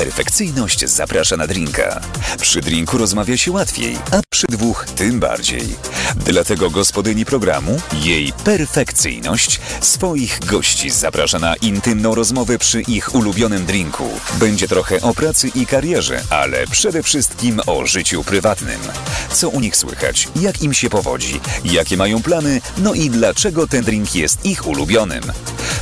Perfekcyjność 0.00 0.84
zaprasza 0.88 1.36
na 1.36 1.46
drinka. 1.46 2.00
Przy 2.40 2.60
drinku 2.60 2.98
rozmawia 2.98 3.36
się 3.36 3.52
łatwiej, 3.52 3.96
a 4.10 4.20
przy 4.40 4.46
dwóch 4.46 4.86
tym 4.96 5.20
bardziej. 5.20 5.62
Dlatego 6.16 6.70
gospodyni 6.70 7.24
programu, 7.24 7.80
jej 7.92 8.32
perfekcyjność, 8.44 9.60
swoich 9.80 10.40
gości 10.46 10.90
zaprasza 10.90 11.38
na 11.38 11.56
intymną 11.56 12.14
rozmowę 12.14 12.58
przy 12.58 12.80
ich 12.80 13.14
ulubionym 13.14 13.66
drinku. 13.66 14.08
Będzie 14.38 14.68
trochę 14.68 15.00
o 15.00 15.14
pracy 15.14 15.48
i 15.54 15.66
karierze, 15.66 16.22
ale 16.30 16.66
przede 16.66 17.02
wszystkim 17.02 17.60
o 17.66 17.86
życiu 17.86 18.24
prywatnym. 18.24 18.80
Co 19.32 19.48
u 19.48 19.60
nich 19.60 19.76
słychać, 19.76 20.28
jak 20.36 20.62
im 20.62 20.74
się 20.74 20.90
powodzi, 20.90 21.40
jakie 21.64 21.96
mają 21.96 22.22
plany, 22.22 22.60
no 22.78 22.94
i 22.94 23.10
dlaczego 23.10 23.66
ten 23.66 23.84
drink 23.84 24.14
jest 24.14 24.46
ich 24.46 24.66
ulubionym. 24.66 25.22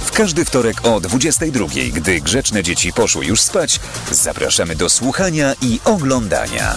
W 0.04 0.12
każdy 0.12 0.44
wtorek 0.44 0.86
o 0.86 1.00
22, 1.00 1.66
gdy 1.92 2.20
grzeczne 2.20 2.62
dzieci 2.62 2.92
poszły 2.92 3.26
już 3.26 3.40
spać, 3.40 3.80
zapraszamy 4.10 4.76
do 4.76 4.88
słuchania 4.88 5.54
i 5.62 5.80
oglądania. 5.84 6.76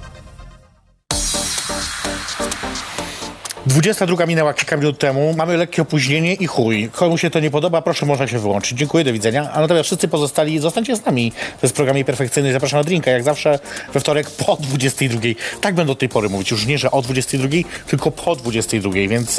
22 3.71 4.25
minęła 4.25 4.53
kilka 4.53 4.77
minut 4.77 4.97
temu, 4.97 5.33
mamy 5.37 5.57
lekkie 5.57 5.81
opóźnienie 5.81 6.33
i 6.33 6.47
chuj. 6.47 6.89
Komu 6.91 7.17
się 7.17 7.29
to 7.29 7.39
nie 7.39 7.51
podoba, 7.51 7.81
proszę, 7.81 8.05
można 8.05 8.27
się 8.27 8.39
wyłączyć. 8.39 8.77
Dziękuję, 8.77 9.03
do 9.03 9.13
widzenia. 9.13 9.51
A 9.53 9.61
natomiast 9.61 9.85
wszyscy 9.85 10.07
pozostali, 10.07 10.59
zostańcie 10.59 10.95
z 10.95 11.05
nami. 11.05 11.31
To 11.31 11.57
jest 11.63 11.75
program 11.75 12.03
perfekcyjny, 12.03 12.53
zapraszam 12.53 12.79
na 12.79 12.83
drinka, 12.83 13.11
jak 13.11 13.23
zawsze 13.23 13.59
we 13.93 13.99
wtorek 13.99 14.29
po 14.29 14.57
22. 14.59 15.21
Tak 15.61 15.75
będę 15.75 15.93
do 15.93 15.95
tej 15.95 16.09
pory 16.09 16.29
mówić, 16.29 16.51
już 16.51 16.65
nie, 16.65 16.77
że 16.77 16.91
o 16.91 17.01
22, 17.01 17.47
tylko 17.87 18.11
po 18.11 18.35
22, 18.35 18.91
więc 18.93 19.37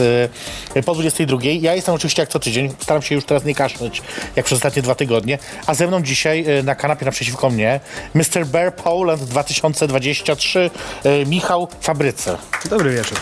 yy, 0.75 0.83
po 0.83 0.95
22. 0.95 1.39
Ja 1.43 1.75
jestem 1.75 1.95
oczywiście 1.95 2.23
jak 2.23 2.29
co 2.29 2.39
tydzień, 2.39 2.71
staram 2.79 3.03
się 3.03 3.15
już 3.15 3.25
teraz 3.25 3.45
nie 3.45 3.55
kaszleć, 3.55 4.03
jak 4.37 4.47
przez 4.47 4.57
ostatnie 4.57 4.83
dwa 4.83 4.95
tygodnie, 4.95 5.39
a 5.67 5.75
ze 5.75 5.87
mną 5.87 6.03
dzisiaj 6.03 6.45
yy, 6.45 6.63
na 6.63 6.75
kanapie 6.75 7.05
naprzeciwko 7.05 7.51
mnie 7.51 7.81
Mr. 8.15 8.47
Bear 8.47 8.75
Poland 8.75 9.23
2023, 9.23 10.71
yy, 11.05 11.27
Michał 11.27 11.69
Fabryce. 11.81 12.39
Dobry 12.71 12.91
wieczór. 12.91 13.19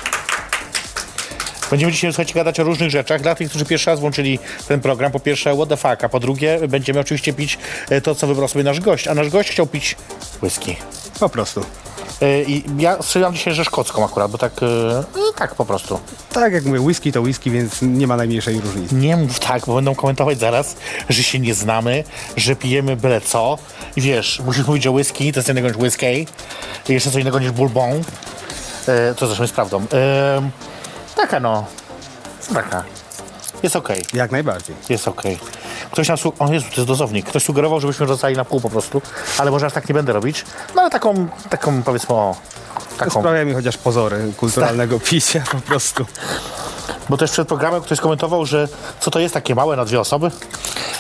Będziemy 1.71 1.93
dzisiaj, 1.93 2.13
słuchajcie, 2.13 2.35
gadać 2.35 2.61
o 2.61 2.65
różnych 2.65 2.91
rzeczach. 2.91 3.23
Dla 3.23 3.35
tych, 3.35 3.49
którzy 3.49 3.65
pierwszy 3.65 3.91
raz 3.91 4.01
włączyli 4.01 4.39
ten 4.69 4.81
program, 4.81 5.13
po 5.13 5.21
pierwsze, 5.21 5.55
what 5.55 5.69
the 5.69 5.77
fuck, 5.77 6.05
a 6.05 6.09
po 6.09 6.21
drugie, 6.21 6.61
będziemy 6.69 7.01
oczywiście 7.01 7.33
pić 7.33 7.59
e, 7.91 8.01
to, 8.01 8.15
co 8.15 8.27
wybrał 8.27 8.49
sobie 8.49 8.65
nasz 8.65 8.81
gość. 8.81 9.09
A 9.09 9.15
nasz 9.15 9.29
gość 9.29 9.51
chciał 9.51 9.67
pić 9.67 9.97
whisky. 10.43 10.77
Po 11.21 11.29
prostu. 11.29 11.65
E, 12.23 12.43
I 12.43 12.65
ja 12.79 13.03
strzeliłam 13.03 13.35
dzisiaj, 13.35 13.55
że 13.55 13.65
szkocką 13.65 14.05
akurat, 14.05 14.31
bo 14.31 14.39
tak, 14.39 14.53
no, 15.15 15.33
tak 15.37 15.55
po 15.55 15.65
prostu. 15.65 16.01
Tak 16.33 16.53
jak 16.53 16.65
mówię, 16.65 16.81
whisky 16.81 17.13
to 17.13 17.21
whisky, 17.21 17.51
więc 17.51 17.83
nie 17.83 18.07
ma 18.07 18.17
najmniejszej 18.17 18.61
różnicy. 18.61 18.95
Nie 18.95 19.17
mów 19.17 19.39
tak, 19.39 19.67
bo 19.67 19.75
będą 19.75 19.95
komentować 19.95 20.39
zaraz, 20.39 20.77
że 21.09 21.23
się 21.23 21.39
nie 21.39 21.55
znamy, 21.55 22.05
że 22.37 22.57
pijemy 22.57 22.97
byle 22.97 23.21
co. 23.21 23.59
I 23.97 24.01
wiesz, 24.01 24.43
musisz 24.47 24.67
mówić, 24.67 24.83
że 24.83 24.91
whisky 24.91 25.33
to 25.33 25.39
jest 25.39 25.49
innego 25.49 25.69
niż 25.69 25.77
whisky, 25.77 26.27
jeszcze 26.89 27.11
co 27.11 27.19
innego 27.19 27.39
niż 27.39 27.51
bourbon. 27.51 28.03
E, 28.89 29.15
to 29.15 29.27
zresztą 29.27 29.45
jest 29.45 29.55
prawdą. 29.55 29.87
E, 29.93 30.51
taka 31.17 31.41
no, 31.41 31.65
taka. 32.55 32.85
Jest 33.63 33.77
okej. 33.77 34.03
Jak 34.13 34.31
najbardziej. 34.31 34.77
Jest 34.89 35.09
okej. 35.09 35.39
Ktoś 35.91 36.09
nam 36.09 36.17
su- 36.19 36.33
O 36.39 36.53
Jezu, 36.53 36.67
to 36.71 36.75
jest 36.77 36.89
dozownik. 36.89 37.27
Ktoś 37.27 37.45
sugerował, 37.45 37.81
żebyśmy 37.81 38.07
rzucali 38.07 38.37
na 38.37 38.45
pół 38.45 38.61
po 38.61 38.71
prostu, 38.71 39.03
ale 39.39 39.51
może 39.51 39.67
aż 39.67 39.73
tak 39.73 39.89
nie 39.89 39.95
będę 39.95 40.13
robić. 40.13 40.45
No 40.75 40.83
ale 40.83 40.91
taką, 40.91 41.29
taką 41.51 41.83
powiedzmy 41.83 42.15
o... 42.15 42.37
Taką. 42.99 43.21
sprawia 43.21 43.45
mi 43.45 43.55
chociaż 43.55 43.77
pozory 43.79 44.33
kulturalnego 44.37 45.01
picia 45.01 45.43
po 45.51 45.57
prostu. 45.61 46.07
Bo 47.09 47.17
też 47.17 47.31
przed 47.31 47.49
programem 47.49 47.83
ktoś 47.83 48.01
komentował, 48.01 48.47
że 48.47 48.69
co 49.01 49.11
to 49.11 49.19
jest 49.21 49.35
takie 49.35 49.55
małe 49.55 49.77
na 49.77 49.85
dwie 49.85 50.01
osoby. 50.01 50.27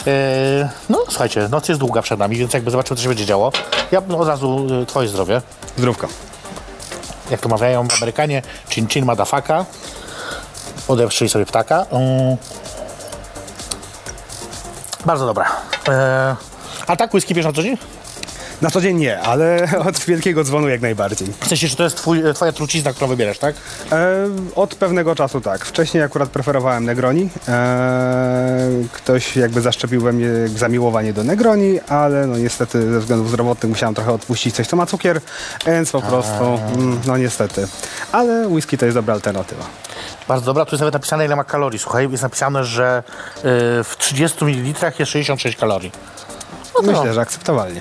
Eee, 0.06 0.68
no 0.88 0.98
słuchajcie, 1.08 1.48
noc 1.48 1.68
jest 1.68 1.80
długa 1.80 2.02
przed 2.02 2.18
nami, 2.18 2.36
więc 2.36 2.54
jakby 2.54 2.70
zobaczymy, 2.70 2.96
co 2.96 3.02
się 3.02 3.08
będzie 3.08 3.26
działo. 3.26 3.52
Ja 3.90 4.02
no, 4.08 4.18
od 4.18 4.28
razu 4.28 4.66
y, 4.82 4.86
twoje 4.86 5.08
zdrowie. 5.08 5.42
Zdrówko. 5.78 6.08
Jak 7.30 7.40
to 7.40 7.48
mawiają 7.48 7.86
Amerykanie, 7.96 8.42
chin 8.68 8.88
chin 8.88 9.04
madafaka. 9.04 9.64
Odeprzyj 10.90 11.28
sobie 11.28 11.46
ptaka. 11.46 11.86
Mm. 11.90 12.36
Bardzo 15.06 15.26
dobra. 15.26 15.44
Eee, 15.88 16.36
a 16.86 16.96
tak 16.96 17.14
whisky 17.14 17.34
bierz 17.34 17.46
na 17.46 17.52
co 17.52 17.62
dzień? 17.62 17.76
Na 18.62 18.70
co 18.70 18.80
dzień 18.80 18.96
nie, 18.96 19.20
ale 19.20 19.68
od 19.88 19.98
wielkiego 19.98 20.44
dzwonu 20.44 20.68
jak 20.68 20.80
najbardziej. 20.80 21.28
W 21.40 21.48
sensie, 21.48 21.68
że 21.68 21.76
to 21.76 21.84
jest 21.84 21.96
twój, 21.96 22.22
twoja 22.34 22.52
trucizna, 22.52 22.92
którą 22.92 23.08
wybierasz, 23.08 23.38
tak? 23.38 23.54
E, 23.92 24.28
od 24.56 24.74
pewnego 24.74 25.14
czasu 25.14 25.40
tak. 25.40 25.64
Wcześniej 25.64 26.02
akurat 26.02 26.28
preferowałem 26.28 26.84
Negroni. 26.84 27.30
E, 27.48 28.68
ktoś 28.92 29.36
jakby 29.36 29.60
zaszczepił 29.60 30.00
we 30.00 30.12
mnie 30.12 30.28
zamiłowanie 30.56 31.12
do 31.12 31.24
Negroni, 31.24 31.80
ale 31.88 32.26
no 32.26 32.38
niestety 32.38 32.92
ze 32.92 33.00
względów 33.00 33.28
zdrowotnych 33.28 33.70
musiałem 33.70 33.94
trochę 33.94 34.12
odpuścić 34.12 34.54
coś, 34.54 34.66
co 34.66 34.76
ma 34.76 34.86
cukier, 34.86 35.20
więc 35.66 35.90
po 35.90 36.02
prostu, 36.02 36.44
mm, 36.44 37.00
no 37.06 37.16
niestety. 37.16 37.68
Ale 38.12 38.48
whisky 38.48 38.78
to 38.78 38.84
jest 38.84 38.96
dobra 38.96 39.14
alternatywa. 39.14 39.64
Bardzo 40.28 40.46
dobra, 40.46 40.64
tu 40.64 40.70
jest 40.74 40.80
nawet 40.80 40.94
napisane 40.94 41.24
ile 41.24 41.36
ma 41.36 41.44
kalorii. 41.44 41.78
Słuchaj, 41.78 42.10
jest 42.10 42.22
napisane, 42.22 42.64
że 42.64 43.02
y, 43.38 43.42
w 43.84 43.96
30 43.98 44.44
ml 44.44 44.92
jest 44.98 45.12
66 45.12 45.56
kalorii. 45.56 45.92
No 46.74 46.80
to 46.80 46.92
Myślę, 46.92 47.14
że 47.14 47.20
akceptowalnie. 47.20 47.80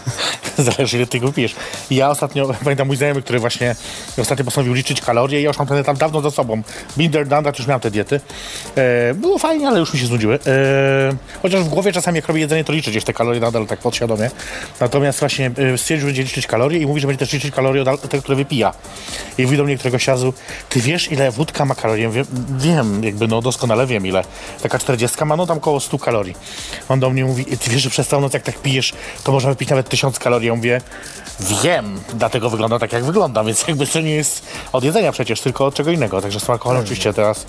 Zależy 0.71 0.97
ile 0.97 1.07
ty 1.07 1.19
go 1.19 1.31
pijesz. 1.33 1.55
I 1.89 1.95
Ja 1.95 2.09
ostatnio, 2.09 2.49
pamiętam 2.63 2.87
mój 2.87 2.97
znajomy, 2.97 3.21
który 3.21 3.39
właśnie 3.39 3.75
ostatnio 4.17 4.45
postanowił 4.45 4.73
liczyć 4.73 5.01
kalorie. 5.01 5.41
Ja 5.41 5.47
już 5.47 5.57
mam 5.57 5.67
ten 5.67 5.83
tam 5.83 5.97
dawno 5.97 6.21
za 6.21 6.31
sobą. 6.31 6.61
Binder 6.97 7.27
Dandat 7.27 7.59
już 7.59 7.67
miałem 7.67 7.81
te 7.81 7.91
diety. 7.91 8.19
E, 8.75 9.13
było 9.13 9.37
fajnie, 9.39 9.67
ale 9.67 9.79
już 9.79 9.93
mi 9.93 9.99
się 9.99 10.05
znudziły. 10.05 10.39
E, 10.47 11.39
chociaż 11.41 11.63
w 11.63 11.69
głowie 11.69 11.91
czasami 11.91 12.15
jak 12.15 12.27
robię 12.27 12.41
jedzenie, 12.41 12.63
to 12.63 12.73
liczę 12.73 12.91
gdzieś 12.91 13.03
te 13.03 13.13
kalorie 13.13 13.39
nadal 13.39 13.65
tak 13.65 13.79
podświadomie. 13.79 14.29
Natomiast 14.79 15.19
właśnie 15.19 15.51
e, 15.73 15.77
stwierdził, 15.77 15.99
że 15.99 16.05
będzie 16.05 16.23
liczyć 16.23 16.47
kalorie 16.47 16.79
i 16.79 16.85
mówi, 16.85 17.01
że 17.01 17.07
będzie 17.07 17.19
też 17.19 17.33
liczyć 17.33 17.55
kalorie 17.55 17.81
od 17.81 18.09
te, 18.09 18.19
które 18.19 18.35
wypija. 18.35 18.73
I 19.37 19.43
mówi 19.43 19.57
do 19.57 19.63
mnie 19.63 19.77
któregoś 19.77 20.07
razu, 20.07 20.33
ty 20.69 20.79
wiesz 20.79 21.11
ile 21.11 21.31
wódka 21.31 21.65
ma 21.65 21.75
kalorii? 21.75 22.07
Wiem, 22.57 23.03
jakby 23.03 23.27
no 23.27 23.41
doskonale 23.41 23.87
wiem 23.87 24.05
ile. 24.05 24.23
Taka 24.61 24.79
40 24.79 25.25
ma 25.25 25.35
no 25.35 25.45
tam 25.45 25.59
koło 25.59 25.79
100 25.79 25.99
kalorii. 25.99 26.35
On 26.89 26.99
do 26.99 27.09
mnie 27.09 27.25
mówi, 27.25 27.45
ty 27.45 27.69
wiesz, 27.69 27.81
że 27.81 27.89
przez 27.89 28.07
całą 28.07 28.21
noc 28.21 28.33
jak 28.33 28.43
tak 28.43 28.57
pijesz, 28.57 28.93
to 29.23 29.31
można 29.31 29.49
wypić 29.49 29.69
nawet 29.69 29.89
1000 29.89 30.19
kalorii. 30.19 30.50
Ja 30.51 30.55
mówię, 30.55 30.81
wiem, 31.41 31.99
dlatego 32.13 32.49
wygląda 32.49 32.79
tak 32.79 32.93
jak 32.93 33.03
wygląda, 33.03 33.43
więc 33.43 33.67
jakby 33.67 33.87
to 33.87 34.01
nie 34.01 34.15
jest 34.15 34.45
od 34.73 34.83
jedzenia 34.83 35.11
przecież, 35.11 35.41
tylko 35.41 35.65
od 35.65 35.75
czego 35.75 35.91
innego. 35.91 36.21
Także 36.21 36.39
z 36.39 36.43
tym 36.43 36.51
alkoholem 36.51 36.81
oczywiście 36.81 37.13
teraz 37.13 37.45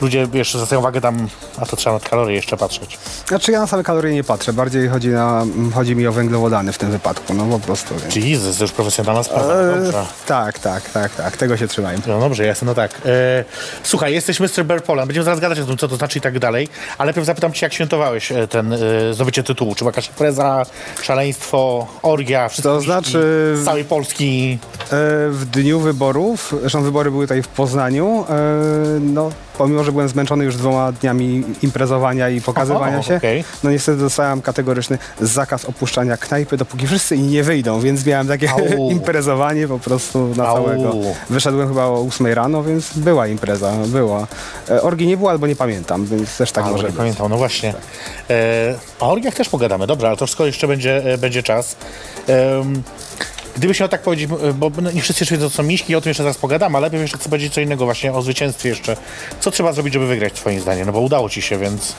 ludzie 0.00 0.26
wiesz, 0.26 0.54
zwracają 0.54 0.80
uwagę 0.80 1.00
tam, 1.00 1.28
a 1.58 1.66
to 1.66 1.76
trzeba 1.76 1.98
na 1.98 2.08
kalorie 2.08 2.36
jeszcze 2.36 2.56
patrzeć. 2.56 2.98
Znaczy 3.28 3.52
ja 3.52 3.60
na 3.60 3.66
same 3.66 3.82
kalorie 3.82 4.14
nie 4.14 4.24
patrzę, 4.24 4.52
bardziej 4.52 4.88
chodzi, 4.88 5.08
na, 5.08 5.44
chodzi 5.74 5.96
mi 5.96 6.06
o 6.06 6.12
węglowodany 6.12 6.72
w 6.72 6.78
tym 6.78 6.90
wypadku, 6.90 7.34
no 7.34 7.46
po 7.46 7.58
prostu. 7.58 7.94
Więc. 7.94 8.16
Jesus, 8.16 8.56
to 8.56 8.64
już 8.64 8.72
profesjonalna 8.72 9.22
sprawa. 9.22 9.54
E, 9.54 9.80
Dobrze. 9.80 10.06
tak, 10.26 10.58
tak, 10.58 10.90
tak, 10.90 11.14
tak, 11.14 11.36
tego 11.36 11.56
się 11.56 11.68
trzymajmy. 11.68 12.02
No 12.06 12.20
dobrze, 12.20 12.44
jasne, 12.46 12.66
no 12.66 12.74
tak. 12.74 13.00
E, 13.06 13.44
słuchaj, 13.82 14.12
jesteś 14.14 14.40
Mr. 14.40 14.64
Bear 14.64 14.82
Poland. 14.82 15.08
Będziemy 15.08 15.24
zaraz 15.24 15.40
gadać 15.40 15.60
o 15.60 15.64
tym, 15.64 15.76
co 15.76 15.88
to 15.88 15.96
znaczy 15.96 16.18
i 16.18 16.20
tak 16.22 16.38
dalej. 16.38 16.68
Ale 16.98 17.06
najpierw 17.06 17.26
zapytam 17.26 17.52
cię, 17.52 17.66
jak 17.66 17.72
świętowałeś 17.72 18.32
e, 18.32 18.48
ten 18.48 18.72
e, 18.72 18.78
zdobycie 19.14 19.42
tytułu? 19.42 19.74
Czy 19.74 19.78
była 19.78 19.88
jakaś 19.88 20.08
impreza, 20.08 20.66
szaleństwo, 21.02 21.86
orgia, 22.02 22.48
wszystko 22.48 22.74
To 22.74 22.80
znaczy- 22.80 23.25
z 23.54 23.64
całej 23.64 23.84
Polski? 23.84 24.58
E, 24.80 24.86
w 25.30 25.44
dniu 25.52 25.80
wyborów, 25.80 26.54
zresztą 26.60 26.82
wybory 26.82 27.10
były 27.10 27.24
tutaj 27.24 27.42
w 27.42 27.48
Poznaniu, 27.48 28.24
e, 28.28 29.00
no 29.00 29.30
pomimo, 29.58 29.84
że 29.84 29.92
byłem 29.92 30.08
zmęczony 30.08 30.44
już 30.44 30.56
dwoma 30.56 30.92
dniami 30.92 31.44
imprezowania 31.62 32.28
i 32.28 32.40
pokazywania 32.40 33.02
się, 33.02 33.16
okej. 33.16 33.44
no 33.64 33.70
niestety 33.70 33.98
dostałem 33.98 34.42
kategoryczny 34.42 34.98
zakaz 35.20 35.64
opuszczania 35.64 36.16
knajpy, 36.16 36.56
dopóki 36.56 36.86
wszyscy 36.86 37.18
nie 37.18 37.42
wyjdą, 37.42 37.80
więc 37.80 38.06
miałem 38.06 38.28
takie 38.28 38.50
Au. 38.50 38.90
imprezowanie 38.96 39.68
po 39.68 39.78
prostu 39.78 40.32
na 40.36 40.46
Au. 40.46 40.56
całego. 40.56 40.94
Wyszedłem 41.30 41.68
chyba 41.68 41.84
o 41.84 42.06
8 42.08 42.26
rano, 42.26 42.62
więc 42.62 42.98
była 42.98 43.26
impreza, 43.26 43.72
była. 43.86 44.26
E, 44.70 44.82
orgi 44.82 45.06
nie 45.06 45.16
było, 45.16 45.30
albo 45.30 45.46
nie 45.46 45.56
pamiętam, 45.56 46.06
więc 46.06 46.36
też 46.36 46.52
tak 46.52 46.64
A, 46.64 46.70
może 46.70 46.82
nie 46.82 46.88
być. 46.88 46.98
pamiętam, 46.98 47.30
no 47.30 47.36
właśnie. 47.36 47.74
E, 48.30 48.74
o 49.00 49.10
orgiach 49.10 49.34
też 49.34 49.48
pogadamy, 49.48 49.86
dobrze, 49.86 50.06
ale 50.08 50.16
to 50.16 50.26
wszystko 50.26 50.46
jeszcze 50.46 50.68
będzie, 50.68 51.02
będzie 51.18 51.42
czas. 51.42 51.76
Gdybyś 53.56 53.80
miał 53.80 53.88
tak 53.88 54.02
powiedzieć, 54.02 54.30
bo 54.54 54.70
no, 54.82 54.90
nie 54.90 55.02
wszyscy 55.02 55.22
jeszcze 55.22 55.34
wiedzą, 55.34 55.50
co 55.50 55.62
miśki, 55.62 55.94
o 55.94 56.00
tym 56.00 56.10
jeszcze 56.10 56.22
zaraz 56.22 56.38
pogadam, 56.38 56.76
ale 56.76 56.82
najpierw 56.82 57.02
jeszcze 57.02 57.18
chcę 57.18 57.28
powiedzieć 57.28 57.54
co 57.54 57.60
innego 57.60 57.84
właśnie 57.84 58.12
o 58.12 58.22
zwycięstwie 58.22 58.68
jeszcze. 58.68 58.96
Co 59.40 59.50
trzeba 59.50 59.72
zrobić, 59.72 59.94
żeby 59.94 60.06
wygrać 60.06 60.32
twoim 60.32 60.60
zdaniem? 60.60 60.86
No 60.86 60.92
bo 60.92 61.00
udało 61.00 61.28
ci 61.28 61.42
się, 61.42 61.58
więc... 61.58 61.94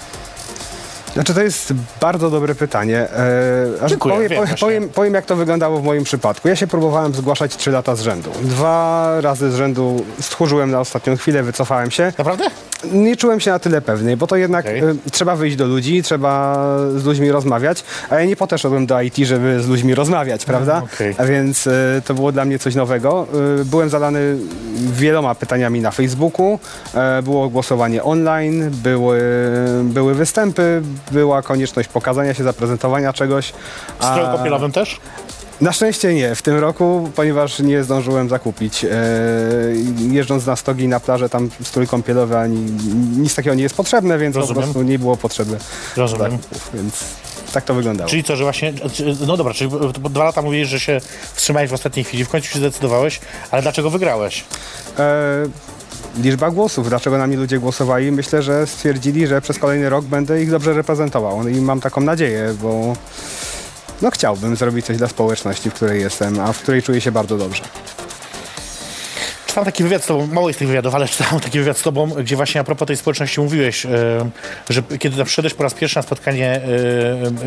Znaczy 1.13 1.33
to 1.33 1.41
jest 1.41 1.73
bardzo 2.01 2.29
dobre 2.29 2.55
pytanie. 2.55 2.97
E, 2.99 3.83
aż 3.83 3.89
Dziękuję, 3.89 4.15
powiem, 4.15 4.29
wiem, 4.29 4.57
powiem, 4.59 4.89
powiem, 4.89 5.13
jak 5.13 5.25
to 5.25 5.35
wyglądało 5.35 5.79
w 5.79 5.83
moim 5.83 6.03
przypadku. 6.03 6.47
Ja 6.47 6.55
się 6.55 6.67
próbowałem 6.67 7.13
zgłaszać 7.13 7.55
trzy 7.55 7.71
lata 7.71 7.95
z 7.95 8.01
rzędu. 8.01 8.31
Dwa 8.41 9.21
razy 9.21 9.51
z 9.51 9.55
rzędu 9.55 10.05
stchórzyłem 10.21 10.71
na 10.71 10.79
ostatnią 10.79 11.17
chwilę, 11.17 11.43
wycofałem 11.43 11.91
się. 11.91 12.13
Naprawdę? 12.17 12.43
Nie 12.83 13.17
czułem 13.17 13.39
się 13.39 13.51
na 13.51 13.59
tyle 13.59 13.81
pewny, 13.81 14.17
bo 14.17 14.27
to 14.27 14.35
jednak 14.35 14.65
Okej. 14.65 14.83
y, 14.83 14.95
trzeba 15.11 15.35
wyjść 15.35 15.57
do 15.57 15.65
ludzi, 15.65 16.03
trzeba 16.03 16.55
z 16.95 17.05
ludźmi 17.05 17.31
rozmawiać, 17.31 17.83
a 18.09 18.15
ja 18.15 18.25
nie 18.25 18.35
po 18.35 18.47
to 18.47 18.57
szedłem 18.57 18.85
do 18.85 19.01
IT, 19.01 19.17
żeby 19.17 19.61
z 19.61 19.67
ludźmi 19.67 19.95
rozmawiać, 19.95 20.45
prawda? 20.45 20.81
okej. 20.93 21.15
A 21.17 21.25
więc 21.25 21.67
y, 21.67 22.01
to 22.05 22.13
było 22.13 22.31
dla 22.31 22.45
mnie 22.45 22.59
coś 22.59 22.75
nowego. 22.75 23.27
Y, 23.61 23.65
byłem 23.65 23.89
zadany 23.89 24.37
wieloma 24.77 25.35
pytaniami 25.35 25.81
na 25.81 25.91
Facebooku, 25.91 26.59
e, 26.93 27.21
było 27.21 27.49
głosowanie 27.49 28.03
online, 28.03 28.69
były, 28.71 29.21
były 29.83 30.15
występy, 30.15 30.81
była 31.11 31.41
konieczność 31.41 31.89
pokazania 31.89 32.33
się, 32.33 32.43
zaprezentowania 32.43 33.13
czegoś. 33.13 33.53
W 33.99 34.05
stroju 34.05 34.27
kąpielowym 34.27 34.71
też? 34.71 34.99
Na 35.61 35.71
szczęście 35.73 36.13
nie 36.13 36.35
w 36.35 36.41
tym 36.41 36.57
roku, 36.57 37.09
ponieważ 37.15 37.59
nie 37.59 37.83
zdążyłem 37.83 38.29
zakupić. 38.29 38.85
E, 38.85 38.89
jeżdżąc 40.11 40.45
na 40.45 40.55
stogi 40.55 40.87
na 40.87 40.99
plażę, 40.99 41.29
tam 41.29 41.49
strój 41.63 41.87
kąpielowy 41.87 42.37
ani 42.37 42.59
nic 43.17 43.35
takiego 43.35 43.55
nie 43.55 43.63
jest 43.63 43.75
potrzebne, 43.75 44.17
więc 44.17 44.35
Rozumiem. 44.35 44.55
po 44.55 44.61
prostu 44.61 44.81
nie 44.83 44.99
było 44.99 45.17
potrzeby 45.17 45.57
Rozumiem. 45.97 46.31
zakupów, 46.31 46.69
więc 46.73 47.03
tak 47.53 47.63
to 47.63 47.73
wyglądało. 47.73 48.09
Czyli 48.09 48.23
co, 48.23 48.35
że 48.35 48.43
właśnie, 48.43 48.73
no 49.27 49.37
dobra, 49.37 49.53
czyli 49.53 49.71
dwa 50.09 50.23
lata 50.23 50.41
mówiłeś, 50.41 50.67
że 50.67 50.79
się 50.79 51.01
wstrzymałeś 51.33 51.69
w 51.69 51.73
ostatniej 51.73 52.05
chwili, 52.05 52.25
w 52.25 52.29
końcu 52.29 52.47
się 52.47 52.59
zdecydowałeś, 52.59 53.19
ale 53.51 53.61
dlaczego 53.61 53.89
wygrałeś? 53.89 54.43
E, 54.99 55.43
liczba 56.21 56.51
głosów, 56.51 56.89
dlaczego 56.89 57.17
na 57.17 57.27
mnie 57.27 57.37
ludzie 57.37 57.59
głosowali? 57.59 58.11
Myślę, 58.11 58.41
że 58.41 58.67
stwierdzili, 58.67 59.27
że 59.27 59.41
przez 59.41 59.59
kolejny 59.59 59.89
rok 59.89 60.05
będę 60.05 60.41
ich 60.43 60.51
dobrze 60.51 60.73
reprezentował 60.73 61.47
i 61.47 61.61
mam 61.61 61.81
taką 61.81 62.01
nadzieję, 62.01 62.55
bo 62.61 62.93
no 64.01 64.11
chciałbym 64.11 64.55
zrobić 64.55 64.85
coś 64.85 64.97
dla 64.97 65.07
społeczności, 65.07 65.69
w 65.69 65.73
której 65.73 66.01
jestem, 66.01 66.39
a 66.39 66.53
w 66.53 66.61
której 66.61 66.83
czuję 66.83 67.01
się 67.01 67.11
bardzo 67.11 67.37
dobrze. 67.37 67.63
Czytałem 69.47 69.65
taki 69.65 69.83
wywiad 69.83 70.03
z 70.03 70.07
tobą, 70.07 70.27
mało 70.27 70.49
jest 70.49 70.59
tych 70.59 70.67
wywiadów, 70.67 70.95
ale 70.95 71.07
czytałem 71.17 71.39
taki 71.39 71.59
wywiad 71.59 71.77
z 71.77 71.81
tobą, 71.81 72.07
gdzie 72.09 72.35
właśnie 72.35 72.61
a 72.61 72.63
propos 72.63 72.87
tej 72.87 72.97
społeczności 72.97 73.41
mówiłeś, 73.41 73.85
e, 73.85 73.89
że 74.69 74.83
kiedy 74.99 75.25
przyszedłeś 75.25 75.53
po 75.53 75.63
raz 75.63 75.73
pierwszy 75.73 75.95
na 75.97 76.01
spotkanie 76.01 76.61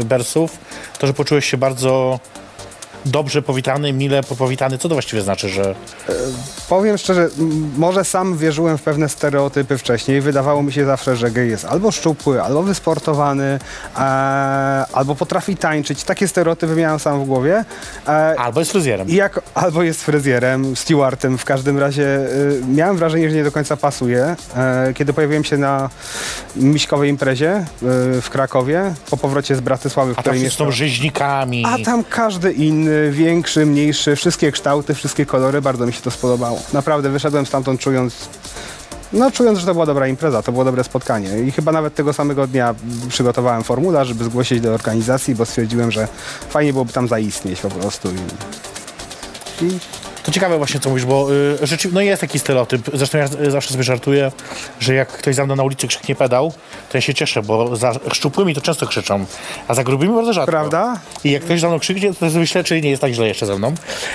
e, 0.00 0.04
Bersów, 0.04 0.58
to 0.98 1.06
że 1.06 1.14
poczułeś 1.14 1.50
się 1.50 1.56
bardzo 1.56 2.20
dobrze 3.06 3.42
powitany, 3.42 3.92
mile 3.92 4.22
powitany. 4.22 4.78
Co 4.78 4.88
to 4.88 4.94
właściwie 4.94 5.22
znaczy, 5.22 5.48
że... 5.48 5.74
Powiem 6.68 6.98
szczerze, 6.98 7.28
może 7.76 8.04
sam 8.04 8.36
wierzyłem 8.36 8.78
w 8.78 8.82
pewne 8.82 9.08
stereotypy 9.08 9.78
wcześniej. 9.78 10.20
Wydawało 10.20 10.62
mi 10.62 10.72
się 10.72 10.84
zawsze, 10.86 11.16
że 11.16 11.30
gej 11.30 11.50
jest 11.50 11.64
albo 11.64 11.90
szczupły, 11.90 12.42
albo 12.42 12.62
wysportowany, 12.62 13.58
e, 13.96 14.00
albo 14.92 15.14
potrafi 15.14 15.56
tańczyć. 15.56 16.04
Takie 16.04 16.28
stereotypy 16.28 16.74
miałem 16.74 16.98
sam 16.98 17.24
w 17.24 17.26
głowie. 17.26 17.64
E, 18.08 18.34
Albo 18.38 18.60
jest 18.60 18.72
fryzjerem. 18.72 19.08
i 19.08 19.14
jak 19.14 19.40
albo 19.54 19.82
jest 19.82 20.04
fryzjerem, 20.04 20.76
stewardem, 20.76 21.38
w 21.38 21.44
każdym 21.44 21.78
razie 21.78 22.02
y, 22.02 22.62
miałem 22.74 22.96
wrażenie, 22.96 23.30
że 23.30 23.36
nie 23.36 23.44
do 23.44 23.52
końca 23.52 23.76
pasuje. 23.76 24.36
E, 24.56 24.92
kiedy 24.94 25.12
pojawiłem 25.12 25.44
się 25.44 25.56
na 25.56 25.90
miśkowej 26.56 27.10
imprezie 27.10 27.56
y, 27.58 27.64
w 28.20 28.28
Krakowie, 28.30 28.94
po 29.10 29.16
powrocie 29.16 29.56
z 29.56 29.60
Bratysławy, 29.60 30.14
w 30.14 30.18
A 30.18 30.22
tam 30.22 30.22
której 30.22 30.40
są 30.40 30.44
mieszkałem. 30.44 30.72
rzeźnikami. 30.72 31.64
A 31.66 31.78
tam 31.84 32.04
każdy 32.04 32.52
inny, 32.52 32.89
większy, 33.10 33.66
mniejszy, 33.66 34.16
wszystkie 34.16 34.52
kształty, 34.52 34.94
wszystkie 34.94 35.26
kolory, 35.26 35.62
bardzo 35.62 35.86
mi 35.86 35.92
się 35.92 36.02
to 36.02 36.10
spodobało. 36.10 36.62
Naprawdę 36.72 37.10
wyszedłem 37.10 37.46
stamtąd 37.46 37.80
czując, 37.80 38.14
no 39.12 39.30
czując, 39.30 39.58
że 39.58 39.66
to 39.66 39.72
była 39.72 39.86
dobra 39.86 40.08
impreza, 40.08 40.42
to 40.42 40.52
było 40.52 40.64
dobre 40.64 40.84
spotkanie. 40.84 41.38
I 41.38 41.50
chyba 41.50 41.72
nawet 41.72 41.94
tego 41.94 42.12
samego 42.12 42.46
dnia 42.46 42.74
przygotowałem 43.08 43.64
formularz, 43.64 44.08
żeby 44.08 44.24
zgłosić 44.24 44.60
do 44.60 44.74
organizacji, 44.74 45.34
bo 45.34 45.46
stwierdziłem, 45.46 45.90
że 45.90 46.08
fajnie 46.50 46.72
byłoby 46.72 46.92
tam 46.92 47.08
zaistnieć 47.08 47.60
po 47.60 47.68
prostu. 47.68 48.08
I 49.62 49.78
To 50.30 50.34
ciekawe 50.34 50.58
właśnie, 50.58 50.80
co 50.80 50.90
mówisz, 50.90 51.04
bo 51.04 51.32
y, 51.32 51.58
rzeczywiście, 51.62 51.88
no 51.92 52.00
jest 52.00 52.20
taki 52.20 52.38
stereotyp. 52.38 52.90
Zresztą 52.94 53.18
ja 53.18 53.28
zawsze 53.50 53.70
sobie 53.70 53.84
żartuję, 53.84 54.32
że 54.80 54.94
jak 54.94 55.08
ktoś 55.08 55.34
za 55.34 55.46
mną 55.46 55.56
na 55.56 55.62
ulicy 55.62 55.88
krzyknie 55.88 56.14
pedał, 56.14 56.52
to 56.90 56.98
ja 56.98 57.00
się 57.00 57.14
cieszę, 57.14 57.42
bo 57.42 57.76
za 57.76 57.92
szczupłymi 58.12 58.54
to 58.54 58.60
często 58.60 58.86
krzyczą, 58.86 59.24
a 59.68 59.74
za 59.74 59.84
grubymi 59.84 60.14
bardzo 60.14 60.32
rzadko. 60.32 60.50
Prawda? 60.50 61.00
I 61.24 61.30
jak 61.30 61.42
ktoś 61.42 61.60
za 61.60 61.68
mną 61.68 61.78
krzyknie, 61.78 62.14
to 62.14 62.26
myślę, 62.34 62.64
czy 62.64 62.80
nie 62.80 62.90
jest 62.90 63.02
tak 63.02 63.12
źle 63.12 63.28
jeszcze 63.28 63.46
ze 63.46 63.58
mną. 63.58 63.74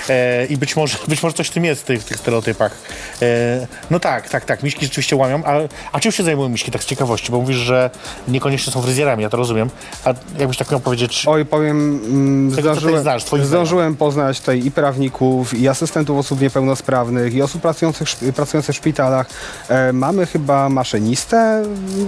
E, 0.09 0.45
I 0.45 0.57
być 0.57 0.75
może, 0.75 0.97
być 1.07 1.23
może 1.23 1.35
coś 1.35 1.47
w 1.47 1.51
tym 1.51 1.65
jest 1.65 1.81
w 1.81 1.85
tych, 1.85 2.01
w 2.01 2.05
tych 2.05 2.17
stereotypach. 2.17 2.77
E, 3.21 3.67
no 3.91 3.99
tak, 3.99 4.29
tak, 4.29 4.45
tak, 4.45 4.63
miśki 4.63 4.85
rzeczywiście 4.85 5.15
łamią. 5.15 5.41
A, 5.45 5.53
a 5.91 5.99
czym 5.99 6.11
się 6.11 6.23
zajmują 6.23 6.49
miśki, 6.49 6.71
tak 6.71 6.83
z 6.83 6.85
ciekawości? 6.85 7.31
Bo 7.31 7.41
mówisz, 7.41 7.57
że 7.57 7.89
niekoniecznie 8.27 8.73
są 8.73 8.81
fryzjerami, 8.81 9.23
ja 9.23 9.29
to 9.29 9.37
rozumiem. 9.37 9.69
A 10.05 10.13
jakbyś 10.39 10.57
tak 10.57 10.71
miał 10.71 10.79
powiedzieć, 10.79 11.23
Oj, 11.27 11.45
powiem, 11.45 12.01
mm, 12.05 12.55
Tego, 12.55 12.61
zdążyłem, 12.61 13.01
znasz, 13.01 13.23
zdążyłem 13.43 13.95
poznać 13.95 14.39
tutaj 14.39 14.65
i 14.65 14.71
prawników, 14.71 15.53
i 15.53 15.67
asystentów 15.67 16.04
osób 16.09 16.41
niepełnosprawnych, 16.41 17.33
i 17.33 17.41
osób 17.41 17.61
pracujących, 17.61 18.07
pracujących 18.35 18.75
w 18.75 18.77
szpitalach. 18.77 19.27
E, 19.69 19.93
mamy 19.93 20.25
chyba 20.25 20.69
maszynistę. 20.69 21.63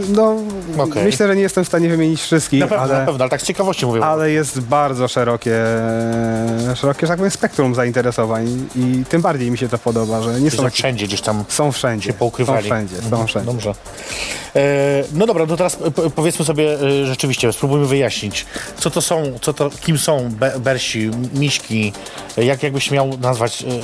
No, 0.09 0.35
Okej. 0.77 1.03
myślę, 1.03 1.27
że 1.27 1.35
nie 1.35 1.41
jestem 1.41 1.63
w 1.63 1.67
stanie 1.67 1.89
wymienić 1.89 2.21
wszystkich, 2.21 2.59
na 2.59 2.67
pewno, 2.67 2.83
ale, 2.83 2.99
na 2.99 3.05
pewno, 3.05 3.23
ale 3.23 3.29
tak 3.29 3.41
z 3.41 3.45
ciekawości 3.45 3.85
mówię. 3.85 4.05
ale 4.05 4.31
jest 4.31 4.59
bardzo 4.59 5.07
szerokie, 5.07 5.55
szerokie, 6.75 7.01
że 7.01 7.07
tak 7.07 7.17
powiem, 7.17 7.31
spektrum 7.31 7.75
zainteresowań 7.75 8.67
i 8.75 9.03
tym 9.09 9.21
bardziej 9.21 9.51
mi 9.51 9.57
się 9.57 9.69
to 9.69 9.77
podoba, 9.77 10.21
że 10.21 10.41
nie 10.41 10.51
są, 10.51 10.63
takie, 10.63 10.75
wszędzie 10.75 11.05
gdzieś 11.07 11.21
tam 11.21 11.43
są 11.47 11.71
wszędzie. 11.71 12.07
się 12.07 12.13
poukrywali. 12.13 12.69
Są 12.69 12.75
wszędzie, 12.75 12.95
są 13.09 13.27
wszędzie. 13.27 13.51
Dobrze. 13.51 13.73
E, 14.55 15.03
no 15.13 15.25
dobra, 15.25 15.47
to 15.47 15.57
teraz 15.57 15.75
po- 15.75 16.09
powiedzmy 16.09 16.45
sobie 16.45 16.73
e, 16.81 17.05
rzeczywiście, 17.05 17.53
spróbujmy 17.53 17.85
wyjaśnić, 17.85 18.45
co 18.77 18.89
to 18.91 19.01
są, 19.01 19.23
co 19.41 19.53
to, 19.53 19.69
kim 19.81 19.97
są 19.97 20.29
be, 20.29 20.59
bersi, 20.59 21.11
miśki, 21.33 21.93
jak 22.37 22.63
jakbyś 22.63 22.91
miał 22.91 23.17
nazwać, 23.17 23.63
e, 23.63 23.76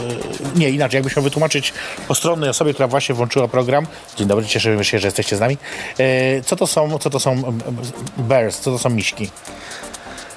nie 0.56 0.70
inaczej, 0.70 0.98
jakbyś 0.98 1.16
miał 1.16 1.24
wytłumaczyć 1.24 1.74
postronnej 2.08 2.50
osobie, 2.50 2.74
która 2.74 2.88
właśnie 2.88 3.16
włączyła 3.16 3.48
program. 3.48 3.88
Dzień 4.16 4.28
dobry, 4.28 4.46
cieszymy 4.46 4.84
się, 4.86 5.00
że 5.00 5.08
jesteście 5.08 5.38
z 5.38 5.40
nami. 5.40 5.58
E, 6.00 6.42
co 6.42 6.56
to 6.56 6.68
są, 6.68 7.00
co 7.00 7.10
to 7.10 7.20
są 7.20 7.32
e, 7.32 7.38
e, 7.38 7.54
bears, 8.18 8.60
co 8.60 8.72
to 8.72 8.80
są 8.80 8.90
miśki? 8.90 9.30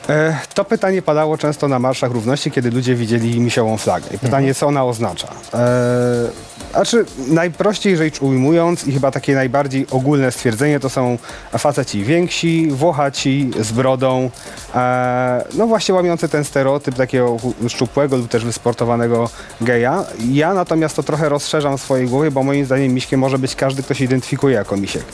E, 0.08 0.38
To 0.55 0.64
pytanie 0.64 1.03
padało 1.03 1.38
często 1.38 1.69
na 1.69 1.79
marszach 1.79 2.11
równości, 2.12 2.50
kiedy 2.50 2.70
ludzie 2.70 2.94
widzieli 2.94 3.41
misiołą 3.41 3.76
flagę. 3.76 4.06
I 4.14 4.19
pytanie, 4.19 4.55
co 4.55 4.67
ona 4.67 4.85
oznacza? 4.85 5.29
E, 5.55 6.56
znaczy, 6.76 7.05
najprościej 7.28 7.96
rzecz 7.96 8.23
ujmując 8.23 8.87
i 8.87 8.93
chyba 8.93 9.11
takie 9.11 9.34
najbardziej 9.34 9.87
ogólne 9.90 10.32
stwierdzenie, 10.32 10.81
to 10.81 10.90
są 10.90 11.19
faceci 11.58 12.05
więksi, 12.05 12.69
włochaci, 12.70 13.50
z 13.61 13.73
brodą, 13.73 14.31
e, 14.75 15.44
no 15.55 15.67
właśnie 15.67 15.94
łamiący 15.94 16.28
ten 16.28 16.44
stereotyp 16.44 16.94
takiego 16.94 17.37
szczupłego 17.69 18.17
lub 18.17 18.28
też 18.28 18.44
wysportowanego 18.44 19.31
geja. 19.61 20.05
Ja 20.31 20.55
natomiast 20.55 20.96
to 20.96 21.02
trochę 21.02 21.28
rozszerzam 21.28 21.78
w 21.78 21.81
swojej 21.81 22.08
głowie, 22.08 22.31
bo 22.31 22.42
moim 22.42 22.64
zdaniem 22.64 22.95
miśkiem 22.95 23.21
może 23.21 23.38
być 23.38 23.54
każdy, 23.54 23.83
kto 23.83 23.95
się 23.95 24.04
identyfikuje 24.04 24.54
jako 24.54 24.76
misiek. 24.76 25.04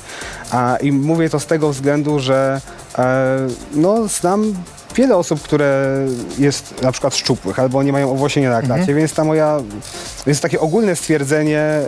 A, 0.51 0.77
I 0.77 0.93
mówię 0.93 1.31
to 1.31 1.41
z 1.41 1.47
tego 1.47 1.71
względu, 1.71 2.19
że 2.19 2.61
e, 2.99 3.37
no, 3.75 4.09
znam 4.09 4.55
wiele 4.95 5.17
osób, 5.17 5.43
które 5.43 5.99
jest 6.39 6.83
na 6.83 6.93
przykład 6.93 7.17
szczupłych 7.17 7.59
albo 7.59 7.83
nie 7.83 7.93
mają 7.93 8.11
owłosienia 8.11 8.51
na 8.51 8.63
klacie, 8.63 8.95
więc 8.95 9.15
ta 9.15 9.25
moja, 9.25 9.61
więc 10.27 10.41
takie 10.41 10.61
ogólne 10.61 10.97
stwierdzenie, 10.97 11.81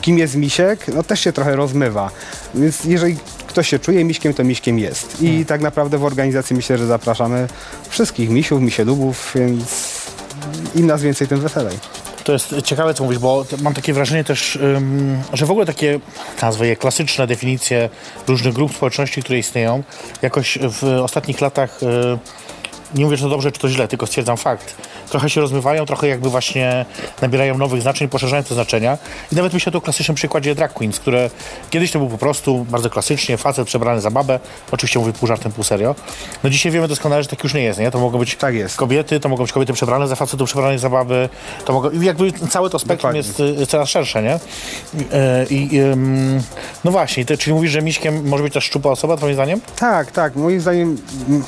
kim 0.00 0.18
jest 0.18 0.36
misiek, 0.36 0.88
no 0.88 1.02
też 1.02 1.20
się 1.20 1.32
trochę 1.32 1.56
rozmywa. 1.56 2.10
Więc 2.54 2.84
jeżeli 2.84 3.16
ktoś 3.46 3.68
się 3.68 3.78
czuje 3.78 4.04
miśkiem, 4.04 4.34
to 4.34 4.44
miśkiem 4.44 4.78
jest. 4.78 5.22
I 5.22 5.46
tak 5.46 5.60
naprawdę 5.60 5.98
w 5.98 6.04
organizacji 6.04 6.56
myślę, 6.56 6.78
że 6.78 6.86
zapraszamy 6.86 7.48
wszystkich 7.88 8.30
misiów, 8.30 8.60
misielubów, 8.60 9.32
więc 9.34 10.00
im 10.74 10.86
nas 10.86 11.02
więcej, 11.02 11.28
tym 11.28 11.40
weselej. 11.40 11.78
To 12.30 12.34
jest 12.34 12.54
ciekawe, 12.64 12.94
co 12.94 13.04
mówisz, 13.04 13.18
bo 13.18 13.44
mam 13.62 13.74
takie 13.74 13.92
wrażenie 13.92 14.24
też, 14.24 14.58
że 15.32 15.46
w 15.46 15.50
ogóle 15.50 15.66
takie, 15.66 16.00
nazwę 16.42 16.66
je, 16.66 16.76
klasyczne 16.76 17.26
definicje 17.26 17.88
różnych 18.28 18.54
grup 18.54 18.74
społeczności, 18.76 19.22
które 19.22 19.38
istnieją, 19.38 19.82
jakoś 20.22 20.58
w 20.62 20.84
ostatnich 20.84 21.40
latach, 21.40 21.82
y, 21.82 21.86
nie 22.94 23.04
mówię, 23.04 23.16
czy 23.16 23.22
to 23.22 23.28
dobrze, 23.28 23.52
czy 23.52 23.60
to 23.60 23.68
źle, 23.68 23.88
tylko 23.88 24.06
stwierdzam 24.06 24.36
fakt, 24.36 24.74
trochę 25.10 25.30
się 25.30 25.40
rozmywają, 25.40 25.86
trochę 25.86 26.08
jakby 26.08 26.30
właśnie 26.30 26.86
nabierają 27.22 27.58
nowych 27.58 27.82
znaczeń, 27.82 28.08
poszerzają 28.08 28.42
te 28.44 28.54
znaczenia. 28.54 28.98
I 29.32 29.36
nawet 29.36 29.52
myślę 29.52 29.72
tu 29.72 29.78
o 29.78 29.80
klasycznym 29.80 30.14
przykładzie 30.14 30.54
drag 30.54 30.72
queens, 30.72 31.00
które 31.00 31.30
kiedyś 31.70 31.90
to 31.92 31.98
był 31.98 32.08
po 32.08 32.18
prostu 32.18 32.64
bardzo 32.64 32.90
klasycznie 32.90 33.36
facet 33.36 33.66
przebrany 33.66 34.00
za 34.00 34.10
babę, 34.10 34.40
oczywiście 34.70 34.98
mówię 34.98 35.12
pół 35.12 35.28
żartem, 35.28 35.52
pół 35.52 35.64
serio. 35.64 35.94
No 36.44 36.50
dzisiaj 36.50 36.72
wiemy 36.72 36.88
doskonale, 36.88 37.22
że 37.22 37.28
tak 37.28 37.44
już 37.44 37.54
nie 37.54 37.62
jest, 37.62 37.80
nie? 37.80 37.90
To 37.90 37.98
mogą 38.00 38.18
być 38.18 38.36
Tak 38.36 38.54
jest. 38.54 38.76
kobiety, 38.76 39.20
to 39.20 39.28
mogą 39.28 39.42
być 39.44 39.52
kobiety 39.52 39.72
przebrane 39.72 40.08
za 40.08 40.16
facetów 40.16 40.48
przebranych 40.50 40.78
za 40.78 40.90
baby, 40.90 41.28
to 41.64 41.72
mogą, 41.72 41.90
i 41.90 42.04
jakby 42.04 42.32
całe 42.32 42.70
to 42.70 42.78
spektrum 42.78 43.12
Dokładnie. 43.12 43.46
jest 43.48 43.62
y, 43.62 43.66
coraz 43.66 43.88
szersze, 43.88 44.22
nie? 44.22 44.38
I, 44.94 45.00
y, 45.00 45.46
I 45.50 45.80
no 46.84 46.90
właśnie, 46.90 47.24
ty, 47.24 47.38
czyli 47.38 47.54
mówisz, 47.54 47.70
że 47.72 47.82
miśkiem 47.82 48.28
może 48.28 48.42
być 48.44 48.52
też 48.54 48.64
szczupła 48.64 48.92
osoba, 48.92 49.16
twoim 49.16 49.34
zdaniem? 49.34 49.60
Tak, 49.76 50.10
tak. 50.12 50.36
Moim 50.36 50.60
zdaniem 50.60 50.98
mm, 51.28 51.44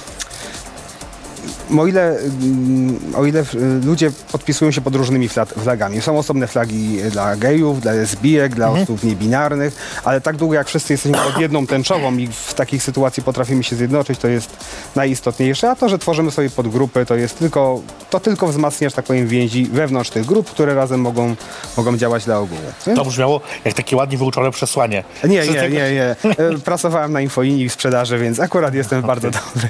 o 1.80 1.86
ile, 1.86 2.18
mm, 2.18 2.98
o 3.16 3.24
ile 3.26 3.44
ludzie 3.84 4.10
podpisują 4.32 4.70
się 4.70 4.80
pod 4.80 4.94
różnymi 4.96 5.28
flag- 5.28 5.54
flagami, 5.62 6.00
są 6.02 6.18
osobne 6.18 6.46
flagi 6.46 6.98
dla 7.10 7.36
gejów, 7.36 7.80
dla 7.80 7.92
lesbijek, 7.92 8.54
dla 8.54 8.70
osób 8.70 9.04
niebinarnych, 9.04 10.00
ale 10.04 10.20
tak 10.20 10.36
długo 10.36 10.54
jak 10.54 10.66
wszyscy 10.68 10.92
jesteśmy 10.92 11.18
pod 11.18 11.38
jedną 11.38 11.66
tęczową 11.66 12.16
i 12.16 12.26
w 12.32 12.54
takich 12.54 12.82
sytuacji 12.82 13.22
potrafimy 13.22 13.64
się 13.64 13.76
zjednoczyć, 13.76 14.18
to 14.18 14.28
jest 14.28 14.50
najistotniejsze, 14.96 15.70
a 15.70 15.76
to, 15.76 15.88
że 15.88 15.98
tworzymy 15.98 16.30
sobie 16.30 16.50
podgrupy, 16.50 17.06
to 17.06 17.14
jest 17.14 17.38
tylko, 17.38 17.80
to 18.10 18.20
tylko 18.20 18.46
wzmacnia, 18.48 18.88
że 18.88 18.96
tak 18.96 19.04
powiem, 19.04 19.28
więzi 19.28 19.64
wewnątrz 19.66 20.10
tych 20.10 20.24
grup, 20.26 20.50
które 20.50 20.74
razem 20.74 21.00
mogą, 21.00 21.36
mogą 21.76 21.96
działać 21.96 22.24
dla 22.24 22.38
ogółu. 22.38 22.60
nie? 22.86 22.94
To 22.94 23.04
brzmiało 23.04 23.40
jak 23.64 23.74
takie 23.74 23.96
ładnie 23.96 24.18
wyuczone 24.18 24.50
przesłanie. 24.50 25.04
Nie, 25.24 25.28
nie, 25.28 25.46
tego- 25.46 25.74
nie, 25.74 25.92
nie. 25.94 26.16
Pracowałem 26.64 27.12
na 27.12 27.20
infolinii 27.20 27.68
w 27.68 27.72
sprzedaży, 27.72 28.18
więc 28.18 28.40
akurat 28.40 28.74
jestem 28.74 29.02
bardzo 29.02 29.30
dobry. 29.30 29.68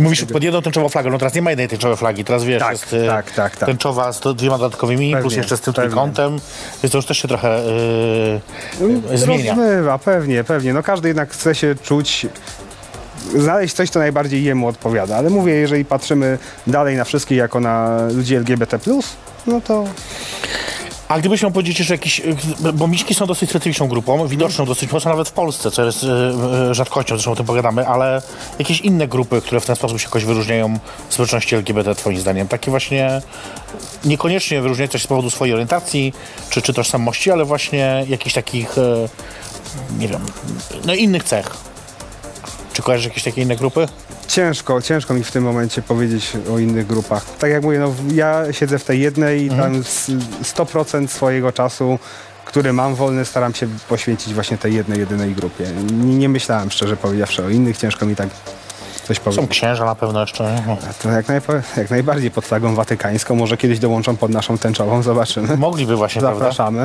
Mówisz 0.00 0.24
pod 0.24 0.42
jedną 0.42 0.62
tęczową 0.62 0.88
flagą, 0.88 1.10
no 1.10 1.18
teraz 1.18 1.34
nie 1.36 1.42
ma 1.42 1.50
jednej 1.50 1.68
tęczowej 1.68 1.96
flagi, 1.96 2.24
teraz 2.24 2.44
wiesz, 2.44 2.62
Tak, 2.62 2.72
jest 2.72 2.92
e, 2.92 3.06
tak, 3.06 3.30
tak, 3.30 3.56
tak. 3.56 3.68
tęczowa 3.68 4.12
z 4.12 4.20
dwiema 4.36 4.58
dodatkowymi, 4.58 5.12
plus 5.12 5.22
Pewnie, 5.22 5.36
jeszcze 5.36 5.56
z 5.56 5.60
tym 5.60 5.74
trójkątem, 5.74 6.38
więc 6.82 6.92
to 6.92 6.98
już 6.98 7.06
też 7.06 7.18
się 7.18 7.28
trochę 7.28 7.48
e, 7.48 9.18
zmienia. 9.18 9.54
Rozmywa, 9.54 9.98
pewnie, 9.98 10.44
pewnie. 10.44 10.72
No 10.72 10.82
każdy 10.82 11.08
jednak 11.08 11.30
chce 11.30 11.54
się 11.54 11.74
czuć, 11.82 12.26
znaleźć 13.36 13.74
coś, 13.74 13.90
co 13.90 13.98
najbardziej 13.98 14.44
jemu 14.44 14.68
odpowiada. 14.68 15.16
Ale 15.16 15.30
mówię, 15.30 15.54
jeżeli 15.54 15.84
patrzymy 15.84 16.38
dalej 16.66 16.96
na 16.96 17.04
wszystkich 17.04 17.38
jako 17.38 17.60
na 17.60 18.06
ludzi 18.14 18.34
LGBT+, 18.34 18.78
no 19.46 19.60
to 19.60 19.84
A 21.08 21.18
gdybyś 21.18 21.42
miał 21.42 21.50
powiedzieć 21.50 21.78
jeszcze 21.78 21.94
jakiś, 21.94 22.20
e, 22.20 22.72
bo 22.72 22.88
miśki 22.88 23.14
są 23.14 23.26
dosyć 23.26 23.50
specyficzną 23.50 23.88
grupą, 23.88 24.28
widoczną 24.28 24.66
dosyć 24.66 24.92
mocno 24.92 25.10
nawet 25.10 25.28
w 25.28 25.32
Polsce, 25.32 25.70
co 25.70 25.84
jest 25.84 26.04
e, 26.04 26.08
e, 26.70 26.74
rzadkością, 26.74 27.14
zresztą 27.14 27.32
o 27.32 27.36
tym 27.36 27.46
pogadamy, 27.46 27.88
ale 27.88 28.22
jakieś 28.58 28.80
inne 28.80 29.08
grupy, 29.08 29.40
które 29.40 29.60
w 29.60 29.66
ten 29.66 29.76
sposób 29.76 29.98
się 30.00 30.04
jakoś 30.04 30.24
wyróżniają 30.24 30.78
w 31.08 31.14
społeczności 31.14 31.54
LGBT 31.54 31.94
twoim 31.94 32.18
zdaniem, 32.18 32.48
takie 32.48 32.70
właśnie 32.70 33.22
niekoniecznie 34.04 34.60
wyróżniające 34.60 34.98
się 34.98 35.04
z 35.04 35.06
powodu 35.06 35.30
swojej 35.30 35.54
orientacji 35.54 36.14
czy, 36.50 36.62
czy 36.62 36.74
tożsamości, 36.74 37.30
ale 37.30 37.44
właśnie 37.44 38.04
jakichś 38.08 38.34
takich, 38.34 38.76
nie 39.98 40.08
wiem, 40.08 40.20
no 40.86 40.94
innych 40.94 41.24
cech. 41.24 41.56
Czy 42.72 42.82
kojarzysz 42.82 43.06
jakieś 43.06 43.22
takie 43.22 43.42
inne 43.42 43.56
grupy? 43.56 43.88
Ciężko, 44.28 44.82
ciężko 44.82 45.14
mi 45.14 45.24
w 45.24 45.30
tym 45.32 45.44
momencie 45.44 45.82
powiedzieć 45.82 46.32
o 46.54 46.58
innych 46.58 46.86
grupach. 46.86 47.24
Tak 47.38 47.50
jak 47.50 47.62
mówię, 47.62 47.78
no, 47.78 47.94
ja 48.14 48.52
siedzę 48.52 48.78
w 48.78 48.84
tej 48.84 49.00
jednej 49.00 49.44
i 49.46 49.50
tam 49.50 49.74
s- 49.76 50.10
100% 50.42 51.08
swojego 51.08 51.52
czasu, 51.52 51.98
który 52.44 52.72
mam 52.72 52.94
wolny, 52.94 53.24
staram 53.24 53.54
się 53.54 53.68
poświęcić 53.88 54.34
właśnie 54.34 54.58
tej 54.58 54.74
jednej, 54.74 54.98
jedynej 54.98 55.34
grupie. 55.34 55.64
Nie, 55.92 56.14
nie 56.16 56.28
myślałem, 56.28 56.70
szczerze 56.70 56.96
powiedziawszy, 56.96 57.44
o 57.44 57.48
innych. 57.50 57.76
Ciężko 57.76 58.06
mi 58.06 58.16
tak 58.16 58.28
coś 59.06 59.16
Są 59.18 59.24
powiedzieć. 59.24 59.50
księża 59.50 59.84
na 59.84 59.94
pewno 59.94 60.20
jeszcze. 60.20 60.62
No. 60.66 60.76
To 61.02 61.08
jak, 61.10 61.26
jak 61.76 61.90
najbardziej 61.90 62.30
pod 62.30 62.44
flagą 62.46 62.74
watykańską. 62.74 63.34
Może 63.34 63.56
kiedyś 63.56 63.78
dołączą 63.78 64.16
pod 64.16 64.30
naszą 64.30 64.58
tęczową, 64.58 65.02
zobaczymy. 65.02 65.56
Mogliby 65.56 65.96
właśnie, 65.96 66.20
prawda? 66.20 66.38
Zapraszamy. 66.38 66.80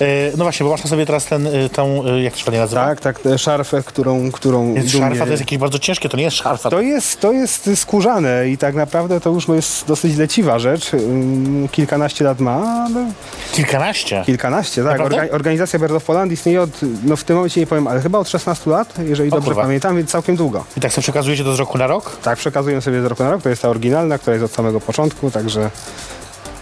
E, 0.00 0.06
no 0.36 0.44
właśnie, 0.44 0.64
bo 0.64 0.70
masz 0.70 0.84
na 0.84 0.90
sobie 0.90 1.06
teraz 1.06 1.24
ten, 1.24 1.46
e, 1.46 1.68
tą, 1.68 2.04
e, 2.06 2.22
jak 2.22 2.32
to 2.32 2.38
się 2.38 2.44
ładnie 2.46 2.60
nazywa? 2.60 2.84
Tak, 2.86 3.00
tak, 3.00 3.18
szarfę, 3.36 3.82
którą, 3.82 4.30
którą 4.32 4.74
Jest 4.74 4.92
dumnie- 4.92 5.08
szarfa, 5.08 5.24
to 5.24 5.30
jest 5.30 5.42
jakieś 5.42 5.58
bardzo 5.58 5.78
ciężkie, 5.78 6.08
to 6.08 6.16
nie 6.16 6.22
jest 6.22 6.36
szarfa. 6.36 6.70
To 6.70 6.80
jest, 6.80 7.20
to 7.20 7.32
jest 7.32 7.70
skórzane 7.74 8.48
i 8.48 8.58
tak 8.58 8.74
naprawdę 8.74 9.20
to 9.20 9.30
już 9.30 9.48
jest 9.48 9.86
dosyć 9.86 10.16
leciwa 10.16 10.58
rzecz. 10.58 10.94
Ym, 10.94 11.68
Kilkanaście 11.72 12.24
lat 12.24 12.40
ma, 12.40 12.84
ale 12.86 13.06
Kilkanaście. 13.52 14.22
kilkanaście, 14.26 14.84
tak. 14.84 15.00
Orga, 15.00 15.22
organizacja 15.32 15.78
Bird 15.78 15.92
of 15.92 16.04
Poland 16.04 16.32
istnieje 16.32 16.62
od, 16.62 16.70
no 17.04 17.16
w 17.16 17.24
tym 17.24 17.36
momencie 17.36 17.60
nie 17.60 17.66
powiem, 17.66 17.86
ale 17.86 18.00
chyba 18.00 18.18
od 18.18 18.28
16 18.28 18.70
lat, 18.70 18.94
jeżeli 19.06 19.30
dobrze 19.30 19.44
kurwa. 19.46 19.62
pamiętam, 19.62 19.96
więc 19.96 20.10
całkiem 20.10 20.36
długo. 20.36 20.64
I 20.76 20.80
tak 20.80 20.92
sobie 20.92 21.02
przekazujecie 21.02 21.44
to 21.44 21.55
z 21.56 21.58
roku 21.58 21.78
na 21.78 21.86
rok? 21.86 22.16
Tak, 22.22 22.38
przekazuję 22.38 22.80
sobie 22.80 23.02
z 23.02 23.04
roku 23.04 23.22
na 23.24 23.30
rok, 23.30 23.42
to 23.42 23.48
jest 23.48 23.62
ta 23.62 23.68
oryginalna, 23.68 24.18
która 24.18 24.34
jest 24.34 24.44
od 24.44 24.52
samego 24.52 24.80
początku, 24.80 25.30
także 25.30 25.70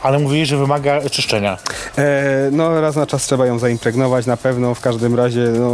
Ale 0.02 0.18
mówili, 0.18 0.46
że 0.46 0.56
wymaga 0.56 1.00
czyszczenia. 1.10 1.58
e, 1.98 2.48
no 2.52 2.80
raz 2.80 2.96
na 2.96 3.06
czas 3.06 3.22
trzeba 3.22 3.46
ją 3.46 3.58
zaimpregnować 3.58 4.26
na 4.26 4.36
pewno, 4.36 4.74
w 4.74 4.80
każdym 4.80 5.14
razie 5.14 5.40
no, 5.40 5.72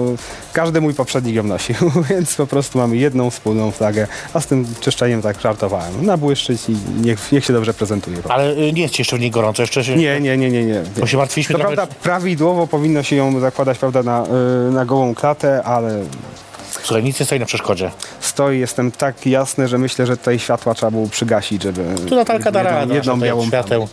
każdy 0.52 0.80
mój 0.80 0.94
poprzednik 0.94 1.34
ją 1.34 1.42
nosił, 1.42 1.74
więc 2.10 2.34
po 2.34 2.46
prostu 2.46 2.78
mamy 2.78 2.96
jedną 2.96 3.30
wspólną 3.30 3.70
flagę, 3.70 4.06
a 4.34 4.40
z 4.40 4.46
tym 4.46 4.66
czyszczeniem 4.80 5.22
tak 5.22 5.40
żartowałem. 5.40 6.06
Nabłyszczyć 6.06 6.68
i 6.68 6.76
niech, 7.00 7.32
niech 7.32 7.44
się 7.44 7.52
dobrze 7.52 7.74
prezentuje. 7.74 8.16
Ale 8.28 8.52
y, 8.52 8.72
nie 8.72 8.82
jest 8.82 8.98
jeszcze 8.98 9.16
w 9.16 9.20
niej 9.20 9.30
gorąco, 9.30 9.62
jeszcze 9.62 9.84
się... 9.84 9.96
Nie, 9.96 10.20
nie, 10.20 10.36
nie, 10.36 10.50
nie, 10.50 10.64
nie. 10.64 10.82
Bo 11.00 11.06
się 11.06 11.16
martwiliśmy 11.16 11.52
To 11.52 11.58
trochę... 11.58 11.76
prawda, 11.76 11.94
prawidłowo 12.02 12.66
powinno 12.66 13.02
się 13.02 13.16
ją 13.16 13.40
zakładać 13.40 13.78
prawda, 13.78 14.02
na, 14.02 14.24
y, 14.68 14.72
na 14.72 14.84
gołą 14.84 15.14
klatę, 15.14 15.62
ale 15.62 16.02
Słuchaj, 16.82 17.02
nic 17.04 17.20
nie 17.20 17.26
stoi 17.26 17.40
na 17.40 17.46
przeszkodzie. 17.46 17.90
stoi, 18.20 18.58
jestem 18.58 18.92
tak 18.92 19.26
jasny, 19.26 19.68
że 19.68 19.78
myślę, 19.78 20.06
że 20.06 20.16
tutaj 20.16 20.38
światła 20.38 20.75
trzeba 20.75 20.90
było 20.90 21.08
przygasić, 21.08 21.62
żeby 21.62 21.84
Tu 22.08 22.14
Natalka 22.16 22.50
da 22.52 22.62
radę, 22.62 22.94
jedną, 22.94 23.20
białą 23.20 23.46
świateł. 23.46 23.88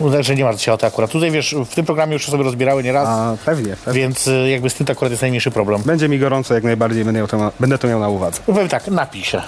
No, 0.00 0.10
Także 0.10 0.34
nie 0.36 0.44
martw 0.44 0.62
się 0.62 0.72
o 0.72 0.78
to 0.78 0.86
akurat. 0.86 1.10
Tutaj 1.10 1.30
wiesz, 1.30 1.54
w 1.70 1.74
tym 1.74 1.84
programie 1.86 2.12
już 2.12 2.26
sobie 2.26 2.44
rozbierały 2.44 2.82
nieraz, 2.82 3.08
A, 3.08 3.36
pewnie, 3.44 3.76
pewnie. 3.84 4.00
więc 4.00 4.26
y, 4.26 4.48
jakby 4.50 4.70
z 4.70 4.74
tym 4.74 4.86
to 4.86 4.92
akurat 4.92 5.10
jest 5.10 5.22
najmniejszy 5.22 5.50
problem. 5.50 5.82
Będzie 5.82 6.08
mi 6.08 6.18
gorąco 6.18 6.54
jak 6.54 6.64
najbardziej, 6.64 7.04
będę, 7.04 7.18
miał 7.20 7.28
to, 7.28 7.52
będę 7.60 7.78
to 7.78 7.88
miał 7.88 8.00
na 8.00 8.08
uwadze. 8.08 8.40
Powiem 8.46 8.68
tak, 8.68 8.88
napij 8.88 9.24
się. 9.24 9.42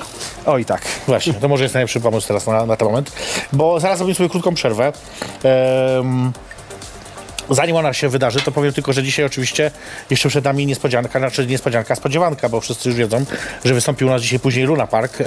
Oj 0.46 0.64
tak. 0.64 0.82
Właśnie, 1.06 1.34
to 1.34 1.48
może 1.48 1.62
jest 1.64 1.74
najlepszy 1.74 2.00
pomysł 2.00 2.28
teraz 2.28 2.46
na, 2.46 2.66
na 2.66 2.76
ten 2.76 2.88
moment, 2.88 3.12
bo 3.52 3.80
zaraz 3.80 3.98
zrobimy 3.98 4.14
sobie 4.14 4.28
krótką 4.28 4.54
przerwę. 4.54 4.92
Zanim 7.50 7.76
ona 7.76 7.92
się 7.92 8.08
wydarzy, 8.08 8.40
to 8.40 8.52
powiem 8.52 8.72
tylko, 8.72 8.92
że 8.92 9.02
dzisiaj 9.02 9.24
oczywiście 9.24 9.70
jeszcze 10.10 10.28
przed 10.28 10.44
nami 10.44 10.66
niespodzianka, 10.66 11.18
znaczy 11.18 11.46
niespodzianka, 11.46 11.94
spodziewanka, 11.94 12.48
bo 12.48 12.60
wszyscy 12.60 12.88
już 12.88 12.98
wiedzą, 12.98 13.24
że 13.64 13.74
wystąpił 13.74 14.08
u 14.08 14.10
nas 14.10 14.22
dzisiaj 14.22 14.40
później 14.40 14.64
Luna 14.64 14.86
Park, 14.86 15.20
e, 15.20 15.24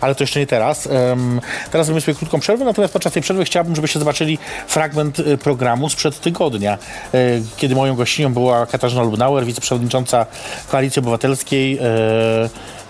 ale 0.00 0.14
to 0.14 0.22
jeszcze 0.22 0.40
nie 0.40 0.46
teraz. 0.46 0.88
Teraz 1.70 1.86
zrobimy 1.86 2.00
sobie 2.00 2.14
krótką 2.14 2.40
przerwę, 2.40 2.64
natomiast 2.64 2.92
podczas 2.92 3.12
tej 3.12 3.22
przerwy 3.22 3.44
chciałbym, 3.44 3.74
żebyście 3.74 3.98
zobaczyli 3.98 4.38
fragment 4.66 5.20
e, 5.20 5.38
programu 5.38 5.88
sprzed 5.88 6.20
tygodnia, 6.20 6.78
e, 7.14 7.18
kiedy 7.56 7.74
moją 7.74 7.94
gościnią 7.94 8.32
była 8.32 8.66
Katarzyna 8.66 9.02
Lubnauer, 9.02 9.44
wiceprzewodnicząca 9.44 10.26
Koalicji 10.68 11.00
Obywatelskiej, 11.00 11.78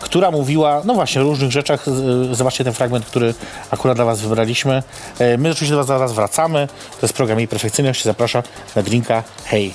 która 0.04 0.30
mówiła, 0.30 0.82
no 0.84 0.94
właśnie, 0.94 1.20
o 1.20 1.24
różnych 1.24 1.52
rzeczach. 1.52 1.86
Z- 1.86 2.36
Zobaczcie 2.36 2.64
ten 2.64 2.72
fragment, 2.72 3.06
który 3.06 3.34
akurat 3.70 3.96
dla 3.96 4.04
Was 4.04 4.20
wybraliśmy. 4.20 4.82
E, 5.18 5.38
My 5.38 5.50
oczywiście 5.50 5.70
do 5.72 5.76
Was 5.78 5.86
zaraz 5.86 6.12
wracamy. 6.12 6.68
To 7.00 7.06
jest 7.06 7.14
program 7.14 7.38
Jej 7.38 7.48
Perfekcyjność. 7.48 8.04
Zapraszam 8.04 8.42
na 8.76 8.82
drinka. 8.82 9.22
Hej. 9.44 9.74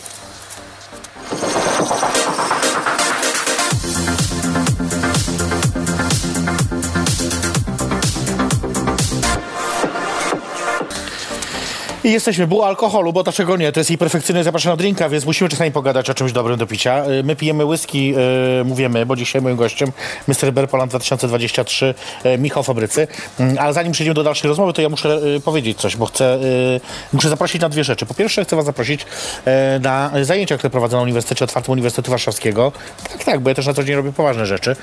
I 12.10 12.12
jesteśmy, 12.12 12.48
było 12.48 12.68
alkoholu, 12.68 13.14
bo 13.14 13.24
dlaczego 13.24 13.58
nie? 13.58 13.72
To 13.72 13.80
jest 13.80 13.90
jej 13.90 13.98
perfekcyjny 13.98 14.44
zapraszam 14.44 14.74
na 14.74 14.78
drinka, 14.78 15.10
więc 15.10 15.26
musimy 15.26 15.50
czasami 15.50 15.72
pogadać 15.72 16.10
o 16.10 16.14
czymś 16.14 16.32
dobrym 16.32 16.58
do 16.58 16.68
picia. 16.68 17.06
Y, 17.06 17.24
My 17.24 17.36
pijemy 17.36 17.66
whisky, 17.66 18.14
y, 18.62 18.64
mówimy, 18.66 19.06
bo 19.06 19.16
dzisiaj 19.16 19.42
moim 19.42 19.56
gościem 19.56 19.92
Mr. 20.28 20.54
Berpoland 20.54 20.92
2023, 20.92 21.94
y, 22.26 22.38
Michał 22.38 22.64
Fabrycy. 22.64 23.08
Mm, 23.40 23.58
Ale 23.60 23.74
zanim 23.74 23.92
przejdziemy 23.92 24.14
do 24.14 24.24
dalszej 24.24 24.48
rozmowy, 24.48 24.74
to 24.74 24.82
ja 24.82 24.90
muszę 24.90 25.20
y, 25.38 25.40
powiedzieć 25.40 25.78
coś, 25.78 25.96
bo 25.96 26.06
chcę, 26.06 26.36
y, 26.36 26.82
muszę 27.14 27.30
zaprosić 27.30 27.62
na 27.62 27.70
dwie 27.70 27.84
rzeczy. 27.84 28.06
Po 28.06 28.14
pierwsze, 28.14 28.46
chcę 28.46 28.56
was 28.56 28.66
zaprosić 28.66 29.06
na 29.82 30.12
zajęcia, 30.22 30.58
które 30.58 30.70
prowadzę 30.70 30.98
na 30.98 31.04
Uniwersytecie 31.04 31.46
Otwartym 31.46 31.72
Uniwersytetu 31.72 32.12
Warszawskiego. 32.12 32.72
Tak, 33.12 33.24
tak, 33.24 33.40
bo 33.40 33.50
ja 33.50 33.56
też 33.56 33.66
na 33.68 33.74
co 33.74 33.84
dzień 33.84 33.96
robię 33.96 34.12
poważne 34.12 34.46
rzeczy. 34.46 34.76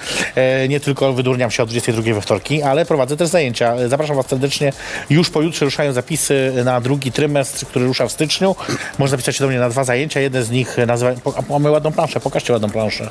Nie 0.68 0.80
tylko 0.80 1.12
wydurniam 1.12 1.50
się 1.50 1.62
o 1.62 1.66
22 1.66 2.14
we 2.14 2.20
wtorki, 2.20 2.62
ale 2.62 2.84
prowadzę 2.84 3.16
też 3.16 3.28
zajęcia. 3.28 3.88
Zapraszam 3.88 4.16
was 4.16 4.26
serdecznie. 4.26 4.72
Już 5.10 5.30
pojutrze 5.30 5.64
ruszają 5.64 5.92
zapisy 5.92 6.52
na 6.64 6.80
drugi 6.80 7.12
trymestr, 7.20 7.66
który 7.66 7.86
rusza 7.86 8.06
w 8.08 8.12
styczniu. 8.12 8.56
Można 8.98 9.10
zapisać 9.16 9.36
się 9.36 9.44
do 9.44 9.48
mnie 9.50 9.58
na 9.58 9.68
dwa 9.68 9.84
zajęcia. 9.84 10.20
Jedne 10.20 10.42
z 10.44 10.50
nich 10.50 10.76
nazywa... 10.86 11.12
Mamy 11.50 11.70
ładną 11.70 11.92
planszę, 11.92 12.20
pokażcie 12.20 12.52
ładną 12.52 12.70
planszę. 12.70 13.10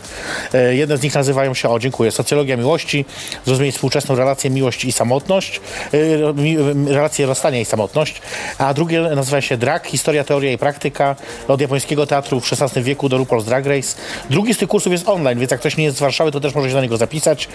E, 0.53 0.75
Jedne 0.75 0.97
z 0.97 1.01
nich 1.01 1.15
nazywają 1.15 1.53
się, 1.53 1.69
o 1.69 1.79
dziękuję, 1.79 2.11
Socjologia 2.11 2.57
miłości, 2.57 3.05
zrozumieć 3.45 3.75
współczesną 3.75 4.15
relację 4.15 4.49
miłość 4.49 4.85
i 4.85 4.91
samotność, 4.91 5.61
e, 5.93 6.33
mi- 6.33 6.57
relację 6.93 7.25
rozstania 7.25 7.59
i 7.59 7.65
samotność, 7.65 8.21
a 8.57 8.73
drugie 8.73 9.01
nazywa 9.01 9.41
się 9.41 9.57
Drag, 9.57 9.87
historia, 9.87 10.23
teoria 10.23 10.51
i 10.51 10.57
praktyka 10.57 11.15
od 11.47 11.61
japońskiego 11.61 12.07
teatru 12.07 12.39
w 12.39 12.51
XVI 12.53 12.83
wieku 12.83 13.09
do 13.09 13.17
RuPaul's 13.17 13.43
Drag 13.43 13.65
Race. 13.65 13.95
Drugi 14.29 14.53
z 14.53 14.57
tych 14.57 14.69
kursów 14.69 14.91
jest 14.91 15.09
online, 15.09 15.39
więc 15.39 15.51
jak 15.51 15.59
ktoś 15.59 15.77
nie 15.77 15.83
jest 15.83 15.97
z 15.97 15.99
Warszawy, 15.99 16.31
to 16.31 16.39
też 16.39 16.55
może 16.55 16.69
się 16.69 16.75
na 16.75 16.81
niego 16.81 16.97
zapisać. 16.97 17.47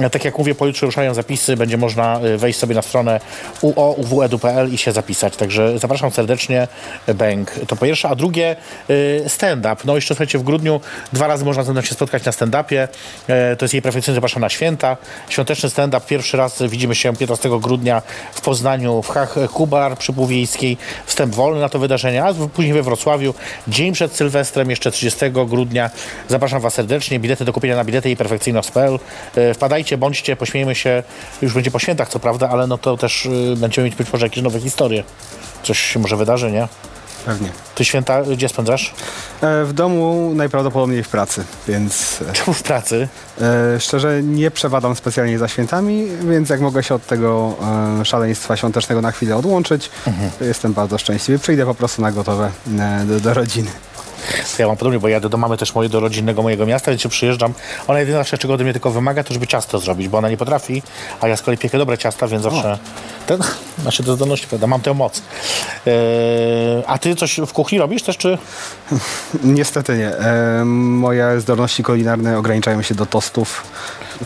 E, 0.00 0.10
Tak 0.10 0.24
jak 0.24 0.38
mówię, 0.38 0.54
pojutrze 0.54 0.86
ruszają 0.86 1.14
zapisy, 1.14 1.56
będzie 1.56 1.76
można 1.76 2.20
e, 2.20 2.36
wejść 2.38 2.58
sobie 2.58 2.74
na 2.74 2.82
stronę 2.82 3.20
uouw.edu.pl 3.62 4.74
i 4.74 4.78
się 4.78 4.92
zapisać, 4.92 5.36
także 5.36 5.78
zapraszam 5.80 6.10
serdecznie, 6.10 6.68
Bęk. 7.14 7.50
To 7.68 7.76
po 7.76 7.86
pierwsze, 7.86 8.08
a 8.08 8.14
drugie 8.14 8.56
y, 8.90 9.24
stand-up. 9.28 9.76
No 9.84 9.94
jeszcze 9.94 10.14
słuchajcie, 10.14 10.38
w 10.38 10.42
grudniu 10.42 10.80
dwa 11.12 11.26
razy 11.26 11.44
można 11.44 11.62
ze 11.62 11.72
mną 11.72 11.82
się 11.82 11.94
spotkać 11.94 12.24
na 12.24 12.32
stand-upie. 12.32 12.88
E, 13.28 13.56
To 13.56 13.64
jest 13.64 13.74
jej 13.74 13.82
perfekcyjny, 13.82 14.14
zapraszam 14.14 14.40
na 14.42 14.48
święta. 14.48 14.96
Świąteczny 15.28 15.70
stand-up. 15.70 16.06
Pierwszy 16.08 16.36
raz 16.36 16.62
widzimy 16.62 16.94
się 16.94 17.16
15 17.16 17.60
grudnia 17.60 18.02
w 18.32 18.40
Poznaniu, 18.40 19.02
w 19.02 19.08
Hach 19.08 19.34
Kubar 19.52 19.98
przy 19.98 20.12
Półwiejskiej. 20.12 20.76
Wstęp 21.06 21.34
wolny 21.34 21.60
na 21.60 21.68
to 21.68 21.78
wydarzenie, 21.78 22.24
a 22.24 22.34
później 22.34 22.74
we 22.74 22.82
Wrocławiu. 22.82 23.34
Dzień 23.68 23.92
przed 23.92 24.16
Sylwestrem, 24.16 24.70
jeszcze 24.70 24.90
30 24.90 25.18
grudnia. 25.30 25.90
Zapraszam 26.28 26.60
Was 26.60 26.74
serdecznie. 26.74 27.20
Bilety 27.20 27.44
do 27.44 27.52
kupienia 27.52 27.76
na 27.76 27.84
bilety 27.84 28.10
i 28.10 28.16
perfekcyjność.pl. 28.16 28.98
E, 29.36 29.54
Wpadajcie, 29.54 29.98
bądźcie, 29.98 30.36
pośmiejmy 30.36 30.74
się. 30.74 31.02
Już 31.42 31.54
będzie 31.54 31.70
po 31.70 31.78
świętach, 31.78 32.08
co 32.08 32.18
prawda, 32.18 32.48
ale 32.48 32.66
no 32.66 32.78
to 32.78 32.96
też 32.96 33.26
y, 33.26 33.54
będziemy 33.56 33.84
mieć 33.84 33.94
być 33.94 34.12
może 34.12 34.26
jakieś 34.26 34.42
nowe 34.42 34.60
historie. 34.60 35.04
Coś 35.62 35.78
się 35.80 35.98
może 35.98 36.16
wydarzy, 36.16 36.52
nie? 36.52 36.68
Pewnie. 37.26 37.48
Ty 37.74 37.84
święta 37.84 38.22
gdzie 38.22 38.48
spędzasz? 38.48 38.94
E, 39.40 39.64
w 39.64 39.72
domu 39.72 40.32
najprawdopodobniej 40.34 41.02
w 41.02 41.08
pracy, 41.08 41.44
więc 41.68 42.18
Czemu 42.32 42.52
w 42.52 42.62
pracy? 42.62 43.08
e, 43.40 43.80
szczerze 43.80 44.22
nie 44.22 44.50
przewadam 44.50 44.96
specjalnie 44.96 45.38
za 45.38 45.48
świętami, 45.48 46.06
więc 46.22 46.48
jak 46.48 46.60
mogę 46.60 46.82
się 46.82 46.94
od 46.94 47.06
tego 47.06 47.54
e, 48.00 48.04
szaleństwa 48.04 48.56
świątecznego 48.56 49.00
na 49.02 49.10
chwilę 49.12 49.36
odłączyć, 49.36 49.90
to 50.38 50.44
jestem 50.44 50.72
bardzo 50.72 50.98
szczęśliwy. 50.98 51.38
Przyjdę 51.40 51.66
po 51.66 51.74
prostu 51.74 52.02
na 52.02 52.12
gotowe 52.12 52.50
e, 52.78 53.04
do, 53.04 53.20
do 53.20 53.34
rodziny. 53.34 53.70
Ja 54.58 54.66
mam 54.66 54.76
podobnie, 54.76 54.98
bo 54.98 55.08
jadę 55.08 55.28
do 55.28 55.36
mamy 55.36 55.56
też 55.56 55.74
mojej, 55.74 55.90
do 55.90 56.00
rodzinnego 56.00 56.42
mojego 56.42 56.66
miasta, 56.66 56.90
więc 56.90 57.02
się 57.02 57.08
przyjeżdżam. 57.08 57.54
Ona 57.88 58.00
jedyna 58.00 58.22
rzecz, 58.22 58.40
czego 58.40 58.54
ode 58.54 58.64
mnie 58.64 58.72
tylko 58.72 58.90
wymaga, 58.90 59.24
to 59.24 59.34
żeby 59.34 59.46
ciasto 59.46 59.78
zrobić, 59.78 60.08
bo 60.08 60.18
ona 60.18 60.30
nie 60.30 60.36
potrafi, 60.36 60.82
a 61.20 61.28
ja 61.28 61.36
z 61.36 61.42
kolei 61.42 61.58
piekę 61.58 61.78
dobre 61.78 61.98
ciasta, 61.98 62.28
więc 62.28 62.42
zawsze... 62.42 62.78
Ten, 63.26 63.40
nasze 63.84 64.02
to 64.02 64.14
zdolności, 64.16 64.46
prawda? 64.46 64.66
Mam 64.66 64.80
tę 64.80 64.94
moc. 64.94 65.22
Eee, 65.86 65.92
a 66.86 66.98
ty 66.98 67.16
coś 67.16 67.40
w 67.46 67.52
kuchni 67.52 67.78
robisz 67.78 68.02
też, 68.02 68.16
czy... 68.16 68.38
Niestety 69.44 69.98
nie. 69.98 70.08
E, 70.08 70.64
moje 70.64 71.40
zdolności 71.40 71.82
kulinarne 71.82 72.38
ograniczają 72.38 72.82
się 72.82 72.94
do 72.94 73.06
tostów, 73.06 73.62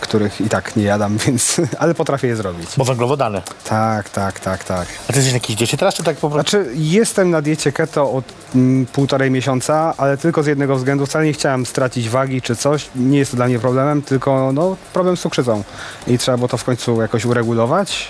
których 0.01 0.41
i 0.41 0.49
tak 0.49 0.77
nie 0.77 0.85
jadam, 0.85 1.19
więc, 1.27 1.61
ale 1.79 1.95
potrafię 1.95 2.29
je 2.29 2.37
zrobić. 2.37 2.69
Bo 2.77 2.85
węglowodany. 2.85 3.43
Tak, 3.65 4.11
tak, 4.11 4.41
tak, 4.41 4.65
tak. 4.65 4.89
A 5.09 5.13
ty 5.13 5.19
jesteś 5.19 5.33
na 5.33 5.37
jakiejś 5.37 5.59
diecie 5.59 5.77
teraz, 5.77 5.95
czy 5.95 6.03
tak 6.03 6.17
po 6.17 6.31
prostu... 6.31 6.51
Znaczy, 6.51 6.71
jestem 6.75 7.31
na 7.31 7.43
diecie 7.43 7.73
keto 7.73 8.13
od 8.13 8.25
mm, 8.55 8.87
półtorej 8.87 9.31
miesiąca, 9.31 9.95
ale 9.97 10.17
tylko 10.17 10.43
z 10.43 10.47
jednego 10.47 10.77
względu. 10.77 11.07
Wcale 11.07 11.25
nie 11.25 11.33
chciałem 11.33 11.67
stracić 11.67 12.09
wagi 12.09 12.43
czy 12.43 12.57
coś. 12.57 12.87
Nie 12.97 13.19
jest 13.19 13.31
to 13.31 13.37
dla 13.37 13.47
mnie 13.47 13.59
problemem, 13.59 14.03
tylko 14.03 14.53
no, 14.53 14.77
problem 14.93 15.17
z 15.17 15.21
cukrzycą. 15.21 15.63
I 16.07 16.19
trzeba 16.19 16.37
było 16.37 16.49
to 16.49 16.57
w 16.57 16.65
końcu 16.65 17.03
jakoś 17.03 17.25
uregulować. 17.25 18.09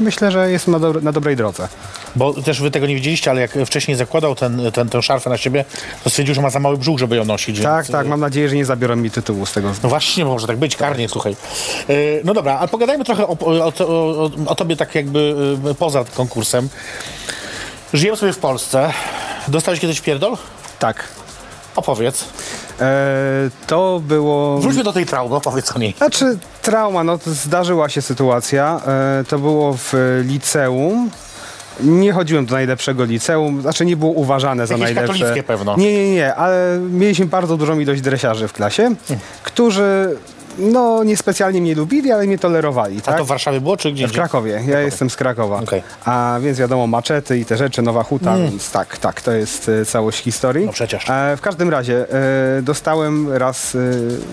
I 0.00 0.02
myślę, 0.02 0.30
że 0.30 0.50
jestem 0.50 0.72
na, 0.72 0.78
dobre, 0.78 1.00
na 1.00 1.12
dobrej 1.12 1.36
drodze. 1.36 1.68
Bo 2.16 2.34
też 2.34 2.62
wy 2.62 2.70
tego 2.70 2.86
nie 2.86 2.94
widzieliście, 2.94 3.30
ale 3.30 3.40
jak 3.40 3.50
wcześniej 3.66 3.96
zakładał 3.96 4.34
ten, 4.34 4.72
ten, 4.72 4.88
tę 4.88 5.02
szarfę 5.02 5.30
na 5.30 5.36
siebie, 5.36 5.64
to 6.04 6.10
stwierdził, 6.10 6.34
że 6.34 6.42
ma 6.42 6.50
za 6.50 6.60
mały 6.60 6.76
brzuch, 6.76 6.98
żeby 6.98 7.16
ją 7.16 7.24
nosić. 7.24 7.60
Tak, 7.60 7.84
więc, 7.84 7.92
tak, 7.92 8.06
mam 8.06 8.20
nadzieję, 8.20 8.48
że 8.48 8.56
nie 8.56 8.64
zabiorą 8.64 8.96
mi 8.96 9.10
tytułu 9.10 9.46
z 9.46 9.52
tego 9.52 9.72
No 9.82 9.88
właśnie, 9.88 10.24
może 10.24 10.46
tak 10.46 10.56
być, 10.56 10.76
karnie, 10.76 11.08
słuchaj. 11.20 11.36
E, 11.88 11.94
No 12.24 12.34
dobra, 12.34 12.58
ale 12.58 12.68
pogadajmy 12.68 13.04
trochę 13.04 13.26
o, 13.26 13.36
o, 13.40 13.72
o, 13.86 14.30
o 14.46 14.54
tobie 14.54 14.76
tak 14.76 14.94
jakby 14.94 15.34
e, 15.70 15.74
poza 15.74 16.04
konkursem. 16.16 16.68
Żyjemy 17.92 18.16
sobie 18.16 18.32
w 18.32 18.38
Polsce. 18.38 18.92
Dostałeś 19.48 19.80
kiedyś 19.80 20.00
pierdol? 20.00 20.36
Tak. 20.78 21.04
Opowiedz. 21.76 22.24
E, 22.80 22.94
to 23.66 24.00
było... 24.04 24.58
Wróćmy 24.58 24.84
do 24.84 24.92
tej 24.92 25.06
traumy, 25.06 25.34
opowiedz 25.34 25.76
o 25.76 25.78
niej. 25.78 25.94
Znaczy, 25.96 26.38
trauma, 26.62 27.04
no 27.04 27.18
to 27.18 27.30
zdarzyła 27.30 27.88
się 27.88 28.02
sytuacja. 28.02 28.80
E, 29.20 29.24
to 29.28 29.38
było 29.38 29.74
w 29.78 29.92
liceum. 30.24 31.10
Nie 31.80 32.12
chodziłem 32.12 32.46
do 32.46 32.54
najlepszego 32.54 33.04
liceum, 33.04 33.62
znaczy 33.62 33.84
nie 33.84 33.96
było 33.96 34.12
uważane 34.12 34.66
za 34.66 34.76
najlepsze. 34.76 35.12
katolickie 35.12 35.42
pewno. 35.42 35.76
Nie, 35.76 35.92
nie, 35.92 36.14
nie, 36.14 36.34
ale 36.34 36.78
mieliśmy 36.90 37.26
bardzo 37.26 37.56
dużą 37.56 37.78
ilość 37.78 38.00
dresiarzy 38.00 38.48
w 38.48 38.52
klasie, 38.52 38.94
którzy 39.42 40.16
no 40.58 41.04
niespecjalnie 41.04 41.60
mnie 41.60 41.74
lubili, 41.74 42.12
ale 42.12 42.26
mnie 42.26 42.38
tolerowali. 42.38 42.98
A 42.98 43.00
Tak? 43.00 43.18
to 43.18 43.24
w 43.24 43.28
Warszawie 43.28 43.60
było, 43.60 43.76
czy 43.76 43.92
gdzie? 43.92 44.08
W 44.08 44.12
Krakowie, 44.12 44.62
ja 44.66 44.80
jestem 44.80 45.10
z 45.10 45.16
Krakowa. 45.16 45.56
Okej. 45.56 45.82
A 46.04 46.38
więc 46.42 46.58
wiadomo, 46.58 46.86
maczety 46.86 47.38
i 47.38 47.44
te 47.44 47.56
rzeczy, 47.56 47.82
Nowa 47.82 48.02
Huta, 48.02 48.36
więc 48.36 48.70
tak, 48.70 48.98
tak, 48.98 49.20
to 49.22 49.32
jest 49.32 49.68
e, 49.68 49.84
całość 49.86 50.18
historii. 50.22 50.66
No 50.66 50.72
przecież. 50.72 51.10
E, 51.10 51.36
w 51.36 51.40
każdym 51.40 51.70
razie 51.70 52.06
e, 52.58 52.62
dostałem 52.62 53.32
raz 53.32 53.74
e, 53.74 53.78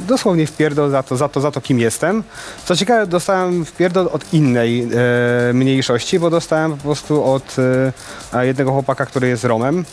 dosłownie 0.08 0.48
wpierdol 0.48 0.92
za 0.92 1.04
to, 1.04 1.18
za 1.18 1.30
to, 1.30 1.42
za 1.42 1.52
to, 1.52 1.62
kim 1.62 1.80
jestem. 1.80 2.24
Co 2.66 2.76
ciekawe, 2.76 3.08
dostałem 3.08 3.66
wpierdol 3.66 4.10
od 4.14 4.34
innej 4.34 4.82
e, 5.50 5.54
mniejszości, 5.54 6.20
bo 6.20 6.30
dostałem 6.30 6.72
po 6.72 6.78
prostu 6.84 7.24
od 7.24 7.56
e, 8.34 8.46
jednego 8.46 8.72
chłopaka, 8.72 9.06
który 9.06 9.28
jest 9.28 9.44
Romem. 9.44 9.86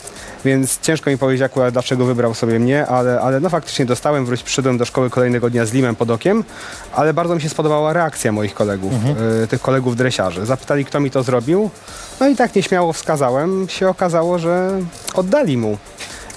Więc 0.45 0.79
ciężko 0.81 1.09
mi 1.09 1.17
powiedzieć 1.17 1.41
akurat, 1.41 1.73
dlaczego 1.73 2.05
wybrał 2.05 2.33
sobie 2.33 2.59
mnie, 2.59 2.87
ale, 2.87 3.21
ale 3.21 3.39
no 3.39 3.49
faktycznie 3.49 3.85
dostałem, 3.85 4.25
wróć 4.25 4.43
przyszedłem 4.43 4.77
do 4.77 4.85
szkoły 4.85 5.09
kolejnego 5.09 5.49
dnia 5.49 5.65
z 5.65 5.73
limem 5.73 5.95
pod 5.95 6.09
okiem, 6.09 6.43
ale 6.93 7.13
bardzo 7.13 7.35
mi 7.35 7.41
się 7.41 7.49
spodobała 7.49 7.93
reakcja 7.93 8.31
moich 8.31 8.53
kolegów, 8.53 8.93
e, 9.43 9.47
tych 9.47 9.61
kolegów 9.61 9.95
dresiarzy. 9.95 10.45
Zapytali, 10.45 10.85
kto 10.85 10.99
mi 10.99 11.11
to 11.11 11.23
zrobił, 11.23 11.69
no 12.19 12.27
i 12.27 12.35
tak 12.35 12.55
nieśmiało 12.55 12.93
wskazałem, 12.93 13.67
się 13.69 13.89
okazało, 13.89 14.39
że 14.39 14.71
oddali 15.13 15.57
mu. 15.57 15.77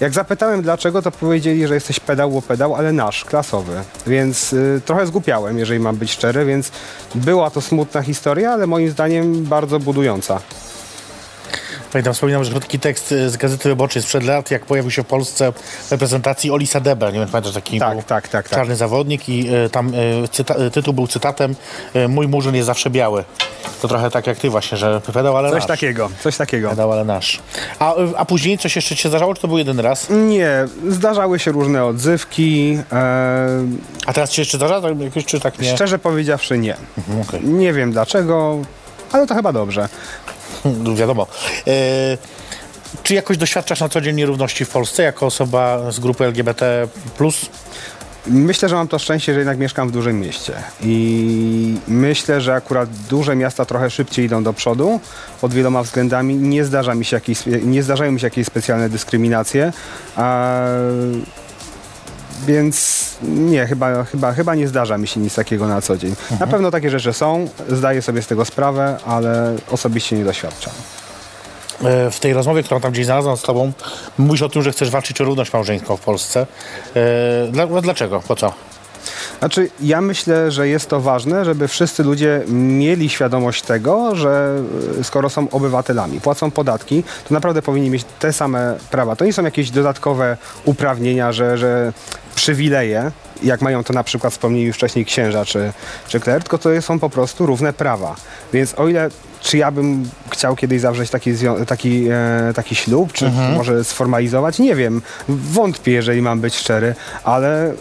Jak 0.00 0.12
zapytałem 0.12 0.62
dlaczego, 0.62 1.02
to 1.02 1.10
powiedzieli, 1.10 1.66
że 1.66 1.74
jesteś 1.74 2.00
pedał, 2.00 2.30
bo 2.30 2.42
pedał, 2.42 2.74
ale 2.74 2.92
nasz, 2.92 3.24
klasowy. 3.24 3.72
Więc 4.06 4.52
y, 4.52 4.80
trochę 4.84 5.06
zgłupiałem, 5.06 5.58
jeżeli 5.58 5.80
mam 5.80 5.96
być 5.96 6.10
szczery, 6.10 6.44
więc 6.44 6.70
była 7.14 7.50
to 7.50 7.60
smutna 7.60 8.02
historia, 8.02 8.52
ale 8.52 8.66
moim 8.66 8.90
zdaniem 8.90 9.44
bardzo 9.44 9.78
budująca. 9.78 10.40
Pamiętam, 11.92 12.14
wspominam, 12.14 12.44
że 12.44 12.60
taki 12.60 12.78
tekst 12.78 13.12
e, 13.12 13.30
z 13.30 13.36
Gazety 13.36 13.68
Wyborczej 13.68 14.02
sprzed 14.02 14.24
lat, 14.24 14.50
jak 14.50 14.64
pojawił 14.66 14.90
się 14.90 15.02
w 15.02 15.06
Polsce 15.06 15.52
w 15.52 15.90
reprezentacji 15.92 16.50
Olisa 16.50 16.80
Debe. 16.80 17.12
Nie 17.12 17.18
wiem, 17.18 17.28
pamiętasz, 17.28 17.54
taki 17.54 17.78
Tak, 17.78 17.92
był 17.92 18.02
tak, 18.02 18.28
tak, 18.28 18.48
tak. 18.48 18.58
czarny 18.58 18.76
zawodnik 18.76 19.28
i 19.28 19.48
e, 19.48 19.68
tam 19.70 19.92
e, 20.24 20.28
cyta, 20.28 20.54
e, 20.54 20.70
tytuł 20.70 20.94
był 20.94 21.06
cytatem 21.06 21.54
e, 21.94 22.08
Mój 22.08 22.28
murzyn 22.28 22.54
jest 22.54 22.66
zawsze 22.66 22.90
biały. 22.90 23.24
To 23.82 23.88
trochę 23.88 24.10
tak 24.10 24.26
jak 24.26 24.38
ty 24.38 24.50
właśnie, 24.50 24.78
że 24.78 25.00
pedał, 25.12 25.36
ale 25.36 25.48
Coś 25.50 25.58
nasz. 25.58 25.66
takiego, 25.66 26.10
coś 26.22 26.36
takiego. 26.36 26.70
Pedał, 26.70 26.92
ale 26.92 27.04
nasz. 27.04 27.40
A, 27.78 27.94
a 28.16 28.24
później 28.24 28.58
coś 28.58 28.76
jeszcze 28.76 28.96
ci 28.96 29.02
się 29.02 29.08
zdarzało, 29.08 29.34
czy 29.34 29.42
to 29.42 29.48
był 29.48 29.58
jeden 29.58 29.80
raz? 29.80 30.06
Nie, 30.10 30.64
zdarzały 30.88 31.38
się 31.38 31.52
różne 31.52 31.84
odzywki. 31.84 32.78
E, 32.92 33.48
A 34.06 34.12
teraz 34.12 34.30
ci 34.30 34.40
jeszcze 34.40 34.56
zdarza? 34.56 34.80
Tak, 34.80 35.00
jakoś, 35.00 35.24
czy 35.24 35.40
tak 35.40 35.58
nie? 35.58 35.74
szczerze 35.74 35.98
powiedziawszy 35.98 36.58
nie. 36.58 36.76
Mhm, 36.98 37.20
okej. 37.20 37.44
Nie 37.44 37.72
wiem 37.72 37.92
dlaczego, 37.92 38.58
ale 39.12 39.26
to 39.26 39.34
chyba 39.34 39.52
dobrze. 39.52 39.88
Wiadomo. 41.00 41.26
E, 41.66 42.18
czy 43.02 43.14
jakoś 43.14 43.36
doświadczasz 43.36 43.80
na 43.80 43.88
co 43.88 44.00
dzień 44.00 44.16
nierówności 44.16 44.64
w 44.64 44.68
Polsce 44.68 45.02
jako 45.02 45.26
osoba 45.26 45.92
z 45.92 46.00
grupy 46.00 46.24
LGBT+. 46.24 46.88
Myślę, 48.26 48.68
że 48.68 48.74
mam 48.74 48.88
to 48.88 48.98
szczęście, 48.98 49.32
że 49.32 49.38
jednak 49.38 49.58
mieszkam 49.58 49.88
w 49.88 49.92
dużym 49.92 50.20
mieście. 50.20 50.52
I 50.82 51.76
myślę, 51.88 52.40
że 52.40 52.54
akurat 52.54 52.88
duże 53.10 53.36
miasta 53.36 53.64
trochę 53.64 53.90
szybciej 53.90 54.24
idą 54.24 54.42
do 54.42 54.52
przodu 54.52 55.00
pod 55.40 55.54
wieloma 55.54 55.82
względami. 55.82 56.34
Nie, 56.34 56.64
zdarza 56.64 56.94
mi 56.94 57.04
się 57.04 57.16
jakieś, 57.16 57.38
nie 57.62 57.82
zdarzają 57.82 58.12
mi 58.12 58.20
się 58.20 58.26
jakieś 58.26 58.46
specjalne 58.46 58.88
dyskryminacje. 58.88 59.72
Więc 62.46 63.06
nie, 63.22 63.66
chyba, 63.66 64.04
chyba, 64.04 64.32
chyba 64.32 64.54
nie 64.54 64.68
zdarza 64.68 64.98
mi 64.98 65.08
się 65.08 65.20
nic 65.20 65.34
takiego 65.34 65.66
na 65.68 65.80
co 65.82 65.96
dzień. 65.96 66.14
Na 66.40 66.46
pewno 66.46 66.70
takie 66.70 66.90
rzeczy 66.90 67.12
są, 67.12 67.48
zdaję 67.68 68.02
sobie 68.02 68.22
z 68.22 68.26
tego 68.26 68.44
sprawę, 68.44 68.96
ale 69.06 69.56
osobiście 69.70 70.16
nie 70.16 70.24
doświadczam. 70.24 70.72
E, 71.84 72.10
w 72.10 72.20
tej 72.20 72.32
rozmowie, 72.32 72.62
którą 72.62 72.80
tam 72.80 72.92
gdzieś 72.92 73.04
znalazłam 73.06 73.36
z 73.36 73.42
tobą, 73.42 73.72
mówisz 74.18 74.42
o 74.42 74.48
tym, 74.48 74.62
że 74.62 74.72
chcesz 74.72 74.90
walczyć 74.90 75.20
o 75.20 75.24
równość 75.24 75.52
małżeńską 75.52 75.96
w 75.96 76.00
Polsce. 76.00 76.46
E, 76.96 77.48
Dla, 77.52 77.66
dlaczego? 77.66 78.20
Po 78.28 78.36
co? 78.36 78.52
Znaczy, 79.38 79.70
ja 79.80 80.00
myślę, 80.00 80.50
że 80.50 80.68
jest 80.68 80.88
to 80.88 81.00
ważne, 81.00 81.44
żeby 81.44 81.68
wszyscy 81.68 82.04
ludzie 82.04 82.42
mieli 82.48 83.08
świadomość 83.08 83.62
tego, 83.62 84.16
że 84.16 84.62
y, 85.00 85.04
skoro 85.04 85.30
są 85.30 85.50
obywatelami, 85.50 86.20
płacą 86.20 86.50
podatki, 86.50 87.02
to 87.28 87.34
naprawdę 87.34 87.62
powinni 87.62 87.90
mieć 87.90 88.04
te 88.18 88.32
same 88.32 88.76
prawa. 88.90 89.16
To 89.16 89.24
nie 89.24 89.32
są 89.32 89.44
jakieś 89.44 89.70
dodatkowe 89.70 90.36
uprawnienia, 90.64 91.32
że, 91.32 91.58
że 91.58 91.92
przywileje, 92.34 93.10
jak 93.42 93.62
mają 93.62 93.84
to 93.84 93.92
na 93.92 94.04
przykład 94.04 94.32
wspomnieli 94.32 94.66
już 94.66 94.76
wcześniej 94.76 95.04
księża 95.04 95.44
czy, 95.44 95.72
czy 96.08 96.20
kler, 96.20 96.42
tylko 96.42 96.58
to 96.58 96.82
są 96.82 96.98
po 96.98 97.10
prostu 97.10 97.46
równe 97.46 97.72
prawa. 97.72 98.16
Więc 98.52 98.74
o 98.74 98.88
ile 98.88 99.10
czy 99.42 99.58
ja 99.58 99.70
bym 99.70 100.10
chciał 100.30 100.56
kiedyś 100.56 100.80
zawrzeć 100.80 101.10
taki, 101.10 101.30
taki, 101.66 102.06
e, 102.10 102.52
taki 102.54 102.74
ślub, 102.74 103.12
czy 103.12 103.30
może 103.56 103.84
sformalizować? 103.84 104.58
Nie 104.58 104.74
wiem. 104.74 105.02
Wątpię, 105.28 105.92
jeżeli 105.92 106.22
mam 106.22 106.40
być 106.40 106.54
szczery, 106.54 106.94
ale 107.24 107.74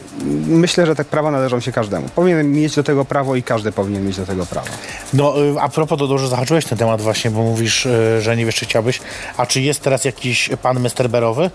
myślę, 0.48 0.86
że 0.86 0.96
te 0.96 1.06
prawa 1.06 1.32
należą 1.32 1.60
się 1.60 1.72
każdemu. 1.72 2.10
Powinien 2.16 2.52
mieć 2.52 2.76
do 2.76 2.84
tego 2.84 3.06
prawo 3.06 3.36
i 3.36 3.44
każdy 3.44 3.72
powinien 3.72 4.08
mieć 4.08 4.18
do 4.18 4.26
tego 4.26 4.46
prawo. 4.46 4.68
No, 5.14 5.34
e, 5.56 5.62
a 5.62 5.70
propos, 5.70 6.00
to 6.00 6.08
dobrze 6.08 6.28
zahaczyłeś 6.28 6.66
ten 6.66 6.78
temat 6.78 7.02
właśnie, 7.02 7.32
bo 7.32 7.44
mówisz, 7.44 7.86
e, 7.86 8.22
że 8.22 8.38
nie 8.38 8.46
wiesz, 8.46 8.56
czy 8.56 8.66
chciałbyś. 8.66 9.00
A 9.38 9.46
czy 9.46 9.62
jest 9.62 9.82
teraz 9.82 10.06
jakiś 10.06 10.50
pan 10.62 10.80
mesterberowy? 10.80 11.50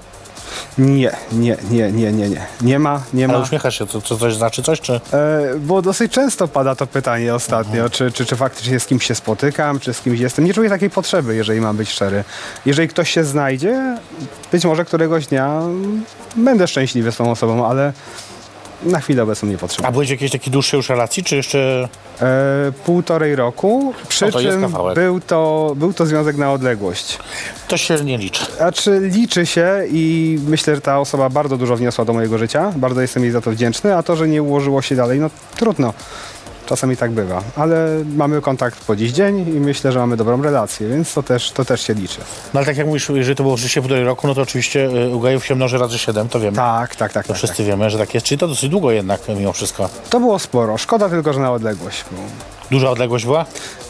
Nie, 0.79 1.17
nie, 1.33 1.57
nie, 1.71 1.93
nie, 1.93 2.13
nie, 2.13 2.29
nie. 2.29 2.47
Nie 2.61 2.79
ma, 2.79 3.03
nie 3.15 3.25
Ale 3.25 3.39
ma. 3.39 3.45
uśmiechasz 3.45 3.79
się, 3.79 3.87
to, 3.87 4.01
to 4.01 4.17
coś 4.17 4.35
znaczy 4.35 4.63
coś, 4.63 4.81
czy... 4.81 4.93
E, 4.95 5.01
bo 5.59 5.83
dosyć 5.83 6.13
często 6.13 6.49
pada 6.49 6.75
to 6.75 6.87
pytanie 6.87 7.35
ostatnio, 7.35 7.73
Mhm. 7.73 7.91
czy, 7.91 8.13
czy, 8.13 8.27
czy 8.27 8.37
faktycznie 8.37 8.81
z 8.81 8.87
kimś 8.87 9.07
się 9.07 9.15
spotykam, 9.15 9.81
czy 9.81 9.95
z 9.95 10.01
kimś 10.01 10.21
jestem. 10.21 10.45
Nie 10.45 10.55
czuję 10.55 10.69
takiej 10.69 10.91
potrzeby, 10.91 11.35
jeżeli 11.35 11.61
mam 11.61 11.77
być 11.77 11.91
szczery. 11.91 12.25
Jeżeli 12.67 12.89
ktoś 12.89 13.11
się 13.11 13.25
znajdzie, 13.25 13.97
być 14.53 14.65
może 14.65 14.85
któregoś 14.85 15.27
dnia 15.27 15.61
będę 16.37 16.67
szczęśliwy 16.69 17.13
z 17.13 17.17
tą 17.17 17.31
osobą, 17.31 17.67
ale 17.67 17.93
na 18.85 19.01
chwilę 19.01 19.23
obecną 19.23 19.49
nie 19.49 19.59
potrzebuję. 19.59 19.89
A 19.89 19.93
byłeś 19.93 20.09
w 20.09 20.11
jakiejś 20.11 20.33
takiej 20.33 20.53
dłuższej 20.53 20.79
już 20.79 20.89
relacji, 20.89 21.25
czy 21.25 21.37
jeszcze... 21.37 21.89
E, 22.23 22.73
półtorej 22.85 23.37
roku, 23.37 23.95
przy 24.09 24.25
No 24.25 24.33
to 24.33 24.41
czym 24.41 24.67
był 24.95 25.21
to, 25.21 25.73
był 25.77 25.93
to 25.93 26.07
związek 26.07 26.37
na 26.37 26.53
odległość. 26.53 27.19
To 27.69 27.77
się 27.77 27.95
nie 28.05 28.19
liczy. 28.19 28.45
Znaczy 28.57 29.01
liczy 29.13 29.47
się 29.47 29.85
i 29.91 30.39
myślę, 30.47 30.75
że 30.75 30.81
ta 30.81 30.99
osoba 30.99 31.29
bardzo 31.31 31.57
dużo 31.57 31.77
wniosła 31.77 32.05
do 32.05 32.13
mojego 32.13 32.39
życia. 32.39 32.73
Bardzo 32.77 33.01
jestem 33.01 33.23
jej 33.23 33.33
za 33.33 33.41
to 33.41 33.51
wdzięczny, 33.51 33.97
a 33.97 34.03
to, 34.03 34.17
że 34.17 34.29
nie 34.29 34.43
ułożyło 34.43 34.83
się 34.83 34.97
dalej, 34.97 35.21
no 35.21 35.31
trudno. 35.57 35.95
Czasami 36.67 36.97
tak 36.97 37.11
bywa, 37.11 37.43
ale 37.57 38.05
mamy 38.17 38.41
kontakt 38.41 38.85
po 38.85 38.97
dziś 38.97 39.13
dzień 39.13 39.39
i 39.39 39.61
myślę, 39.61 39.93
że 39.93 39.99
mamy 39.99 40.17
dobrą 40.17 40.43
relację, 40.43 40.89
więc 40.89 41.15
to 41.15 41.23
też, 41.23 41.51
to 41.51 41.65
też 41.65 41.81
się 41.87 41.95
liczy. 41.95 42.19
No 42.55 42.61
ale 42.61 42.67
tak 42.67 42.77
jak 42.77 42.87
mówisz, 42.87 43.09
jeżeli 43.15 43.37
to 43.37 43.43
było 43.43 43.57
życie 43.57 43.81
półtorej 43.81 44.05
roku, 44.05 44.27
no 44.27 44.35
to 44.35 44.43
oczywiście 44.43 44.87
y, 44.87 45.09
u 45.09 45.21
gejów 45.21 45.47
się 45.47 45.55
mnoży 45.55 45.79
razy 45.79 45.99
siedem, 45.99 46.29
to 46.29 46.41
wiemy. 46.41 46.57
Tak, 46.57 46.97
tak, 46.97 47.13
tak. 47.13 47.27
To 47.27 47.29
tak, 47.29 47.37
wszyscy 47.37 47.65
wiemy, 47.65 47.91
że 47.91 47.99
tak 47.99 48.15
jest. 48.15 48.27
Czyli 48.27 48.39
to 48.39 48.49
dosyć 48.49 48.69
długo 48.69 48.91
jednak 48.91 49.21
mimo 49.29 49.53
wszystko. 49.53 49.83
tak. 49.89 50.09
To 50.09 50.21
było 50.21 50.39
sporo. 50.39 50.79
Szkoda 50.79 51.09
tylko, 51.09 51.33
że 51.33 51.41
na 51.41 51.53
odległość. 51.53 52.05
Bo, 52.11 52.19
Duża 52.73 52.91
odległość 52.91 53.25
była? 53.25 53.45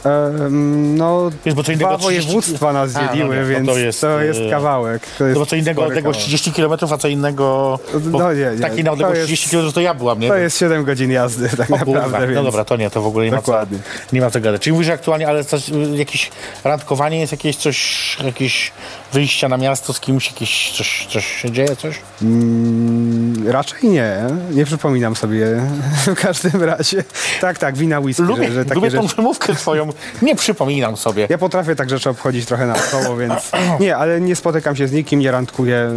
em, 0.05 0.97
no, 0.97 1.31
Jest, 1.45 1.57
bo 1.57 1.65
co 1.65 1.73
innego 1.73 1.89
dwa 1.89 1.99
30 1.99 2.27
województwa 2.29 2.73
nas 2.73 2.95
no 2.95 3.01
dzieliły, 3.01 3.37
to 3.37 3.47
więc 3.47 3.67
to 3.67 3.73
to 3.73 3.79
jest, 3.79 4.07
jest, 4.23 4.41
y, 4.41 4.51
kawałek. 4.51 5.03
To 5.19 5.25
jest 5.25 5.35
No 5.35 5.41
bo 5.41 5.47
co 5.47 5.57
innego 5.57 5.83
odległość 5.85 6.19
kawałek. 6.19 6.41
30 6.41 6.53
km, 6.53 6.93
a 6.95 6.99
co 6.99 7.09
innego... 7.09 7.79
No 8.05 8.33
nie, 8.33 8.41
nie. 8.41 8.59
Taki 8.61 8.85
na 8.85 8.91
To 8.91 8.93
odległość 8.93 9.19
jest- 9.19 9.27
30 9.27 9.51
km 9.51 9.73
to 9.73 9.81
ja 9.81 9.95
byłam, 9.95 10.21
nie? 10.21 10.29
To 10.29 10.37
jest 10.37 10.59
7 10.59 10.85
godzin 10.85 11.11
jazdy 11.11 11.49
tak 11.57 11.71
O 11.71 11.77
naprawdę, 11.77 12.21
więc... 12.21 12.35
No 12.35 12.43
dobra, 12.43 12.65
to 12.65 12.77
nie, 12.77 12.91
to 12.91 13.03
w 13.03 13.07
ogóle 13.07 13.25
nie 13.25 13.31
ma, 13.31 13.37
co, 13.37 13.43
Dokładnie. 13.43 13.79
nie 14.13 14.21
ma 14.21 14.31
co 14.31 14.41
gadać. 14.41 14.63
Czyli 14.63 14.73
mówisz 14.75 14.89
aktualnie, 14.89 15.29
ale 15.29 15.45
coś, 15.45 15.71
jakieś 15.95 16.31
randkowanie 16.65 17.21
jest 17.21 17.33
jakieś 17.33 17.57
coś, 17.57 18.17
jakieś 18.25 18.73
wyjścia 19.13 19.49
na 19.49 19.57
miasto 19.57 19.93
z 19.93 20.01
kimś, 20.01 20.27
jakieś 20.27 20.73
coś, 20.77 21.07
coś 21.11 21.27
się 21.27 21.51
dzieje, 21.51 21.77
coś? 21.77 22.01
Mm, 22.23 23.49
Raczej 23.49 23.89
nie. 23.89 24.17
Nie 24.51 24.65
przypominam 24.65 25.17
sobie 25.17 25.47
w 26.07 26.15
każdym 26.15 26.63
razie. 26.63 27.05
Tak, 27.41 27.59
tak, 27.59 27.77
wina 27.77 28.01
whisky, 28.01 28.23
Lubię, 28.23 28.53
że, 28.53 28.65
że 28.69 28.75
lubię 28.75 28.91
tą 28.91 29.03
rzeczy. 29.03 29.17
wymówkę 29.17 29.55
twoją, 29.55 29.89
nie 30.23 30.37
przypominam 30.37 30.97
sobie. 30.97 31.27
Ja 31.31 31.39
potrafię 31.39 31.77
tak 31.77 31.91
rzeczy 31.91 32.11
obchodzić 32.11 32.47
trochę 32.47 32.67
na 32.67 32.75
koło, 32.75 33.17
więc 33.17 33.51
nie, 33.81 33.97
ale 33.97 34.21
nie 34.21 34.37
spotykam 34.37 34.77
się 34.77 34.89
z 34.89 34.93
nikim, 34.93 35.21
nie 35.21 35.31
randkuję 35.33 35.91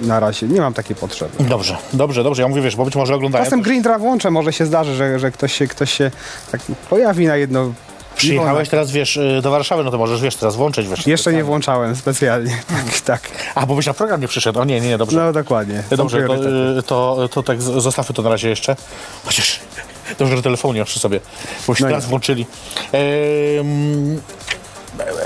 na 0.00 0.20
razie. 0.20 0.46
Nie 0.48 0.60
mam 0.60 0.74
takiej 0.74 0.96
potrzeby. 0.96 1.30
Dobrze, 1.40 1.76
dobrze, 1.92 2.24
dobrze. 2.24 2.42
Ja 2.42 2.48
mówię, 2.48 2.62
wiesz, 2.62 2.76
bo 2.76 2.84
być 2.84 2.96
może 2.96 3.14
oglądają. 3.14 3.44
Czasem 3.44 3.62
Grindra 3.62 3.98
włączę, 3.98 4.30
może 4.30 4.52
się 4.52 4.66
zdarzy, 4.66 4.94
że, 4.94 5.18
że 5.18 5.30
ktoś, 5.30 5.52
się, 5.52 5.66
ktoś 5.66 5.92
się 5.92 6.10
tak 6.52 6.60
pojawi 6.90 7.26
na 7.26 7.36
jedno... 7.36 7.72
Przyjechałeś 8.18 8.68
teraz, 8.68 8.90
wiesz, 8.90 9.16
y, 9.16 9.40
do 9.42 9.50
Warszawy, 9.50 9.84
no 9.84 9.90
to 9.90 9.98
możesz, 9.98 10.20
wiesz, 10.20 10.36
teraz 10.36 10.56
włączyć, 10.56 10.88
wiesz. 10.88 11.06
Jeszcze 11.06 11.32
nie 11.32 11.44
włączałem 11.44 11.96
specjalnie. 11.96 12.58
Tak, 12.68 13.00
tak. 13.00 13.30
A, 13.54 13.66
bo 13.66 13.74
byś 13.74 13.86
na 13.86 13.94
program 13.94 14.20
nie 14.20 14.28
przyszedł. 14.28 14.60
O 14.60 14.64
nie, 14.64 14.80
nie, 14.80 14.88
nie, 14.88 14.98
dobrze. 14.98 15.16
No 15.16 15.32
dokładnie. 15.32 15.82
Są 15.90 15.96
Dobrze, 15.96 16.26
to, 16.26 16.34
y, 16.78 16.82
to, 16.82 17.28
to 17.32 17.42
tak 17.42 17.62
zostawmy 17.62 18.14
to 18.14 18.22
na 18.22 18.30
razie 18.30 18.48
jeszcze. 18.48 18.76
Chociaż 19.24 19.60
dobrze, 20.18 20.36
że 20.36 20.42
telefon 20.42 20.74
nie 20.74 20.80
masz 20.80 20.88
przy 20.90 20.98
sobie, 21.00 21.20
bo 21.66 21.74
się 21.74 21.84
No 21.84 21.88
teraz 21.90 22.04
nie. 22.04 22.08
włączyli. 22.08 22.46
Ehm, 22.92 24.20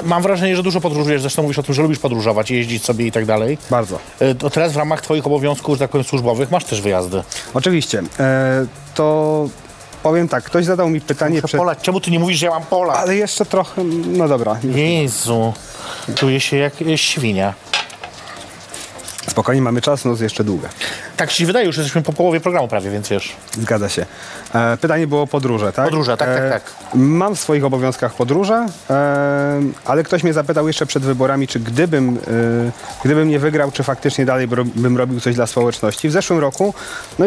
mam 0.02 0.22
wrażenie, 0.22 0.56
że 0.56 0.62
dużo 0.62 0.80
podróżujesz, 0.80 1.20
zresztą 1.20 1.42
mówisz 1.42 1.58
o 1.58 1.62
tym, 1.62 1.74
że 1.74 1.82
lubisz 1.82 1.98
podróżować, 1.98 2.50
jeździć 2.50 2.84
sobie 2.84 3.06
i 3.06 3.12
tak 3.12 3.26
dalej. 3.26 3.58
Bardzo. 3.70 3.98
To 4.38 4.50
teraz 4.50 4.72
w 4.72 4.76
ramach 4.76 5.00
twoich 5.02 5.26
obowiązków, 5.26 5.74
że 5.74 5.78
tak 5.78 5.90
powiem, 5.90 6.04
służbowych 6.04 6.50
masz 6.50 6.64
też 6.64 6.80
wyjazdy. 6.80 7.22
Oczywiście. 7.54 8.02
E, 8.20 8.66
to 8.94 9.48
powiem 10.02 10.28
tak, 10.28 10.44
ktoś 10.44 10.64
zadał 10.64 10.90
mi 10.90 11.00
pytanie 11.00 11.34
Muszę 11.34 11.48
przed... 11.48 11.58
Pola, 11.58 11.76
czemu 11.76 12.00
ty 12.00 12.10
nie 12.10 12.18
mówisz, 12.18 12.38
że 12.38 12.46
ja 12.46 12.52
mam 12.52 12.62
pola? 12.62 12.94
Ale 12.94 13.16
jeszcze 13.16 13.46
trochę... 13.46 13.84
No 14.06 14.28
dobra. 14.28 14.56
Jezu, 14.64 15.52
czuję 16.14 16.40
się 16.40 16.56
jak 16.56 16.74
świnia. 16.96 17.54
Spokojnie, 19.28 19.62
mamy 19.62 19.80
czas, 19.80 20.04
noc 20.04 20.20
jeszcze 20.20 20.44
długa. 20.44 20.68
Tak 21.16 21.30
ci 21.30 21.36
się 21.36 21.46
wydaje, 21.46 21.66
już 21.66 21.76
jesteśmy 21.76 22.02
po 22.02 22.12
połowie 22.12 22.40
programu 22.40 22.68
prawie, 22.68 22.90
więc 22.90 23.08
wiesz. 23.08 23.36
Zgadza 23.60 23.88
się. 23.88 24.06
E, 24.54 24.76
pytanie 24.76 25.06
było 25.06 25.22
o 25.22 25.26
podróże, 25.26 25.72
tak? 25.72 25.84
Podróże, 25.84 26.16
tak, 26.16 26.28
tak, 26.28 26.50
tak. 26.50 26.62
Mam 26.94 27.36
w 27.36 27.40
swoich 27.40 27.64
obowiązkach 27.64 28.14
podróże, 28.14 28.66
e, 28.90 29.60
ale 29.84 30.02
ktoś 30.02 30.22
mnie 30.22 30.32
zapytał 30.32 30.66
jeszcze 30.66 30.86
przed 30.86 31.02
wyborami, 31.02 31.48
czy 31.48 31.60
gdybym, 31.60 32.08
e, 32.08 32.70
gdybym 33.04 33.28
nie 33.28 33.38
wygrał, 33.38 33.70
czy 33.72 33.82
faktycznie 33.82 34.24
dalej 34.24 34.48
bym- 34.48 34.96
robił 34.96 35.20
coś 35.20 35.34
dla 35.34 35.46
społeczności. 35.46 36.08
W 36.08 36.12
zeszłym 36.12 36.38
roku 36.38 36.74
no 37.18 37.26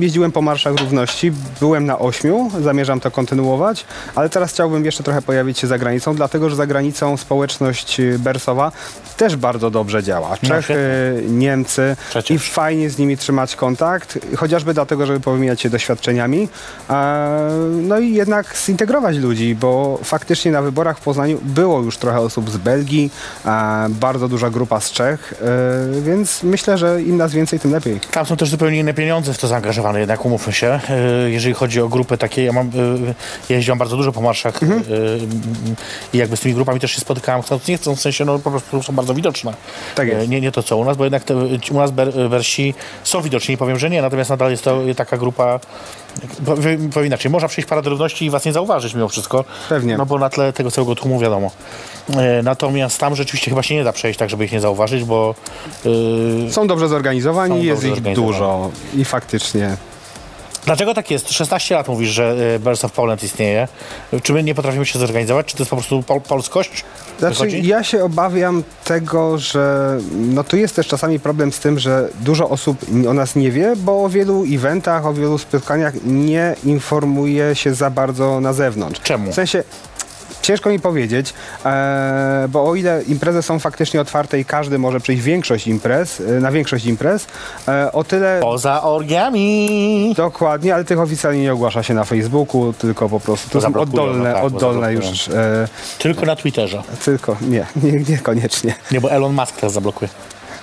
jeździłem 0.00 0.32
po 0.32 0.42
Marszach 0.42 0.76
Równości, 0.76 1.32
byłem 1.60 1.86
na 1.86 1.98
ośmiu, 1.98 2.50
zamierzam 2.60 3.00
to 3.00 3.10
kontynuować, 3.10 3.84
ale 4.14 4.28
teraz 4.28 4.52
chciałbym 4.52 4.84
jeszcze 4.84 5.02
trochę 5.02 5.22
pojawić 5.22 5.58
się 5.58 5.66
za 5.66 5.78
granicą, 5.78 6.14
dlatego 6.14 6.50
że 6.50 6.56
za 6.56 6.66
granicą 6.66 7.16
społeczność 7.16 8.00
e, 8.00 8.18
Bersowa 8.18 8.72
też 9.16 9.36
bardzo 9.36 9.70
dobrze 9.70 10.02
działa. 10.02 10.36
Czechy. 10.36 10.74
Niemcy 11.28 11.96
Przecież. 12.10 12.30
i 12.36 12.38
fajnie 12.38 12.90
z 12.90 12.98
nimi 12.98 13.11
trzymać 13.16 13.56
kontakt, 13.56 14.18
chociażby 14.36 14.74
dlatego, 14.74 15.06
żeby 15.06 15.20
powymieniać 15.20 15.60
się 15.60 15.70
doświadczeniami, 15.70 16.48
e, 16.90 17.50
no 17.82 17.98
i 17.98 18.14
jednak 18.14 18.56
zintegrować 18.66 19.16
ludzi, 19.16 19.54
bo 19.54 19.98
faktycznie 20.04 20.52
na 20.52 20.62
wyborach 20.62 20.98
w 20.98 21.00
Poznaniu 21.00 21.38
było 21.42 21.80
już 21.80 21.96
trochę 21.96 22.20
osób 22.20 22.50
z 22.50 22.56
Belgii, 22.56 23.10
e, 23.46 23.86
bardzo 23.90 24.28
duża 24.28 24.50
grupa 24.50 24.80
z 24.80 24.90
Czech, 24.90 25.34
e, 25.96 26.00
więc 26.00 26.42
myślę, 26.42 26.78
że 26.78 27.02
im 27.02 27.16
nas 27.16 27.32
więcej, 27.32 27.60
tym 27.60 27.72
lepiej. 27.72 28.00
Tam 28.10 28.26
są 28.26 28.36
też 28.36 28.48
zupełnie 28.48 28.78
inne 28.78 28.94
pieniądze 28.94 29.34
w 29.34 29.38
to 29.38 29.48
zaangażowane, 29.48 30.00
jednak 30.00 30.24
umówmy 30.24 30.52
się. 30.52 30.80
Jeżeli 31.26 31.54
chodzi 31.54 31.80
o 31.80 31.88
grupy 31.88 32.18
takie, 32.18 32.44
ja 32.44 32.52
mam, 32.52 32.70
jeździłem 33.48 33.78
bardzo 33.78 33.96
dużo 33.96 34.12
po 34.12 34.20
marszach 34.20 34.62
Mhm. 34.62 34.82
i 36.12 36.18
jakby 36.18 36.36
z 36.36 36.40
tymi 36.40 36.54
grupami 36.54 36.80
też 36.80 36.92
się 36.92 37.00
spotykałem, 37.00 37.42
chcąc 37.42 37.68
nie 37.68 37.76
chcąc, 37.76 37.98
w 37.98 38.02
sensie 38.02 38.24
no 38.24 38.38
po 38.38 38.50
prostu 38.50 38.82
są 38.82 38.92
bardzo 38.92 39.14
widoczne. 39.14 39.54
Tak 39.94 40.08
jest. 40.08 40.28
Nie, 40.28 40.40
nie 40.40 40.52
to 40.52 40.62
co 40.62 40.76
u 40.76 40.84
nas, 40.84 40.96
bo 40.96 41.04
jednak 41.04 41.24
te, 41.24 41.34
u 41.70 41.74
nas 41.74 41.90
ber, 41.90 42.12
Bersi 42.30 42.74
są 43.04 43.22
widoczni, 43.22 43.56
powiem, 43.56 43.78
że 43.78 43.90
nie, 43.90 44.02
natomiast 44.02 44.30
nadal 44.30 44.50
jest 44.50 44.64
to 44.64 44.80
taka 44.96 45.18
grupa, 45.18 45.60
powiem, 46.44 46.90
inaczej, 47.06 47.30
można 47.30 47.48
przyjść 47.48 47.68
parę 47.68 47.82
równości 47.84 48.24
i 48.24 48.30
was 48.30 48.44
nie 48.44 48.52
zauważyć 48.52 48.94
mimo 48.94 49.08
wszystko. 49.08 49.44
Pewnie. 49.68 49.96
No 49.96 50.06
bo 50.06 50.18
na 50.18 50.30
tle 50.30 50.52
tego 50.52 50.70
całego 50.70 50.94
tłumu 50.94 51.18
wiadomo. 51.18 51.50
E, 52.16 52.42
Natomiast 52.42 52.98
tam 53.00 53.14
rzeczywiście 53.16 53.50
chyba 53.50 53.62
się 53.62 53.74
nie 53.74 53.84
da 53.84 53.92
przejść 53.92 54.18
tak, 54.18 54.30
żeby 54.30 54.44
ich 54.44 54.52
nie 54.52 54.60
zauważyć, 54.60 55.04
bo 55.04 55.34
e, 56.46 56.50
Są 56.52 56.66
dobrze 56.66 56.88
zorganizowani, 56.88 57.58
Są 57.58 57.62
jest 57.62 57.86
dobrze 57.88 58.10
ich 58.10 58.14
dużo 58.16 58.70
i 58.94 59.04
faktycznie 59.04 59.76
Dlaczego 60.64 60.94
tak 60.94 61.10
jest? 61.10 61.32
16 61.32 61.74
lat 61.74 61.88
mówisz, 61.88 62.08
że 62.10 62.36
y, 62.56 62.58
Birds 62.58 62.84
of 62.84 62.92
Poland 62.92 63.22
istnieje. 63.22 63.68
Czy 64.22 64.32
my 64.32 64.42
nie 64.42 64.54
potrafimy 64.54 64.86
się 64.86 64.98
zorganizować? 64.98 65.46
Czy 65.46 65.56
to 65.56 65.62
jest 65.62 65.70
po 65.70 65.76
prostu 65.76 66.02
pol 66.02 66.20
polskość? 66.20 66.84
Znaczy, 67.18 67.34
Wychodzi? 67.34 67.66
ja 67.66 67.84
się 67.84 68.04
obawiam 68.04 68.62
tego, 68.84 69.38
że 69.38 69.98
no 70.12 70.44
tu 70.44 70.56
jest 70.56 70.76
też 70.76 70.86
czasami 70.86 71.20
problem 71.20 71.52
z 71.52 71.58
tym, 71.58 71.78
że 71.78 72.08
dużo 72.20 72.48
osób 72.48 72.78
o 73.08 73.14
nas 73.14 73.36
nie 73.36 73.50
wie, 73.50 73.74
bo 73.76 74.04
o 74.04 74.08
wielu 74.08 74.44
eventach, 74.48 75.06
o 75.06 75.12
wielu 75.14 75.38
spotkaniach 75.38 75.94
nie 76.04 76.56
informuje 76.64 77.54
się 77.54 77.74
za 77.74 77.90
bardzo 77.90 78.40
na 78.40 78.52
zewnątrz. 78.52 79.00
Czemu? 79.00 79.32
W 79.32 79.34
sensie 79.34 79.64
Ciężko 80.42 80.70
mi 80.70 80.80
powiedzieć, 80.80 81.34
e, 81.64 82.46
bo 82.48 82.64
o 82.64 82.74
ile 82.74 83.02
imprezy 83.02 83.42
są 83.42 83.58
faktycznie 83.58 84.00
otwarte 84.00 84.40
i 84.40 84.44
każdy 84.44 84.78
może 84.78 85.00
przyjść 85.00 85.22
większość 85.22 85.66
imprez, 85.66 86.20
e, 86.20 86.24
na 86.40 86.50
większość 86.52 86.84
imprez, 86.86 87.26
e, 87.68 87.92
o 87.92 88.04
tyle 88.04 88.38
Poza 88.42 88.82
orgiami. 88.82 90.14
dokładnie, 90.16 90.74
ale 90.74 90.84
tych 90.84 91.00
oficjalnie 91.00 91.42
nie 91.42 91.52
ogłasza 91.52 91.82
się 91.82 91.94
na 91.94 92.04
Facebooku, 92.04 92.72
tylko 92.72 93.08
po 93.08 93.20
prostu 93.20 93.48
to 93.50 93.52
są 93.52 93.60
zablokują, 93.60 94.02
oddolne, 94.02 94.28
no 94.28 94.34
tak, 94.34 94.44
oddolne 94.44 94.92
już, 94.94 95.28
e, 95.28 95.68
Tylko 95.98 96.26
na 96.26 96.36
Twitterze. 96.36 96.82
tylko 97.04 97.36
nie, 97.40 97.66
nie, 97.82 97.92
niekoniecznie. 98.08 98.74
Nie, 98.90 99.00
bo 99.00 99.10
Elon 99.12 99.32
Musk 99.34 99.56
teraz 99.56 99.72
zablokuje. 99.72 100.08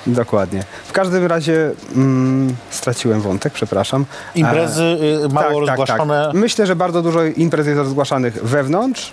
Dokładnie. 0.07 0.63
W 0.87 0.91
każdym 0.91 1.25
razie 1.25 1.71
mm, 1.95 2.55
straciłem 2.69 3.21
wątek, 3.21 3.53
przepraszam. 3.53 4.05
Imprezy 4.35 4.97
E, 5.25 5.33
mało 5.33 5.59
rozgłaszane. 5.59 6.31
Myślę, 6.33 6.67
że 6.67 6.75
bardzo 6.75 7.01
dużo 7.01 7.23
imprez 7.23 7.67
jest 7.67 7.77
rozgłaszanych 7.77 8.43
wewnątrz, 8.43 9.11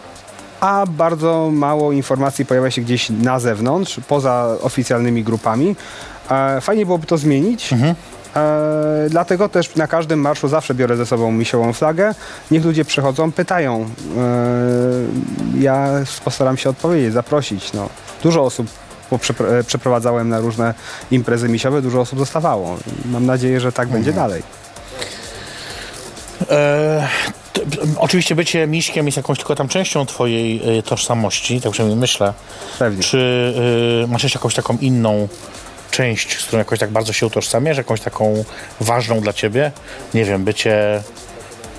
a 0.60 0.84
bardzo 0.88 1.48
mało 1.52 1.92
informacji 1.92 2.46
pojawia 2.46 2.70
się 2.70 2.82
gdzieś 2.82 3.10
na 3.10 3.38
zewnątrz, 3.40 4.00
poza 4.08 4.56
oficjalnymi 4.62 5.24
grupami. 5.24 5.76
E, 6.30 6.60
fajnie 6.60 6.86
byłoby 6.86 7.06
to 7.06 7.18
zmienić. 7.18 7.72
Mhm. 7.72 7.94
E, 8.36 9.06
dlatego 9.10 9.48
też 9.48 9.74
na 9.74 9.86
każdym 9.86 10.20
marszu 10.20 10.48
zawsze 10.48 10.74
biorę 10.74 10.96
ze 10.96 11.06
sobą 11.06 11.32
misiołą 11.32 11.72
flagę. 11.72 12.14
Niech 12.50 12.64
ludzie 12.64 12.84
przychodzą, 12.84 13.32
pytają. 13.32 13.80
E, 13.82 13.88
ja 15.60 15.88
postaram 16.24 16.56
się 16.56 16.70
odpowiedzieć, 16.70 17.12
zaprosić. 17.12 17.72
No. 17.72 17.88
Dużo 18.22 18.42
osób 18.42 18.66
bo 19.10 19.16
przepr- 19.16 19.52
e, 19.52 19.64
przeprowadzałem 19.64 20.28
na 20.28 20.40
różne 20.40 20.74
imprezy 21.10 21.48
misiowe, 21.48 21.82
dużo 21.82 22.00
osób 22.00 22.18
zostawało. 22.18 22.76
Mam 23.04 23.26
nadzieję, 23.26 23.60
że 23.60 23.72
tak 23.72 23.88
będzie 23.88 24.10
Mhm. 24.10 24.28
dalej. 24.28 24.42
E, 26.50 27.08
oczywiście 27.98 28.34
bycie 28.34 28.66
miśkiem 28.66 29.06
jest 29.06 29.16
jakąś 29.16 29.38
tylko 29.38 29.54
tam 29.54 29.68
częścią 29.68 30.06
twojej 30.06 30.78
y, 30.78 30.82
tożsamości, 30.82 31.60
tak 31.60 31.72
przynajmniej 31.72 32.00
myślę. 32.00 32.32
Pewnie. 32.78 33.02
Czy 33.02 33.18
y, 34.04 34.08
masz 34.08 34.34
jakąś 34.34 34.54
taką 34.54 34.78
inną 34.80 35.28
część, 35.90 36.38
z 36.38 36.44
którą 36.44 36.58
jakoś 36.58 36.78
tak 36.78 36.90
bardzo 36.90 37.12
się 37.12 37.26
utożsamiasz, 37.26 37.76
jakąś 37.76 38.00
taką 38.00 38.44
ważną 38.80 39.20
dla 39.20 39.32
ciebie? 39.32 39.72
Nie 40.14 40.24
wiem, 40.24 40.44
bycie 40.44 41.02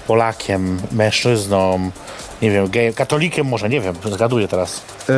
Polakiem, 0.07 0.81
mężczyzną, 0.91 1.91
nie 2.41 2.51
wiem, 2.51 2.69
gejem, 2.69 2.93
katolikiem 2.93 3.47
może, 3.47 3.69
nie 3.69 3.81
wiem, 3.81 3.95
zgaduję 4.11 4.47
teraz. 4.47 4.81
E, 5.09 5.13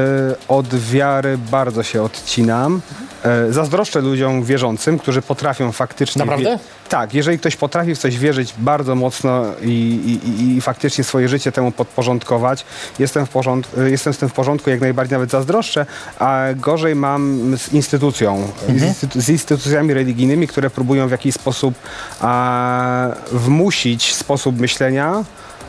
Od 0.48 0.76
wiary 0.76 1.38
bardzo 1.52 1.84
się 1.84 2.04
odcinam. 2.04 2.82
E, 3.26 3.54
Zazdroszczę 3.54 4.02
ludziom 4.02 4.44
wierzącym, 4.44 5.00
którzy 5.00 5.22
potrafią 5.22 5.72
faktycznie... 5.72 6.20
Naprawdę? 6.20 6.60
Tak, 6.90 7.14
jeżeli 7.14 7.40
ktoś 7.40 7.56
potrafi 7.56 7.96
w 7.96 7.98
coś 8.00 8.18
wierzyć 8.18 8.54
bardzo 8.58 8.96
mocno 8.96 9.46
i, 9.62 9.70
i, 9.70 10.58
i- 10.58 10.62
faktycznie 10.62 11.04
swoje 11.04 11.30
życie 11.30 11.52
temu 11.52 11.72
podporządkować, 11.72 12.66
jestem, 13.00 13.26
w 13.26 13.30
porząd- 13.30 13.68
e, 13.78 13.90
jestem 13.90 14.14
z 14.14 14.18
tym 14.18 14.30
w 14.30 14.34
porządku, 14.34 14.70
jak 14.70 14.82
najbardziej 14.82 15.14
nawet 15.16 15.32
zazdroszczę, 15.32 15.86
a 16.20 16.44
gorzej 16.56 16.96
mam 16.96 17.54
z 17.58 17.74
instytucją, 17.74 18.48
z, 18.70 18.82
instytu- 18.84 19.22
z 19.22 19.30
instytucjami 19.30 19.94
religijnymi, 19.94 20.48
które 20.48 20.70
próbują 20.70 21.08
w 21.08 21.12
jakiś 21.12 21.36
sposób 21.36 21.74
a, 22.22 23.08
wmusić 23.32 24.16
sposób 24.16 24.60
myślenia 24.60 25.24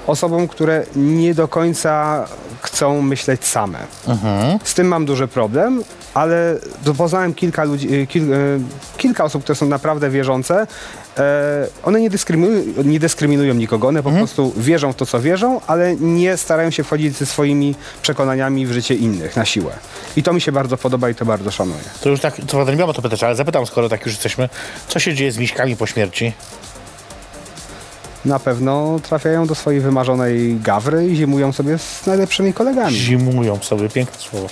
osobom, 0.07 0.49
które 0.49 0.85
nie 0.97 1.35
do 1.35 1.49
końca 1.49 2.27
chcą 2.63 3.03
myśleć 3.03 3.45
same. 3.45 3.79
Z 4.65 4.75
tym 4.75 4.87
mam 4.87 5.05
duży 5.05 5.29
problem, 5.29 5.83
ale 6.15 6.59
poznałem 6.99 7.35
kilka 7.35 7.65
ludzi, 7.65 7.95
y, 7.95 8.07
kil, 8.07 8.33
y, 8.33 8.61
kilka 8.97 9.25
osób, 9.25 9.43
które 9.43 9.57
są 9.57 9.67
naprawdę 9.67 10.11
wierzące. 10.11 10.67
E, 11.19 11.67
One 11.83 12.01
nie 12.01 12.11
dyskryminują, 12.11 12.63
nie 12.85 13.01
dyskryminują 13.01 13.55
nikogo, 13.55 13.89
one 13.89 14.03
po 14.03 14.11
prostu 14.11 14.53
wierzą 14.57 14.93
w 14.93 14.97
to, 14.97 15.07
co 15.07 15.21
wierzą, 15.21 15.61
ale 15.67 15.97
nie 15.97 16.37
starają 16.37 16.71
się 16.71 16.85
wchodzić 16.85 17.17
ze 17.17 17.27
swoimi 17.27 17.75
przekonaniami 18.03 18.67
w 18.67 18.73
życie 18.73 18.95
innych 18.95 19.37
na 19.37 19.45
siłę. 19.45 19.73
I 20.17 20.23
to 20.23 20.33
mi 20.33 20.41
się 20.41 20.53
bardzo 20.53 20.77
podoba 20.77 21.11
i 21.11 21.15
to 21.15 21.25
bardzo 21.25 21.51
szanuję. 21.51 21.81
To 22.01 22.09
już 22.09 22.21
tak, 22.21 22.37
co 22.37 22.43
prawda 22.47 22.73
nie 22.73 22.79
miałem 22.79 22.91
o 22.91 22.95
to 22.95 23.03
pytać, 23.03 23.23
ale 23.25 23.35
zapytam, 23.35 23.67
skoro 23.67 23.89
tak 23.89 24.07
już 24.07 24.15
jesteśmy, 24.15 24.49
co 24.89 24.99
się 24.99 25.15
dzieje 25.15 25.33
z 25.33 25.39
miśkami 25.39 25.77
po 25.77 25.87
śmierci? 25.87 26.33
Na 28.25 28.39
pewno 28.39 29.01
trafiają 29.03 29.47
do 29.47 29.55
swojej 29.55 29.81
wymarzonej 29.81 30.57
gawry 30.63 31.07
i 31.07 31.17
zimują 31.17 31.53
sobie 31.53 31.79
z 31.79 32.07
najlepszymi 32.07 32.53
kolegami. 32.53 32.97
Zimują 32.97 33.59
sobie, 33.63 33.89
piękne 33.89 34.19
słowo. 34.19 34.49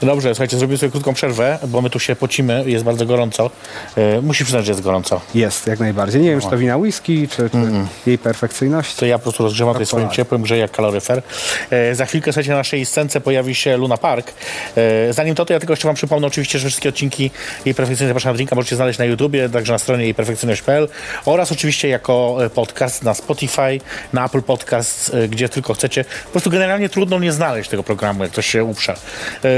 Dobrze, 0.00 0.34
słuchajcie, 0.34 0.58
zrobimy 0.58 0.78
sobie 0.78 0.90
krótką 0.90 1.14
przerwę, 1.14 1.58
bo 1.68 1.80
my 1.80 1.90
tu 1.90 1.98
się 1.98 2.16
pocimy, 2.16 2.64
jest 2.66 2.84
bardzo 2.84 3.06
gorąco. 3.06 3.50
E, 3.96 4.20
musisz 4.20 4.44
przyznać, 4.44 4.64
że 4.66 4.72
jest 4.72 4.82
gorąco. 4.82 5.20
Jest, 5.34 5.66
jak 5.66 5.80
najbardziej. 5.80 6.22
Nie 6.22 6.30
wiem, 6.30 6.40
czy 6.40 6.50
to 6.50 6.58
wina 6.58 6.76
whisky, 6.76 7.28
czy, 7.28 7.50
czy 7.50 7.58
jej 8.06 8.18
perfekcyjności. 8.18 8.96
To 8.96 9.06
ja 9.06 9.18
po 9.18 9.22
prostu 9.22 9.42
rozgrzewam 9.42 9.74
tutaj 9.74 9.86
swoim 9.86 10.10
ciepłym, 10.10 10.42
grzeję 10.42 10.60
jak 10.60 10.70
kaloryfer. 10.70 11.22
E, 11.70 11.94
za 11.94 12.06
chwilkę, 12.06 12.32
słuchajcie, 12.32 12.50
na 12.50 12.56
naszej 12.56 12.86
scence 12.86 13.20
pojawi 13.20 13.54
się 13.54 13.76
Luna 13.76 13.96
Park. 13.96 14.32
E, 14.76 15.12
zanim 15.12 15.34
to, 15.34 15.44
to 15.44 15.52
ja 15.52 15.58
tylko 15.58 15.72
jeszcze 15.72 15.88
wam 15.88 15.94
przypomnę 15.94 16.26
oczywiście, 16.26 16.58
że 16.58 16.68
wszystkie 16.68 16.88
odcinki 16.88 17.30
jej 17.64 17.74
perfekcyjnej 17.74 18.10
zapraszam 18.10 18.32
na 18.32 18.36
drinka 18.36 18.56
możecie 18.56 18.76
znaleźć 18.76 18.98
na 18.98 19.04
YouTubie, 19.04 19.48
także 19.48 19.72
na 19.72 19.78
stronie 19.78 20.04
jej 20.04 20.14
perfekcyjność.pl 20.14 20.88
oraz 21.24 21.52
oczywiście 21.52 21.88
jako 21.88 22.38
e, 22.44 22.50
podcast 22.92 23.02
na 23.02 23.14
Spotify, 23.14 23.80
na 24.12 24.24
Apple 24.24 24.42
Podcast, 24.42 25.14
e, 25.14 25.28
gdzie 25.28 25.48
tylko 25.48 25.74
chcecie. 25.74 26.04
Po 26.04 26.30
prostu 26.30 26.50
generalnie 26.50 26.88
trudno 26.88 27.18
nie 27.18 27.32
znaleźć 27.32 27.70
tego 27.70 27.82
programu, 27.82 28.22
jak 28.22 28.32
ktoś 28.32 28.46
się 28.46 28.64
uprze. 28.64 28.92
E, 28.92 29.48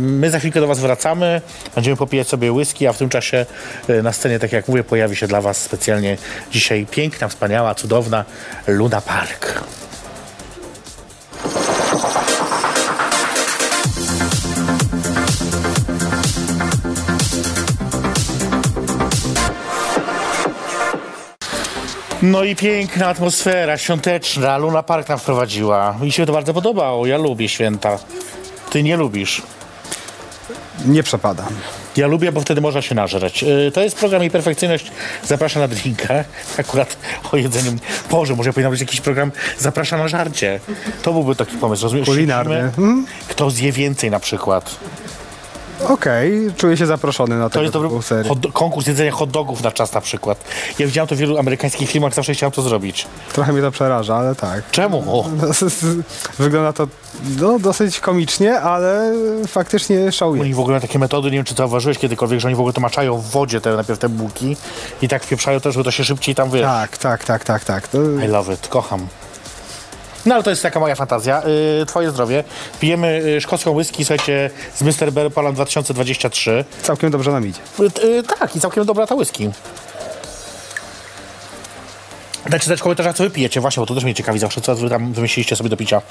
my 0.00 0.30
za 0.30 0.38
chwilkę 0.38 0.60
do 0.60 0.66
was 0.66 0.80
wracamy, 0.80 1.40
będziemy 1.74 1.96
popijać 1.96 2.28
sobie 2.28 2.52
whisky, 2.52 2.86
a 2.86 2.92
w 2.92 2.98
tym 2.98 3.08
czasie 3.08 3.46
e, 3.88 4.02
na 4.02 4.12
scenie, 4.12 4.38
tak 4.38 4.52
jak 4.52 4.68
mówię, 4.68 4.84
pojawi 4.84 5.16
się 5.16 5.26
dla 5.26 5.40
was 5.40 5.56
specjalnie 5.56 6.16
dzisiaj 6.50 6.86
piękna, 6.90 7.28
wspaniała, 7.28 7.74
cudowna 7.74 8.24
Luna 8.66 9.00
Park. 9.00 9.64
No 22.24 22.44
i 22.44 22.56
piękna 22.56 23.06
atmosfera 23.08 23.78
świąteczna. 23.78 24.58
Luna 24.58 24.82
Park 24.82 25.08
nam 25.08 25.18
wprowadziła. 25.18 25.96
Mi 26.00 26.12
się 26.12 26.26
to 26.26 26.32
bardzo 26.32 26.54
podobało. 26.54 27.06
Ja 27.06 27.18
lubię 27.18 27.48
święta. 27.48 27.98
Ty 28.70 28.82
nie 28.82 28.96
lubisz. 28.96 29.42
Nie 30.86 31.02
przepadam. 31.02 31.48
Ja 31.96 32.06
lubię, 32.06 32.32
bo 32.32 32.40
wtedy 32.40 32.60
można 32.60 32.82
się 32.82 32.94
nażreć. 32.94 33.42
Yy, 33.42 33.70
To 33.74 33.80
jest 33.82 33.96
program 33.96 34.24
i 34.24 34.30
perfekcyjność. 34.30 34.90
Zaprasza 35.24 35.60
na 35.60 35.68
drinka. 35.68 36.24
Akurat 36.58 36.96
o 37.32 37.36
jedzeniu. 37.36 37.72
Boże, 38.10 38.34
może 38.36 38.52
powinien 38.52 38.70
być 38.70 38.80
jakiś 38.80 39.00
program 39.00 39.32
Zaprasza 39.58 39.98
na 39.98 40.08
żarcie. 40.08 40.60
To 41.02 41.12
byłby 41.12 41.36
taki 41.36 41.56
pomysł, 41.56 41.82
rozumiesz? 41.82 42.06
Kulinarny. 42.06 42.72
Hmm? 42.76 43.06
Kto 43.28 43.50
zje 43.50 43.72
więcej 43.72 44.10
na 44.10 44.20
przykład. 44.20 44.76
Okej, 45.88 46.52
czuję 46.56 46.76
się 46.76 46.86
zaproszony 46.86 47.38
na 47.38 47.44
To 47.44 47.50
tego 47.50 47.62
jest 47.62 47.72
dobry 47.72 47.88
typu 47.88 48.02
serię. 48.02 48.28
hot, 48.28 48.38
konkurs 48.52 48.86
jedzenia 48.86 49.12
hot 49.12 49.30
dogów 49.30 49.62
na 49.62 49.72
czas 49.72 49.92
na 49.92 50.00
przykład. 50.00 50.44
Ja 50.78 50.86
widziałem 50.86 51.08
to 51.08 51.14
w 51.14 51.18
wielu 51.18 51.38
amerykańskich 51.38 51.90
filmach, 51.90 52.14
zawsze 52.14 52.34
chciałem 52.34 52.52
to 52.52 52.62
zrobić. 52.62 53.06
Trochę 53.32 53.52
mnie 53.52 53.62
to 53.62 53.70
przeraża, 53.70 54.16
ale 54.16 54.34
tak. 54.34 54.70
Czemu? 54.70 54.98
O. 54.98 55.24
Wygląda 56.38 56.72
to 56.72 56.86
no, 57.40 57.58
dosyć 57.58 58.00
komicznie, 58.00 58.60
ale 58.60 59.12
faktycznie 59.46 60.12
szałuje. 60.12 60.42
Oni 60.42 60.54
w 60.54 60.60
ogóle 60.60 60.72
mają 60.72 60.80
takie 60.80 60.98
metody, 60.98 61.30
nie 61.30 61.36
wiem 61.38 61.44
czy 61.44 61.54
zauważyłeś 61.54 61.98
kiedykolwiek, 61.98 62.40
że 62.40 62.48
oni 62.48 62.54
w 62.54 62.60
ogóle 62.60 62.72
to 62.72 62.80
maczają 62.80 63.18
w 63.18 63.30
wodzie 63.30 63.60
te, 63.60 63.76
najpierw 63.76 63.98
te 63.98 64.08
bułki 64.08 64.56
i 65.02 65.08
tak 65.08 65.24
wpieprzają 65.24 65.60
też, 65.60 65.74
żeby 65.74 65.84
to 65.84 65.90
się 65.90 66.04
szybciej 66.04 66.34
tam 66.34 66.50
wiesz. 66.50 66.62
Tak, 66.62 66.98
tak, 66.98 67.24
tak, 67.24 67.44
tak, 67.44 67.64
tak. 67.64 67.88
To... 67.88 67.98
I 68.24 68.26
love 68.26 68.54
it, 68.54 68.68
kocham. 68.68 69.06
No 70.26 70.34
ale 70.34 70.44
to 70.44 70.50
jest 70.50 70.62
taka 70.62 70.80
moja 70.80 70.94
fantazja. 70.94 71.42
Yy, 71.78 71.86
twoje 71.86 72.10
zdrowie. 72.10 72.44
Pijemy 72.80 73.22
yy, 73.26 73.40
szkocką 73.40 73.70
whisky, 73.70 74.04
słuchajcie, 74.04 74.50
z 74.74 74.82
Mr. 74.82 75.12
Bear 75.12 75.32
Poland 75.32 75.56
2023. 75.56 76.64
Całkiem 76.82 77.10
dobrze 77.10 77.30
nam 77.30 77.46
idzie. 77.46 77.60
Yy, 77.78 78.22
tak, 78.22 78.56
i 78.56 78.60
całkiem 78.60 78.84
dobra 78.84 79.06
ta 79.06 79.14
whisky. 79.14 79.50
Dajcie 82.50 82.66
znać 82.66 82.80
w 82.80 82.82
komentarzach, 82.82 83.16
co 83.16 83.24
wy 83.24 83.30
pijecie. 83.30 83.60
Właśnie, 83.60 83.80
bo 83.80 83.86
to 83.86 83.94
też 83.94 84.04
mnie 84.04 84.14
ciekawi 84.14 84.38
zawsze, 84.38 84.60
co 84.60 84.74
wy 84.74 84.88
tam 84.88 85.12
wymyśliliście 85.12 85.56
sobie 85.56 85.70
do 85.70 85.76
picia. 85.76 86.02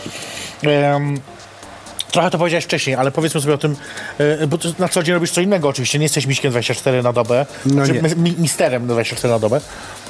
Trochę 2.13 2.29
to 2.31 2.37
powiedziałeś 2.37 2.63
wcześniej, 2.65 2.95
ale 2.95 3.11
powiedzmy 3.11 3.41
sobie 3.41 3.53
o 3.53 3.57
tym, 3.57 3.75
yy, 4.19 4.47
bo 4.47 4.57
na 4.79 4.87
co 4.87 5.03
dzień 5.03 5.13
robisz 5.13 5.31
co 5.31 5.41
innego 5.41 5.67
oczywiście, 5.69 5.99
nie 5.99 6.05
jesteś 6.05 6.25
miśkiem 6.27 6.51
24 6.51 7.03
na 7.03 7.13
dobę, 7.13 7.45
No 7.65 7.73
znaczy, 7.85 8.01
nie. 8.01 8.15
mi- 8.15 8.35
misterem 8.39 8.87
24 8.87 9.33
na 9.33 9.39
dobę. 9.39 9.61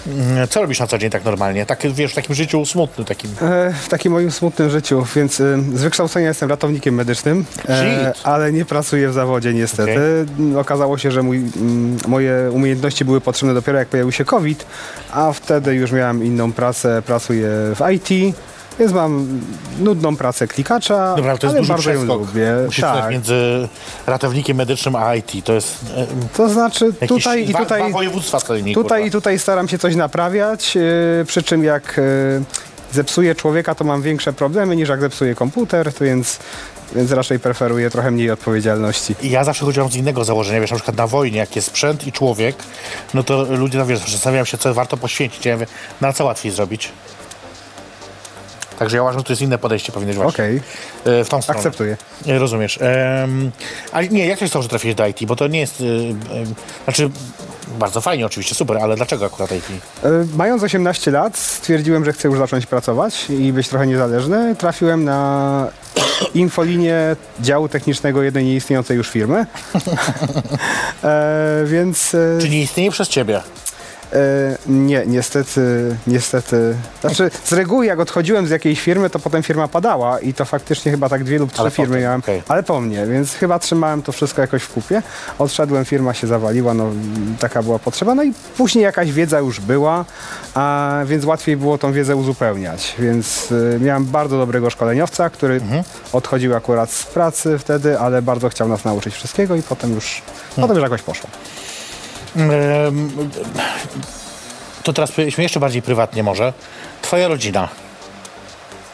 Yy, 0.08 0.48
Co 0.48 0.62
robisz 0.62 0.80
na 0.80 0.88
co 0.88 0.98
dzień 0.98 1.10
tak 1.10 1.26
normalnie? 1.26 1.66
Tak, 1.66 1.80
wiesz, 1.94 2.12
w 2.12 2.16
takim 2.16 2.36
życiu 2.36 2.66
smutnym 2.66 3.06
takim. 3.06 3.32
E, 3.42 3.74
w 3.82 3.90
takim 3.90 4.12
moim 4.12 4.32
smutnym 4.32 4.70
życiu, 4.70 5.06
więc 5.16 5.42
e, 5.42 5.58
z 5.74 5.82
wykształcenia 5.82 6.28
jestem 6.28 6.50
ratownikiem 6.50 6.96
medycznym, 6.96 7.46
e, 7.70 8.14
ale 8.24 8.52
nie 8.52 8.66
pracuję 8.66 9.10
w 9.10 9.14
zawodzie 9.14 9.54
niestety. 9.54 10.26
Okazało 10.58 10.98
się, 10.98 11.12
że 11.12 11.24
mój, 11.24 11.38
mm, 11.38 11.98
moje 12.08 12.50
umiejętności 12.52 13.06
były 13.06 13.22
potrzebne 13.22 13.54
dopiero 13.54 13.80
jak 13.80 13.88
pojawił 13.88 14.12
się 14.12 14.26
COVID, 14.26 14.66
a 15.12 15.34
wtedy 15.34 15.76
już 15.76 15.92
miałem 15.92 16.26
inną 16.26 16.52
pracę, 16.54 17.02
pracuję 17.06 17.48
w 17.50 17.82
IT, 17.94 18.36
więc 18.80 18.92
mam 18.92 19.40
nudną 19.80 20.16
pracę 20.16 20.48
klikacza, 20.48 21.16
Dobra, 21.16 21.32
ale 21.32 21.40
to 21.40 21.48
jest 21.48 21.58
ale 21.58 21.62
duży 21.62 21.74
bardzo 21.74 21.90
przeskok. 21.90 22.20
lubię. 22.20 22.54
Musisz 22.66 22.82
tak. 22.82 23.02
Tak. 23.02 23.12
między 23.12 23.68
ratownikiem 24.08 24.58
medycznym 24.58 24.96
a 24.96 25.16
IT. 25.16 25.32
To 25.46 25.54
jest 25.54 25.78
e, 25.98 26.08
To 26.34 26.50
znaczy 26.50 26.94
tutaj 27.08 27.50
i 27.50 27.54
tutaj... 27.54 27.82
dwa 27.82 27.90
województwa 27.90 28.40
Tutaj 28.74 29.08
i 29.08 29.12
tutaj 29.12 29.40
staram 29.40 29.68
się 29.68 29.78
coś 29.78 29.96
naprawiać, 29.96 30.76
yy, 30.76 31.26
przy 31.28 31.44
czym 31.44 31.64
jak 31.64 31.98
yy, 31.98 32.44
zepsuję 32.94 33.36
człowieka, 33.36 33.76
to 33.76 33.84
mam 33.84 34.02
większe 34.02 34.34
problemy 34.34 34.76
niż 34.76 34.90
jak 34.90 35.02
zepsuję 35.02 35.36
komputer, 35.36 35.94
to 35.94 36.04
więc, 36.06 36.40
więc 36.96 37.12
raczej 37.12 37.40
preferuję 37.40 37.90
trochę 37.90 38.12
mniej 38.12 38.32
odpowiedzialności. 38.32 39.16
Ja 39.24 39.44
zawsze 39.44 39.66
chodziłam 39.66 39.92
z 39.92 39.96
innego 39.96 40.24
założenia, 40.24 40.62
wiesz, 40.62 40.72
na 40.72 40.78
przykład 40.78 40.98
na 40.98 41.08
wojnie, 41.08 41.38
jak 41.38 41.56
jest 41.56 41.68
sprzęt 41.68 42.08
i 42.08 42.12
człowiek, 42.12 42.56
no 43.14 43.24
to 43.24 43.44
ludzie, 43.44 43.78
no 43.78 43.86
wiesz, 43.86 44.12
zastanawiają 44.12 44.46
się, 44.46 44.58
co 44.58 44.74
warto 44.74 44.98
poświęcić. 44.98 45.46
Ja 45.46 45.54
mówię, 45.54 45.68
na 46.02 46.14
co 46.14 46.26
łatwiej 46.26 46.52
zrobić? 46.52 46.92
Także 48.80 48.98
ja 48.98 49.04
uważam, 49.04 49.20
że 49.20 49.24
to 49.26 49.34
jest 49.34 49.42
inne 49.42 49.58
podejście 49.58 49.92
powinieneś 49.92 50.18
właśnie. 50.18 50.44
Okej, 50.44 50.62
E, 51.06 51.24
W 51.24 51.30
tą 51.30 51.42
stronę. 51.42 51.58
akceptuję. 51.60 51.98
E, 52.28 52.40
Rozumiesz. 52.40 52.80
Ehm, 52.82 53.52
ale 53.92 54.08
nie, 54.08 54.26
jak 54.28 54.40
to 54.40 54.46
się 54.46 54.50
stało, 54.50 54.64
że 54.64 54.70
trafiłeś 54.70 54.96
do 54.96 55.08
IT? 55.08 55.26
Bo 55.26 55.36
to 55.36 55.48
nie 55.48 55.60
jest... 55.60 55.82
E, 55.82 55.84
e, 55.86 56.46
znaczy, 56.84 57.10
bardzo 57.80 58.02
fajnie 58.02 58.26
oczywiście, 58.26 58.56
super, 58.56 58.78
ale 58.78 58.96
dlaczego 58.96 59.26
akurat 59.26 59.52
IT? 59.52 59.66
Mając 60.36 60.64
18 60.64 61.12
lat 61.12 61.38
stwierdziłem, 61.38 62.06
że 62.06 62.14
chcę 62.14 62.28
już 62.28 62.38
zacząć 62.38 62.66
pracować 62.66 63.30
i 63.30 63.54
być 63.54 63.68
trochę 63.68 63.88
niezależny. 63.88 64.56
Trafiłem 64.56 65.04
na 65.04 65.68
infolinię 66.34 66.98
działu 67.42 67.70
technicznego 67.70 68.24
jednej 68.24 68.46
nieistniejącej 68.46 68.98
już 68.98 69.10
firmy. 69.10 69.46
e, 71.04 71.64
więc 71.66 72.16
Czy 72.42 72.50
nie 72.50 72.62
istnieje 72.62 72.92
przez 72.92 73.08
ciebie? 73.10 73.42
E, 74.14 74.58
nie, 74.68 75.04
niestety, 75.08 75.96
niestety. 76.08 76.76
Znaczy, 77.02 77.32
z 77.46 77.54
reguły 77.54 77.86
jak 77.86 78.00
odchodziłem 78.00 78.48
z 78.48 78.50
jakiejś 78.50 78.82
firmy, 78.82 79.10
to 79.10 79.20
potem 79.20 79.44
firma 79.44 79.68
padała 79.68 80.20
i 80.20 80.34
to 80.34 80.46
faktycznie 80.46 80.92
chyba 80.92 81.10
tak 81.10 81.24
dwie 81.24 81.40
lub 81.40 81.52
trzy 81.52 81.62
Ale 81.62 81.72
firmy 81.72 81.88
potem, 81.88 82.02
miałem, 82.04 82.20
okej. 82.20 82.44
ale 82.48 82.64
po 82.64 82.82
mnie, 82.82 83.06
więc 83.08 83.34
chyba 83.34 83.60
trzymałem 83.60 84.02
to 84.02 84.12
wszystko 84.12 84.42
jakoś 84.42 84.64
w 84.64 84.74
kupie. 84.74 85.02
Odszedłem, 85.40 85.86
firma 85.86 86.14
się 86.14 86.28
zawaliła, 86.28 86.74
no 86.74 86.90
taka 87.40 87.64
była 87.64 87.80
potrzeba. 87.80 88.16
No 88.16 88.24
i 88.24 88.34
później 88.58 88.84
jakaś 88.84 89.12
wiedza 89.12 89.40
już 89.40 89.60
była, 89.60 90.06
a, 90.54 91.00
więc 91.06 91.26
łatwiej 91.26 91.58
było 91.58 91.78
tą 91.78 91.92
wiedzę 91.94 92.16
uzupełniać. 92.16 92.96
Więc 93.00 93.52
y, 93.52 93.80
miałem 93.82 94.06
bardzo 94.06 94.38
dobrego 94.38 94.70
szkoleniowca, 94.70 95.30
który 95.30 95.54
Mhm. 95.56 95.84
odchodził 96.14 96.56
akurat 96.56 96.92
z 96.92 97.04
pracy 97.06 97.58
wtedy, 97.60 98.00
ale 98.00 98.22
bardzo 98.22 98.50
chciał 98.50 98.68
nas 98.68 98.86
nauczyć 98.86 99.14
wszystkiego 99.14 99.56
i 99.56 99.62
potem 99.62 99.94
już, 99.96 100.22
Hmm. 100.56 100.62
potem 100.62 100.76
już 100.76 100.84
jakoś 100.84 101.02
poszło. 101.02 101.30
To 104.84 104.94
teraz 104.94 105.12
powiedzmy 105.12 105.44
jeszcze 105.44 105.60
bardziej 105.60 105.82
prywatnie 105.82 106.24
może. 106.24 106.54
Twoja 107.02 107.28
rodzina. 107.28 107.70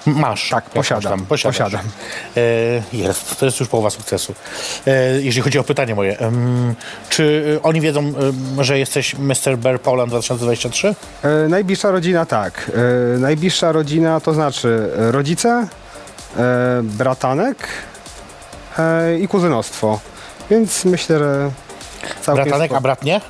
Masz. 0.06 0.50
Tak, 0.50 0.70
posiadam, 0.70 1.12
tam? 1.12 1.26
Posiadam. 1.26 1.82
E, 2.38 2.98
jest, 2.98 3.40
to 3.40 3.46
jest 3.46 3.60
już 3.60 3.70
połowa 3.70 3.90
sukcesu. 3.90 4.36
E, 4.88 5.22
jeżeli 5.22 5.42
chodzi 5.42 5.60
o 5.60 5.64
pytanie 5.64 5.96
moje. 5.96 6.18
Czy 7.10 7.56
e, 7.58 7.64
oni 7.64 7.82
wiedzą, 7.82 8.14
że 8.60 8.80
jesteś 8.80 9.16
Mr. 9.16 9.58
Bear 9.58 9.82
Poland 9.82 10.10
2023? 10.10 10.96
E, 11.24 11.48
najbliższa 11.50 11.92
rodzina 11.92 12.26
tak. 12.26 12.72
Najbliższa 13.20 13.72
rodzina 13.72 14.20
to 14.20 14.34
znaczy 14.34 14.90
rodzice, 14.96 15.68
bratanek 16.84 17.68
i 19.22 19.28
kuzynostwo. 19.28 20.00
Więc 20.50 20.86
myślę, 20.86 21.20
że 21.20 21.52
całkiem 22.22 22.44
Bratanek, 22.44 22.74
a 22.74 22.82
brat 22.82 23.04
nie? 23.04 23.22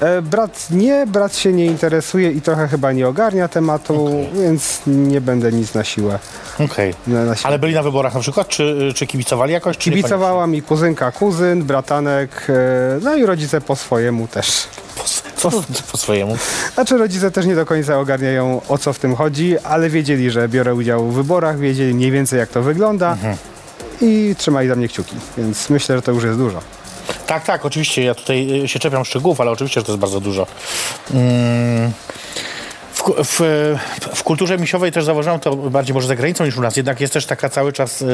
E, 0.00 0.22
brat 0.22 0.66
nie, 0.70 1.06
brat 1.06 1.36
się 1.36 1.52
nie 1.52 1.66
interesuje 1.66 2.30
i 2.30 2.40
trochę 2.42 2.68
chyba 2.68 2.92
nie 2.92 3.08
ogarnia 3.08 3.48
tematu, 3.48 4.26
więc 4.34 4.80
nie 4.86 5.20
będę 5.20 5.52
nic 5.52 5.74
na 5.74 5.84
siłę. 5.84 6.18
Okej. 6.64 6.94
Siłę. 7.06 7.34
Ale 7.42 7.58
byli 7.58 7.74
na 7.74 7.82
wyborach 7.82 8.14
na 8.14 8.20
przykład? 8.20 8.48
Czy, 8.48 8.92
czy 8.94 9.06
kibicowali 9.06 9.52
jakoś? 9.52 9.78
Czy 9.78 9.90
Kibicowała 9.90 10.46
mi 10.46 10.62
kuzynka, 10.62 11.12
kuzyn, 11.12 11.62
bratanek, 11.62 12.46
e, 12.48 12.98
no 13.02 13.16
i 13.16 13.26
rodzice 13.26 13.60
po 13.60 13.76
swojemu 13.76 14.28
też. 14.28 14.68
Po, 15.42 15.50
po, 15.50 15.62
po 15.92 15.98
swojemu. 15.98 16.36
Znaczy 16.74 16.98
rodzice 16.98 17.30
też 17.30 17.46
nie 17.46 17.54
do 17.54 17.66
końca 17.66 17.98
ogarniają 17.98 18.60
o 18.68 18.78
co 18.78 18.92
w 18.92 18.98
tym 18.98 19.16
chodzi, 19.16 19.58
ale 19.58 19.90
wiedzieli, 19.90 20.30
że 20.30 20.48
biorę 20.48 20.74
udział 20.74 21.06
w 21.06 21.14
wyborach, 21.14 21.58
wiedzieli 21.58 21.94
mniej 21.94 22.10
więcej 22.10 22.38
jak 22.38 22.48
to 22.48 22.62
wygląda 22.62 23.16
i 24.00 24.34
trzymali 24.38 24.68
za 24.68 24.76
mnie 24.76 24.88
kciuki, 24.88 25.16
więc 25.38 25.70
myślę, 25.70 25.96
że 25.96 26.02
to 26.02 26.12
już 26.12 26.24
jest 26.24 26.38
dużo. 26.38 26.60
Tak, 27.26 27.44
tak, 27.44 27.66
oczywiście. 27.66 28.02
Ja 28.02 28.14
tutaj 28.14 28.62
y, 28.64 28.68
się 28.68 28.78
czepiam 28.78 29.04
szczegółów, 29.04 29.40
ale 29.40 29.50
oczywiście, 29.50 29.80
że 29.80 29.84
to 29.84 29.92
jest 29.92 30.00
bardzo 30.00 30.20
dużo. 30.20 30.46
Mm. 31.14 31.92
W, 33.00 33.24
w, 33.24 33.40
w 34.14 34.22
kulturze 34.22 34.58
misiowej 34.58 34.92
też 34.92 35.04
zauważyłem 35.04 35.40
to 35.40 35.56
bardziej 35.56 35.94
może 35.94 36.08
za 36.08 36.16
granicą 36.16 36.44
niż 36.44 36.56
u 36.56 36.60
nas, 36.60 36.76
jednak 36.76 37.00
jest 37.00 37.12
też 37.12 37.26
taka 37.26 37.48
cały 37.48 37.72
czas 37.72 38.02
y, 38.02 38.06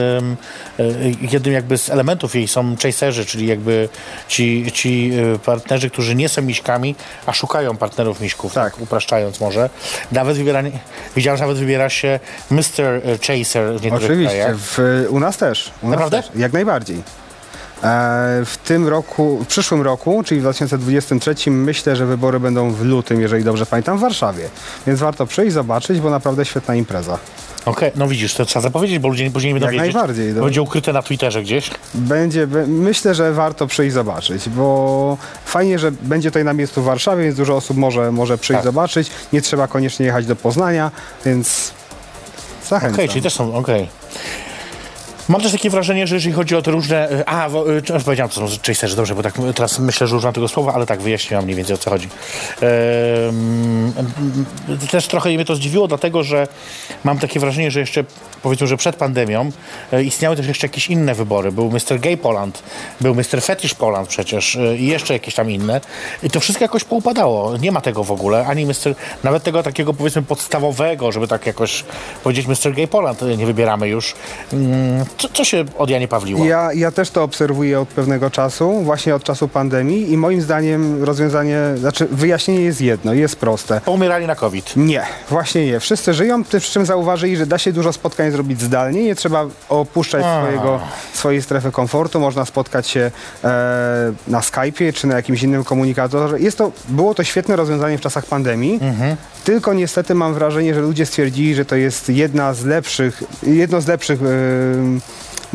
jednym 1.20 1.55
jakby 1.55 1.79
z 1.79 1.90
elementów 1.90 2.35
jej 2.35 2.49
są 2.49 2.77
chaserzy, 2.83 3.27
czyli 3.27 3.46
jakby 3.46 3.88
ci, 4.29 4.72
ci 4.72 5.12
y, 5.35 5.38
partnerzy, 5.38 5.90
którzy 5.90 6.14
nie 6.14 6.29
są 6.29 6.42
miśkami, 6.42 6.94
a 7.27 7.33
szukają 7.33 7.77
partnerów 7.77 8.20
miśków, 8.20 8.55
tak, 8.55 8.72
Tak. 8.72 8.83
upraszczając 8.83 9.40
może. 9.40 9.70
Nawet 10.12 10.37
wybieranie, 10.37 10.70
widziałem, 11.16 11.38
że 11.38 11.44
nawet 11.44 11.59
wybiera 11.59 11.88
się 11.88 12.20
Mr. 12.51 13.03
Chaser 13.27 13.75
w 13.79 13.83
niektórych 13.83 14.11
Oczywiście, 14.11 14.55
w, 14.57 15.07
u 15.11 15.20
nas 15.20 15.37
też. 15.37 15.70
U 15.83 15.87
nas 15.87 15.90
Naprawdę? 15.90 16.22
Też, 16.22 16.31
jak 16.37 16.53
najbardziej. 16.53 17.03
E, 17.83 18.43
w 18.45 18.57
tym 18.65 18.89
roku, 18.89 19.39
w 19.45 19.47
przyszłym 19.47 19.83
roku, 19.83 20.23
czyli 20.25 20.41
w 20.41 20.43
2023, 20.43 21.51
myślę, 21.51 21.97
że 21.97 22.07
wybory 22.07 22.41
będą 22.41 22.71
w 22.71 22.83
lutym, 22.85 23.21
jeżeli 23.21 23.45
dobrze 23.45 23.67
pamiętam, 23.67 23.99
w 23.99 24.01
Warszawie. 24.01 24.49
Więc 24.87 25.01
warto 25.01 25.27
przyjść, 25.27 25.53
zobaczyć, 25.55 26.01
bo 26.01 26.11
naprawdę 26.11 26.45
świetna 26.45 26.75
impreza. 26.75 27.19
Okej, 27.67 27.91
no 27.97 28.09
widzisz, 28.09 28.35
to 28.35 28.45
trzeba 28.45 28.62
zapowiedzieć, 28.62 28.99
bo 28.99 29.09
ludzie 29.09 29.31
później 29.31 29.55
nie 29.55 29.61
będą 29.61 29.73
Jak 29.73 29.83
wiedzieć. 29.83 29.95
najbardziej. 29.95 30.33
Będzie 30.33 30.62
ukryte 30.62 30.93
na 30.93 31.03
Twitterze 31.03 31.43
gdzieś. 31.43 31.71
Będzie, 31.95 32.47
myślę, 32.67 33.15
że 33.15 33.33
warto 33.33 33.67
przyjść 33.67 33.95
zobaczyć, 33.95 34.49
bo 34.49 35.17
fajnie, 35.45 35.79
że 35.79 35.93
będzie 35.93 36.31
tutaj 36.31 36.45
na 36.45 36.53
miejscu 36.53 36.83
w 36.83 36.85
Warszawie, 36.85 37.25
więc 37.25 37.37
dużo 37.37 37.57
osób 37.57 37.77
może, 37.77 38.12
może 38.12 38.39
przyjść 38.39 38.59
Tak. 38.59 38.65
zobaczyć. 38.65 39.11
Nie 39.33 39.43
trzeba 39.43 39.69
koniecznie 39.69 40.07
jechać 40.07 40.27
do 40.27 40.37
Poznania, 40.37 40.91
więc 41.25 41.71
zachęcam. 42.69 42.95
Okej, 42.95 43.09
czyli 43.09 43.23
też 43.23 43.35
są, 43.35 43.55
okej. 43.55 43.89
Mam 45.29 45.41
też 45.41 45.53
takie 45.53 45.71
wrażenie, 45.71 46.07
że 46.07 46.15
jeżeli 46.15 46.35
chodzi 46.35 46.57
o 46.57 46.62
te 46.62 46.71
różne... 46.71 47.12
y, 47.12 47.27
A, 47.27 47.49
y, 47.49 47.53
już 47.95 48.05
powiedziałem, 48.05 48.31
co 48.31 48.49
są 48.49 48.57
chaserzy, 48.67 48.97
dobrze, 48.97 49.15
bo 49.15 49.23
tak 49.23 49.39
y, 49.39 49.55
teraz 49.55 49.79
myślę, 49.79 50.07
że 50.07 50.17
używam 50.17 50.35
tego 50.35 50.49
słowa, 50.49 50.75
ale 50.75 50.87
tak, 50.87 51.01
wyjaśniłam 51.01 51.45
mniej 51.45 51.57
więcej 51.57 51.75
o 51.75 51.79
co 51.79 51.91
chodzi. 51.91 52.09
Ehm, 52.57 53.93
też 54.91 55.07
trochę 55.07 55.31
mnie 55.31 55.45
to 55.45 55.57
zdziwiło, 55.57 55.89
dlatego, 55.89 56.23
że 56.23 56.49
mam 57.05 57.19
takie 57.19 57.41
wrażenie, 57.41 57.71
że 57.71 57.81
jeszcze, 57.81 58.05
powiedzmy, 58.43 58.67
że 58.67 58.77
przed 58.77 58.97
pandemią 58.97 59.51
y, 59.93 60.05
istniały 60.05 60.37
też 60.37 60.47
jeszcze 60.47 60.67
jakieś 60.67 60.91
inne 60.91 61.15
wybory. 61.15 61.53
Był 61.53 61.71
Mr. 61.71 62.01
Gay 62.01 62.17
Poland, 62.17 62.62
był 63.01 63.15
Mr. 63.15 63.43
Fetish 63.43 63.75
Poland 63.75 64.09
przecież 64.09 64.55
y, 64.55 64.77
i 64.79 64.87
jeszcze 64.87 65.12
jakieś 65.12 65.35
tam 65.35 65.51
inne. 65.51 65.81
I 66.23 66.31
to 66.31 66.41
wszystko 66.41 66.65
jakoś 66.65 66.85
poupadało. 66.85 67.57
Nie 67.57 67.73
ma 67.73 67.81
tego 67.81 68.05
w 68.05 68.12
ogóle, 68.12 68.47
ani 68.47 68.67
Mr. 68.67 68.95
Nawet 69.25 69.43
tego 69.43 69.62
takiego, 69.62 69.95
powiedzmy, 69.95 70.23
podstawowego, 70.23 71.12
żeby 71.12 71.29
tak 71.29 71.47
jakoś 71.47 71.85
powiedzieć 72.25 72.47
Mr. 72.47 72.75
Gay 72.75 72.89
Poland 72.89 73.23
nie 73.39 73.47
wybieramy 73.47 73.89
już. 73.89 74.15
Mm, 74.53 75.05
Co, 75.19 75.29
co 75.29 75.45
się 75.45 75.65
od 75.79 75.91
Janie 75.91 76.09
Pawliła? 76.09 76.47
Ja, 76.47 76.73
ja 76.73 76.91
też 76.91 77.11
to 77.11 77.23
obserwuję 77.23 77.81
od 77.81 77.89
pewnego 77.89 78.31
czasu, 78.31 78.81
właśnie 78.83 79.15
od 79.15 79.23
czasu 79.23 79.49
pandemii 79.49 80.13
i 80.13 80.17
moim 80.17 80.43
zdaniem 80.43 81.05
rozwiązanie, 81.05 81.59
znaczy 81.77 82.09
wyjaśnienie 82.11 82.61
jest 82.61 82.81
jedno, 82.81 83.15
jest 83.15 83.37
proste. 83.37 83.81
Poumierali 83.81 84.27
na 84.27 84.35
COVID. 84.35 84.73
Nie, 84.77 85.03
właśnie 85.29 85.67
nie. 85.67 85.81
Wszyscy 85.81 86.15
żyją, 86.15 86.45
przy 86.45 86.61
czym 86.61 86.87
zauważyli, 86.87 87.37
że 87.37 87.47
da 87.47 87.59
się 87.59 87.73
dużo 87.73 87.93
spotkań 87.93 88.31
zrobić 88.31 88.63
zdalnie, 88.63 89.05
nie 89.05 89.15
trzeba 89.15 89.47
opuszczać 89.69 90.25
A. 90.25 90.43
swojego, 90.43 90.81
swojej 91.13 91.43
strefy 91.43 91.71
komfortu, 91.73 92.21
można 92.21 92.45
spotkać 92.45 92.89
się 92.89 93.11
e, 93.45 93.51
na 94.29 94.41
Skype'ie 94.41 94.93
czy 94.93 95.07
na 95.07 95.17
jakimś 95.17 95.43
innym 95.43 95.65
komunikatorze. 95.65 96.41
Jest 96.41 96.59
to, 96.59 96.73
było 96.89 97.15
to 97.15 97.25
świetne 97.25 97.57
rozwiązanie 97.57 97.99
w 97.99 98.01
czasach 98.01 98.27
pandemii, 98.27 98.81
tylko 99.45 99.75
niestety 99.75 100.15
mam 100.15 100.35
wrażenie, 100.35 100.75
że 100.75 100.81
ludzie 100.81 101.07
stwierdzili, 101.07 101.55
że 101.55 101.65
to 101.65 101.77
jest 101.77 102.09
jedna 102.09 102.55
z 102.55 102.65
lepszych, 102.65 103.23
jedno 103.43 103.81
z 103.81 103.87
lepszych 103.87 104.21
e, 104.23 104.27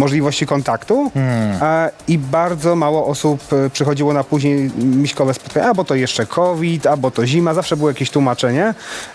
możliwości 0.02 0.46
kontaktu 0.46 1.12
e, 1.16 1.92
i 2.08 2.18
bardzo 2.18 2.76
mało 2.76 3.08
osób 3.08 3.54
e, 3.54 3.70
przychodziło 3.70 4.14
na 4.14 4.24
później 4.24 4.72
miśkowe 4.78 5.34
spotkania, 5.34 5.66
albo 5.68 5.84
to 5.84 5.96
jeszcze 5.96 6.26
COVID, 6.26 6.88
albo 6.88 7.12
to 7.12 7.26
zima, 7.26 7.54
zawsze 7.54 7.78
było 7.78 7.90
jakieś 7.90 8.10
tłumaczenie 8.10 8.74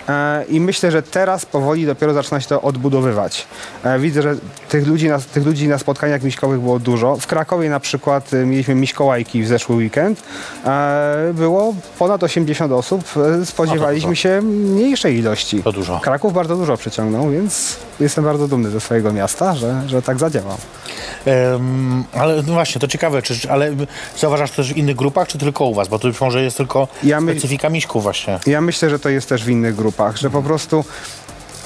e, 0.09 0.45
i 0.49 0.61
myślę, 0.61 0.91
że 0.91 1.03
teraz 1.03 1.47
powoli 1.47 1.87
dopiero 1.87 2.15
zaczyna 2.15 2.41
się 2.41 2.49
to 2.49 2.63
odbudowywać. 2.63 3.47
E, 3.85 3.99
widzę, 3.99 4.23
że 4.23 4.35
tych 4.69 4.87
ludzi, 4.87 5.09
na, 5.09 5.19
tych 5.19 5.47
ludzi 5.47 5.69
na 5.69 5.79
spotkaniach 5.79 6.23
miśkowych 6.23 6.61
było 6.61 6.79
dużo. 6.79 7.17
W 7.17 7.27
Krakowie 7.27 7.71
na 7.71 7.81
przykład 7.81 8.31
mieliśmy 8.47 8.75
miśkołajki 8.75 9.43
w 9.43 9.47
zeszły 9.47 9.77
weekend. 9.77 10.23
Było 11.35 11.75
ponad 11.99 12.23
80 12.23 12.73
osób, 12.73 13.05
spodziewaliśmy 13.45 14.17
się 14.17 14.43
mniejszej 14.43 15.19
ilości. 15.19 15.63
To 15.63 15.73
dużo. 15.73 16.01
Kraków 16.01 16.33
bardzo 16.33 16.57
dużo 16.57 16.77
przyciągnął, 16.77 17.31
więc 17.31 17.77
jestem 18.01 18.25
bardzo 18.25 18.49
dumny 18.49 18.71
ze 18.71 18.81
swojego 18.81 19.13
miasta, 19.13 19.55
że, 19.55 19.83
że 19.87 20.03
tak 20.03 20.19
zadziałał. 20.19 20.57
Em, 21.25 22.05
ale 22.13 22.37
no 22.37 22.53
właśnie, 22.53 22.81
to 22.81 22.89
ciekawe, 22.89 23.23
czy, 23.23 23.51
ale 23.51 23.73
zauważasz 24.19 24.51
to 24.51 24.57
też 24.57 24.73
w 24.73 24.77
innych 24.77 24.97
grupach, 24.97 25.29
czy 25.29 25.39
tylko 25.39 25.65
u 25.65 25.75
was? 25.75 25.89
Bo 25.89 25.99
tu 25.99 26.09
być 26.09 26.21
może 26.21 26.43
jest 26.43 26.57
tylko 26.57 26.89
Ja 27.03 27.21
my- 27.21 27.33
specyfika 27.33 27.69
miśków 27.69 28.03
właśnie. 28.03 28.39
Ja 28.47 28.61
myślę, 28.61 28.91
że 28.91 28.99
to 28.99 29.09
jest 29.09 29.29
też 29.29 29.45
w 29.45 29.49
innych 29.49 29.75
grupach, 29.75 30.17
że 30.17 30.31
po 30.31 30.43
prostu 30.43 30.85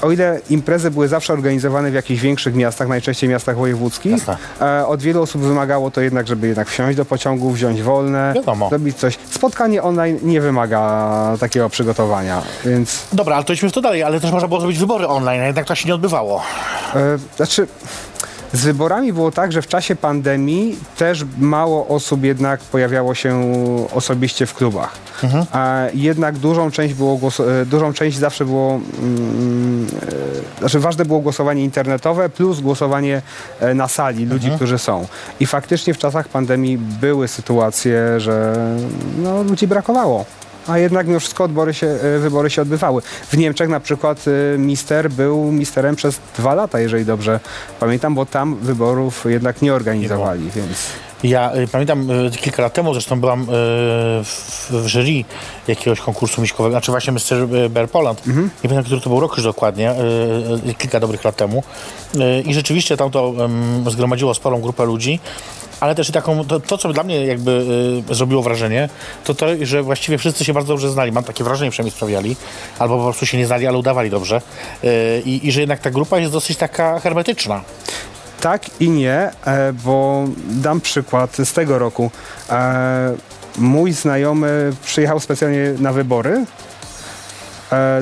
o 0.01 0.11
ile 0.11 0.39
imprezy 0.49 0.91
były 0.91 1.07
zawsze 1.07 1.33
organizowane 1.33 1.91
w 1.91 1.93
jakichś 1.93 2.21
większych 2.21 2.55
miastach, 2.55 2.87
najczęściej 2.87 3.29
miastach 3.29 3.57
wojewódzkich, 3.57 4.11
Jasne. 4.11 4.37
e, 4.61 4.87
od 4.87 5.01
wielu 5.01 5.21
osób 5.21 5.41
wymagało 5.41 5.91
to 5.91 6.01
jednak, 6.01 6.27
żeby 6.27 6.47
jednak 6.47 6.67
wsiąść 6.67 6.97
do 6.97 7.05
pociągu, 7.05 7.51
wziąć 7.51 7.81
wolne, 7.81 8.31
Wiadomo. 8.35 8.69
zrobić 8.69 8.97
coś. 8.97 9.17
Spotkanie 9.29 9.83
online 9.83 10.19
nie 10.23 10.41
wymaga 10.41 10.81
takiego 11.39 11.69
przygotowania, 11.69 12.41
więc 12.65 13.05
Dobra, 13.13 13.35
ale 13.35 13.45
to 13.45 13.53
idźmy 13.53 13.69
w 13.69 13.73
to 13.73 13.81
dalej, 13.81 14.03
ale 14.03 14.19
też 14.19 14.31
można 14.31 14.47
było 14.47 14.59
zrobić 14.59 14.79
wybory 14.79 15.07
online, 15.07 15.41
a 15.41 15.45
jednak 15.45 15.65
to 15.65 15.75
się 15.75 15.87
nie 15.87 15.95
odbywało. 15.95 16.41
E, 16.95 17.17
znaczy, 17.37 17.67
z 18.53 18.65
wyborami 18.65 19.13
było 19.13 19.31
tak, 19.31 19.51
że 19.51 19.61
w 19.61 19.67
czasie 19.67 19.95
pandemii 19.95 20.75
też 20.97 21.25
mało 21.37 21.87
osób 21.87 22.23
jednak 22.23 22.59
pojawiało 22.59 23.15
się 23.15 23.41
osobiście 23.93 24.45
w 24.45 24.53
klubach. 24.53 24.95
A 25.51 25.83
jednak 25.93 26.37
dużą 26.37 26.71
część, 26.71 26.93
było 26.93 27.19
e, 27.61 27.65
dużą 27.65 27.93
część 27.93 28.17
zawsze 28.17 28.45
było, 28.45 28.79
mm, 28.99 29.87
e, 30.55 30.59
znaczy 30.59 30.79
ważne 30.79 31.05
było 31.05 31.19
głosowanie 31.19 31.63
internetowe 31.63 32.29
plus 32.29 32.59
głosowanie 32.59 33.21
e, 33.59 33.73
na 33.73 33.87
sali 33.87 34.25
ludzi, 34.25 34.51
którzy 34.55 34.77
są. 34.77 35.07
I 35.39 35.45
faktycznie 35.45 35.93
w 35.93 35.97
czasach 35.97 36.27
pandemii 36.27 36.77
były 36.77 37.27
sytuacje, 37.27 38.19
że 38.19 38.55
no, 39.23 39.43
ludzi 39.43 39.67
brakowało. 39.67 40.25
A 40.67 40.77
jednak 40.77 41.07
mimo 41.07 41.19
wszystko 41.19 41.43
odbory 41.43 41.73
się, 41.73 41.87
e, 41.87 42.19
wybory 42.19 42.49
się 42.49 42.61
odbywały. 42.61 43.01
W 43.01 43.37
Niemczech 43.37 43.69
na 43.69 43.79
przykład 43.79 44.25
e, 44.27 44.57
mister 44.57 45.09
był 45.09 45.51
misterem 45.51 45.95
przez 45.95 46.19
dwa 46.37 46.55
lata, 46.55 46.79
jeżeli 46.79 47.05
dobrze 47.05 47.39
pamiętam, 47.79 48.15
bo 48.15 48.25
tam 48.25 48.55
wyborów 48.55 49.25
jednak 49.29 49.61
nie 49.61 49.73
organizowali, 49.73 50.49
więc... 50.55 50.77
Ja 51.23 51.55
y, 51.55 51.67
pamiętam 51.67 52.11
y, 52.11 52.31
kilka 52.31 52.61
lat 52.61 52.73
temu, 52.73 52.93
zresztą 52.93 53.19
byłam 53.19 53.41
y, 53.41 53.45
w, 54.23 54.67
w 54.71 54.87
jury 54.87 55.23
jakiegoś 55.67 55.99
konkursu 55.99 56.41
miśkowego, 56.41 56.73
znaczy 56.73 56.91
właśnie 56.91 57.13
Mr. 57.13 57.69
Bear 57.69 57.89
Poland. 57.89 58.27
Nie 58.27 58.69
pamiętam, 58.69 58.83
który 58.83 59.01
to 59.01 59.09
był 59.09 59.19
rok 59.19 59.37
już 59.37 59.43
dokładnie, 59.43 59.95
kilka 60.77 60.99
dobrych 60.99 61.23
lat 61.23 61.35
temu. 61.35 61.63
I 62.45 62.53
rzeczywiście 62.53 62.97
tam 62.97 63.11
to 63.11 63.33
zgromadziło 63.89 64.33
sporą 64.33 64.61
grupę 64.61 64.85
ludzi. 64.85 65.19
Ale 65.81 65.95
też 65.95 66.09
i 66.09 66.11
taką, 66.11 66.45
to, 66.45 66.59
to 66.59 66.77
co 66.77 66.93
dla 66.93 67.03
mnie 67.03 67.25
jakby 67.25 67.51
y, 68.11 68.15
zrobiło 68.15 68.41
wrażenie, 68.41 68.89
to 69.23 69.33
to, 69.35 69.45
że 69.61 69.83
właściwie 69.83 70.17
wszyscy 70.17 70.45
się 70.45 70.53
bardzo 70.53 70.73
dobrze 70.73 70.89
znali. 70.89 71.11
Mam 71.11 71.23
takie 71.23 71.43
wrażenie, 71.43 71.71
przynajmniej 71.71 71.95
sprawiali. 71.95 72.35
Albo 72.79 72.97
po 72.97 73.03
prostu 73.03 73.25
się 73.25 73.37
nie 73.37 73.45
znali, 73.47 73.67
ale 73.67 73.77
udawali 73.77 74.09
dobrze. 74.09 74.41
Y, 74.83 75.21
I, 75.25 75.47
I 75.47 75.51
że 75.51 75.59
jednak 75.59 75.79
ta 75.79 75.91
grupa 75.91 76.19
jest 76.19 76.31
dosyć 76.31 76.57
taka 76.57 76.99
hermetyczna. 76.99 77.61
Tak 78.41 78.81
i 78.81 78.89
nie, 78.89 79.29
e, 79.45 79.73
bo 79.73 80.25
dam 80.49 80.81
przykład 80.81 81.37
z 81.43 81.53
tego 81.53 81.79
roku. 81.79 82.11
E, 82.49 83.15
Mój 83.57 83.93
znajomy 83.93 84.73
przyjechał 84.85 85.19
specjalnie 85.19 85.73
na 85.79 85.93
wybory 85.93 86.45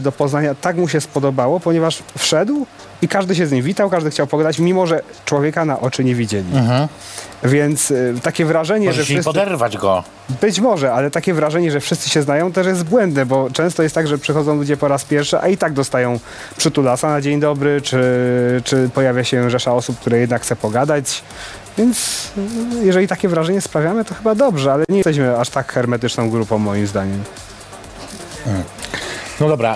do 0.02 0.12
Poznania. 0.12 0.56
Tak 0.56 0.78
mu 0.78 0.88
się 0.88 1.02
spodobało, 1.02 1.60
ponieważ 1.60 2.04
wszedł 2.18 2.66
i 3.02 3.08
każdy 3.08 3.36
się 3.36 3.48
z 3.48 3.52
nim 3.52 3.64
witał, 3.64 3.90
każdy 3.90 4.10
chciał 4.10 4.28
pogadać, 4.28 4.60
mimo 4.60 4.88
że 4.88 5.02
człowieka 5.26 5.66
na 5.66 5.80
oczy 5.80 6.04
nie 6.04 6.16
widzieli. 6.16 6.50
Więc 7.44 7.92
e, 7.92 7.96
takie 8.24 8.46
wrażenie, 8.46 8.86
Może 8.88 8.98
że 8.98 9.04
wszyscy... 9.04 9.24
poderwać 9.24 9.78
go. 9.78 10.04
Być 10.42 10.60
może, 10.60 10.94
ale 10.94 11.12
takie 11.12 11.34
wrażenie, 11.34 11.72
że 11.72 11.80
wszyscy 11.80 12.10
się 12.10 12.22
znają, 12.22 12.52
też 12.52 12.68
jest 12.68 12.84
błędne, 12.84 13.26
bo 13.26 13.50
często 13.54 13.84
jest 13.84 13.96
tak, 13.96 14.08
że 14.08 14.18
przychodzą 14.18 14.56
ludzie 14.56 14.78
po 14.78 14.88
raz 14.88 15.06
pierwszy, 15.06 15.40
a 15.40 15.48
i 15.48 15.58
tak 15.58 15.74
dostają 15.74 16.20
przytulasa 16.58 17.10
na 17.10 17.22
dzień 17.22 17.40
dobry, 17.40 17.82
czy, 17.82 18.02
czy 18.64 18.90
pojawia 18.94 19.24
się 19.24 19.50
rzesza 19.50 19.74
osób, 19.74 20.00
które 20.00 20.20
jednak 20.20 20.42
chce 20.42 20.56
pogadać. 20.56 21.24
Więc 21.78 22.28
y, 22.82 22.86
jeżeli 22.86 23.08
takie 23.08 23.28
wrażenie 23.30 23.62
sprawiamy, 23.62 24.06
to 24.06 24.16
chyba 24.16 24.36
dobrze, 24.36 24.74
ale 24.74 24.86
nie 24.90 24.98
jesteśmy 24.98 25.38
aż 25.38 25.50
tak 25.50 25.74
hermetyczną 25.74 26.30
grupą, 26.30 26.58
moim 26.58 26.88
zdaniem. 26.88 27.24
No 29.40 29.50
dobra, 29.50 29.76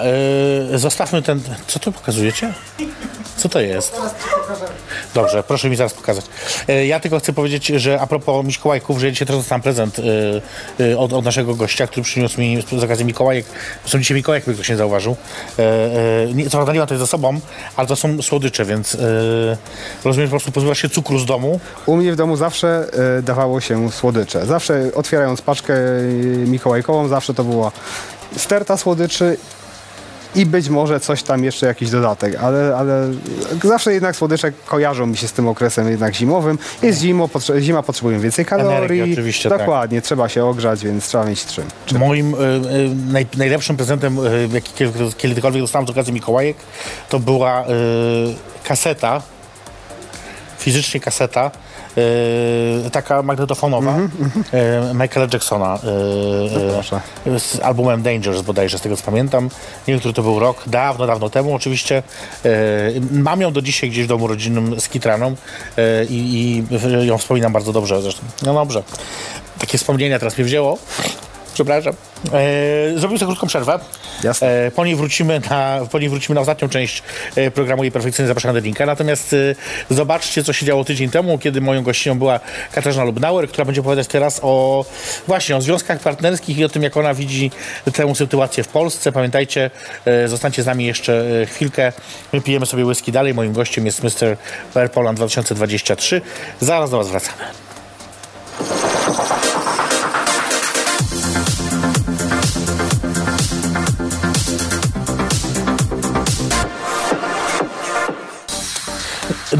yy, 0.71 0.79
zostawmy 0.79 1.21
ten. 1.21 1.41
Co 1.67 1.79
tu 1.79 1.91
pokazujecie? 1.91 2.53
Co 3.37 3.49
to 3.49 3.59
jest? 3.59 4.01
Dobrze, 5.13 5.43
proszę 5.43 5.69
mi 5.69 5.75
zaraz 5.75 5.93
pokazać. 5.93 6.25
Yy, 6.67 6.85
ja 6.85 6.99
tylko 6.99 7.19
chcę 7.19 7.33
powiedzieć, 7.33 7.67
że 7.67 8.01
a 8.01 8.07
propos 8.07 8.45
Mikołajków, 8.45 8.99
że 8.99 9.11
dzisiaj 9.11 9.27
też 9.27 9.35
dostałem 9.35 9.61
prezent 9.61 9.97
yy, 9.97 10.41
yy, 10.79 10.99
od, 10.99 11.13
od 11.13 11.25
naszego 11.25 11.55
gościa, 11.55 11.87
który 11.87 12.03
przyniósł 12.03 12.41
mi 12.41 12.63
z 12.79 12.83
okazji 12.83 13.05
Mikołajek. 13.05 13.45
To 13.83 13.89
są 13.89 13.99
dzisiaj 13.99 14.15
Mikołajek, 14.17 14.47
jakby 14.47 14.53
ktoś 14.53 14.69
nie 14.69 14.77
zauważył. 14.77 15.15
Co 16.45 16.51
prawda 16.51 16.73
nie 16.73 16.79
mam 16.79 16.87
tutaj 16.87 16.97
ze 16.97 17.07
sobą, 17.07 17.39
ale 17.75 17.87
to 17.87 17.95
są 17.95 18.21
słodycze, 18.21 18.65
więc 18.65 18.97
rozumiem, 20.03 20.27
że 20.27 20.29
po 20.29 20.37
prostu 20.37 20.51
pozbywasz 20.51 20.81
się 20.81 20.89
cukru 20.89 21.19
z 21.19 21.25
domu. 21.25 21.59
U 21.85 21.95
mnie 21.95 22.11
w 22.11 22.15
domu 22.15 22.35
zawsze 22.35 22.87
dawało 23.23 23.61
się 23.61 23.91
słodycze. 23.91 24.45
Zawsze 24.45 24.91
otwierając 24.95 25.41
paczkę 25.41 25.73
mikołajkową, 26.47 27.07
zawsze 27.07 27.33
to 27.33 27.43
była 27.43 27.71
sterta 28.37 28.77
słodyczy 28.77 29.37
i 30.35 30.45
być 30.45 30.69
może 30.69 30.99
coś 30.99 31.23
tam 31.23 31.43
jeszcze, 31.43 31.65
jakiś 31.65 31.89
dodatek, 31.89 32.35
ale, 32.35 32.75
ale 32.77 33.11
zawsze 33.63 33.93
jednak 33.93 34.15
słodycze 34.15 34.51
kojarzą 34.65 35.05
mi 35.05 35.17
się 35.17 35.27
z 35.27 35.33
tym 35.33 35.47
okresem 35.47 35.89
jednak 35.89 36.15
zimowym. 36.15 36.57
Jest 36.81 36.99
zimo, 36.99 37.27
potrze- 37.27 37.59
zima 37.59 37.83
potrzebuje 37.83 38.19
więcej 38.19 38.45
kalorii. 38.45 38.77
Energii 38.99 39.13
oczywiście, 39.13 39.49
tak. 39.49 39.59
Dokładnie, 39.59 40.01
trzeba 40.01 40.29
się 40.29 40.45
ogrzać, 40.45 40.83
więc 40.83 41.07
trzeba 41.07 41.25
mieć 41.25 41.45
czym. 41.45 41.63
czym. 41.85 41.97
Moim 41.99 42.33
y, 42.33 42.37
y, 42.37 42.95
naj, 43.11 43.27
najlepszym 43.37 43.77
prezentem, 43.77 44.19
y, 44.27 44.49
jaki 44.53 44.71
kiedy- 44.75 45.13
kiedykolwiek 45.17 45.61
dostałem 45.63 45.87
z 45.87 45.89
okazji 45.89 46.13
Mikołajek, 46.13 46.57
to 47.09 47.19
była 47.19 47.65
kaseta, 48.63 49.21
fizycznie 50.57 50.99
kaseta, 50.99 51.51
taka 52.91 53.23
magnetofonowa 53.23 53.97
y, 53.99 54.93
Michaela 54.93 55.27
Jacksona 55.33 55.79
y, 57.25 57.39
z 57.39 57.59
albumem 57.59 58.01
Dangerous 58.03 58.41
bodajże, 58.41 58.77
z 58.77 58.81
tego 58.81 58.97
co 58.97 59.03
pamiętam. 59.03 59.43
Nie 59.87 59.93
wiem, 59.93 59.99
który 59.99 60.13
to 60.13 60.23
był 60.23 60.39
rok, 60.39 60.63
dawno, 60.67 61.07
dawno 61.07 61.29
temu 61.29 61.55
oczywiście. 61.55 62.03
Mam 63.11 63.41
ją 63.41 63.53
do 63.53 63.61
dzisiaj 63.61 63.89
gdzieś 63.89 64.05
w 64.05 64.07
domu 64.07 64.27
rodzinnym 64.27 64.79
z 64.79 64.89
Kitraną 64.89 65.35
i, 66.09 66.63
i 67.01 67.07
ją 67.07 67.17
wspominam 67.17 67.53
bardzo 67.53 67.73
dobrze 67.73 68.01
zresztą. 68.01 68.21
No 68.45 68.53
dobrze. 68.53 68.83
Takie 69.59 69.77
wspomnienia 69.77 70.19
teraz 70.19 70.37
mnie 70.37 70.45
wzięło. 70.45 70.77
Przepraszam. 71.53 71.93
E, 72.33 72.99
zrobimy 72.99 73.19
sobie 73.19 73.27
krótką 73.27 73.47
przerwę. 73.47 73.79
Jasne. 74.23 74.47
E, 74.47 74.71
po, 74.71 74.85
niej 74.85 74.95
wrócimy 74.95 75.41
na, 75.49 75.79
po 75.91 75.99
niej 75.99 76.09
wrócimy 76.09 76.35
na 76.35 76.41
ostatnią 76.41 76.69
część 76.69 77.03
e, 77.35 77.51
programu 77.51 77.83
Jej 77.83 77.91
Perfekcyjnie 77.91 78.27
Zapraszam 78.27 78.53
do 78.53 78.59
linka. 78.59 78.85
Natomiast 78.85 79.33
e, 79.33 79.95
zobaczcie, 79.95 80.43
co 80.43 80.53
się 80.53 80.65
działo 80.65 80.83
tydzień 80.83 81.09
temu, 81.09 81.37
kiedy 81.37 81.61
moją 81.61 81.83
gościnią 81.83 82.19
była 82.19 82.39
Katarzyna 82.71 83.03
Lubnauer, 83.03 83.47
która 83.47 83.65
będzie 83.65 83.81
opowiadać 83.81 84.07
teraz 84.07 84.39
o 84.43 84.85
właśnie 85.27 85.57
o 85.57 85.61
związkach 85.61 85.99
partnerskich 85.99 86.57
i 86.57 86.65
o 86.65 86.69
tym, 86.69 86.83
jak 86.83 86.97
ona 86.97 87.13
widzi 87.13 87.51
tę 87.93 88.15
sytuację 88.15 88.63
w 88.63 88.67
Polsce. 88.67 89.11
Pamiętajcie, 89.11 89.71
e, 90.05 90.27
zostańcie 90.27 90.63
z 90.63 90.65
nami 90.65 90.85
jeszcze 90.85 91.41
e, 91.41 91.45
chwilkę. 91.45 91.93
My 92.33 92.41
pijemy 92.41 92.65
sobie 92.65 92.85
whisky 92.85 93.11
dalej. 93.11 93.33
Moim 93.33 93.53
gościem 93.53 93.85
jest 93.85 94.03
Mr. 94.03 94.37
Bear 94.73 94.91
Poland 94.91 95.17
2023. 95.17 96.21
Zaraz 96.59 96.89
do 96.89 96.97
Was 96.97 97.07
wracamy. 97.07 97.43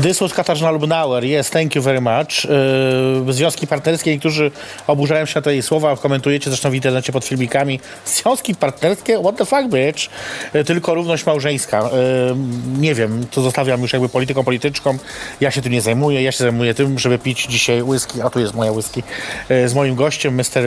This 0.04 0.20
was 0.20 0.34
Katarzyna 0.34 0.72
Lubnauer. 0.72 1.24
Yes, 1.24 1.50
thank 1.50 1.76
you 1.76 1.82
very 1.82 2.02
much. 2.02 2.48
Yy, 3.26 3.34
związki 3.34 3.68
partnerskie, 3.68 4.12
niektórzy 4.12 4.52
oburzają 4.88 5.26
się 5.26 5.34
na 5.36 5.42
te 5.42 5.54
jej 5.54 5.62
słowa, 5.62 5.98
komentujecie 5.98 6.50
zresztą 6.50 6.70
w 6.70 6.76
internecie 6.76 7.14
pod 7.14 7.26
filmikami. 7.26 7.80
Związki 8.06 8.56
partnerskie? 8.56 9.20
What 9.20 9.38
the 9.38 9.46
fuck, 9.46 9.68
bitch? 9.70 10.10
Yy, 10.54 10.64
tylko 10.64 10.94
równość 10.94 11.26
małżeńska. 11.26 11.80
Yy, 11.80 12.36
nie 12.80 12.96
wiem, 12.96 13.26
to 13.32 13.42
zostawiam 13.42 13.82
już 13.82 13.94
jakby 13.94 14.10
polityką 14.10 14.44
polityczką. 14.44 14.98
Ja 15.42 15.52
się 15.52 15.62
tym 15.62 15.72
nie 15.72 15.82
zajmuję. 15.82 16.24
Ja 16.24 16.32
się 16.32 16.38
zajmuję 16.38 16.74
tym, 16.74 17.00
żeby 17.00 17.20
pić 17.20 17.46
dzisiaj 17.46 17.84
whisky, 17.84 18.22
a 18.22 18.30
tu 18.30 18.40
jest 18.40 18.54
moja 18.54 18.72
whisky, 18.72 19.04
yy, 19.50 19.70
z 19.70 19.74
moim 19.74 19.96
gościem, 19.96 20.36
Mr. 20.36 20.64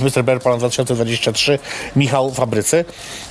Mr. 0.00 0.24
Bear 0.24 0.40
Poland 0.40 0.60
2023, 0.60 1.58
Michał 1.96 2.34
Fabrycy. 2.34 2.84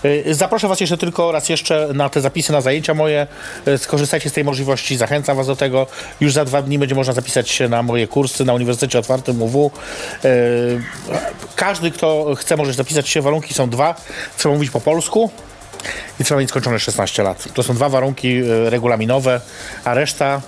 Yy, 0.04 0.34
zaproszę 0.34 0.68
Was 0.68 0.80
jeszcze 0.80 0.98
tylko 0.98 1.32
raz 1.32 1.50
jeszcze 1.50 1.90
na 1.94 2.10
te 2.10 2.22
zapisy 2.22 2.52
na 2.52 2.62
zajęcia 2.62 2.94
moje. 2.94 3.28
Yy, 3.66 3.78
skorzystajcie 3.78 4.30
z 4.30 4.34
tej 4.34 4.44
możliwości, 4.44 4.98
zachęcam 4.98 5.37
Was 5.38 5.48
do 5.48 5.56
tego. 5.56 5.88
Już 6.20 6.34
za 6.34 6.46
dwa 6.46 6.62
dni 6.62 6.80
będzie 6.80 6.96
można 6.96 7.14
zapisać 7.14 7.50
się 7.50 7.70
na 7.70 7.84
moje 7.84 8.08
kursy 8.08 8.46
na 8.46 8.54
Uniwersytecie 8.54 9.00
Otwartym 9.00 9.42
UW. 9.42 9.72
Yy, 10.24 10.30
Każdy, 11.56 11.92
kto 11.92 12.36
chce, 12.36 12.58
może 12.58 12.74
zapisać 12.74 13.10
się. 13.10 13.22
Warunki 13.22 13.54
są 13.54 13.70
dwa. 13.70 13.96
Trzeba 14.38 14.56
mówić 14.56 14.70
po 14.70 14.82
polsku 14.82 15.32
i 16.20 16.24
trzeba 16.24 16.40
mieć 16.40 16.50
skończone 16.50 16.80
16 16.80 17.24
lat. 17.24 17.54
To 17.54 17.64
są 17.64 17.74
dwa 17.74 17.90
warunki 17.90 18.34
yy, 18.34 18.70
regulaminowe, 18.70 19.42
a 19.84 19.94
reszta 19.94 20.42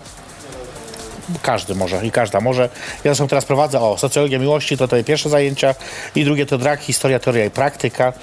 każdy 1.41 1.75
może 1.75 2.05
i 2.05 2.11
każda 2.11 2.41
może. 2.41 2.63
Ja 2.63 2.69
zresztą 3.03 3.27
teraz 3.27 3.45
prowadzę, 3.45 3.79
o, 3.79 3.97
socjologia 3.97 4.39
miłości 4.39 4.77
to 4.77 4.87
te 4.87 5.03
pierwsze 5.03 5.29
zajęcia 5.29 5.75
i 6.15 6.25
drugie 6.25 6.45
to 6.45 6.57
drag, 6.57 6.81
historia, 6.81 7.19
teoria 7.19 7.45
i 7.45 7.49
praktyka. 7.49 8.13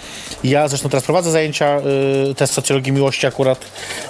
Ja 0.45 0.69
zresztą 0.69 0.89
teraz 0.89 1.05
prowadzę 1.05 1.31
zajęcia 1.31 1.79
y, 2.31 2.35
te 2.35 2.47
z 2.47 2.51
socjologii 2.51 2.93
miłości 2.93 3.27
akurat 3.27 3.65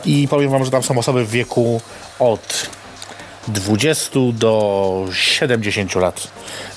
i 0.05 0.29
powiem 0.29 0.51
wam, 0.51 0.65
że 0.65 0.71
tam 0.71 0.83
są 0.83 0.99
osoby 0.99 1.25
w 1.25 1.31
wieku 1.31 1.81
od 2.19 2.71
20 3.49 4.21
do 4.33 5.07
70 5.13 5.95
lat. 5.95 6.29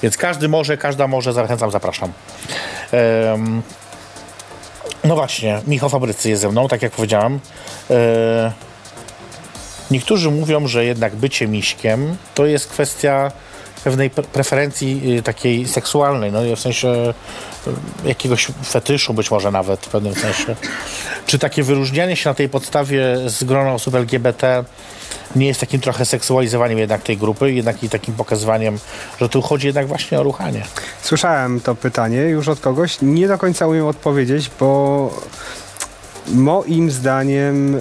Więc 0.04 0.18
każdy 0.18 0.50
może, 0.50 0.78
każda 0.78 1.08
może, 1.08 1.34
zachęcam, 1.34 1.72
zapraszam. 1.72 2.14
Em, 2.92 3.62
no 5.04 5.16
właśnie, 5.16 5.62
Michał 5.68 5.90
Fabrycy 5.90 6.30
jest 6.30 6.42
ze 6.42 6.50
mną, 6.50 6.68
tak 6.68 6.82
jak 6.82 6.92
powiedziałem. 6.92 7.40
E, 7.90 8.52
Niektórzy 9.92 10.32
mówią, 10.32 10.68
że 10.68 10.86
jednak 10.86 11.16
bycie 11.16 11.48
miśkiem 11.48 12.18
to 12.36 12.46
jest 12.46 12.68
kwestia 12.68 13.32
pewnej 13.84 14.12
pre- 14.12 14.24
preferencji 14.24 15.18
y, 15.18 15.24
takiej 15.24 15.68
seksualnej, 15.68 16.32
no 16.32 16.56
w 16.56 16.60
sensie 16.60 17.14
y, 17.68 18.08
jakiegoś 18.08 18.48
fetyszu 18.66 19.14
być 19.14 19.32
może 19.32 19.52
nawet 19.52 19.80
w 19.80 19.90
pewnym 19.90 20.16
sensie. 20.16 20.56
Czy 21.26 21.40
takie 21.40 21.64
wyróżnianie 21.64 22.16
się 22.16 22.30
na 22.30 22.34
tej 22.34 22.50
podstawie 22.50 23.30
z 23.30 23.44
grona 23.44 23.74
osób 23.74 23.96
LGBT 23.96 24.64
nie 25.36 25.48
jest 25.48 25.60
takim 25.60 25.82
trochę 25.82 26.06
seksualizowaniem 26.06 26.80
jednak 26.80 27.02
tej 27.02 27.18
grupy, 27.18 27.54
jednak 27.54 27.84
i 27.84 27.90
takim 27.90 28.14
pokazywaniem, 28.14 28.80
że 29.22 29.30
tu 29.30 29.42
chodzi 29.42 29.68
jednak 29.68 29.88
właśnie 29.88 30.20
o 30.20 30.24
ruchanie? 30.24 30.64
Słyszałem 31.02 31.60
to 31.60 31.76
pytanie 31.76 32.22
już 32.22 32.48
od 32.48 32.60
kogoś. 32.60 32.98
Nie 33.02 33.28
do 33.28 33.38
końca 33.38 33.68
umiem 33.68 33.86
odpowiedzieć, 33.86 34.52
bo 34.60 35.12
moim 36.28 36.92
zdaniem 36.92 37.76
e, 37.76 37.80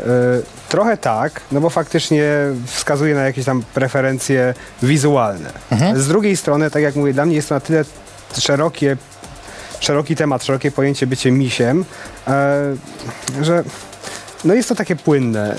trochę 0.69 0.97
tak, 0.97 1.41
no 1.53 1.61
bo 1.61 1.71
faktycznie 1.71 2.25
wskazuje 2.67 3.15
na 3.15 3.23
jakieś 3.23 3.45
tam 3.45 3.63
preferencje 3.75 4.55
wizualne. 4.83 5.51
Z 5.95 6.09
drugiej 6.09 6.37
strony, 6.37 6.71
tak 6.71 6.83
jak 6.83 6.97
mówię, 6.97 7.13
dla 7.13 7.27
mnie 7.27 7.37
jest 7.37 7.49
to 7.49 7.55
na 7.55 7.61
tyle 7.61 7.85
szerokie, 8.39 8.97
szeroki 9.81 10.17
temat, 10.17 10.45
szerokie 10.45 10.71
pojęcie 10.71 11.07
bycie 11.07 11.33
misiem, 11.33 11.85
e, 12.27 12.75
że 13.43 13.65
No 14.45 14.55
jest 14.55 14.69
to 14.69 14.75
takie 14.75 14.97
płynne. 14.97 15.57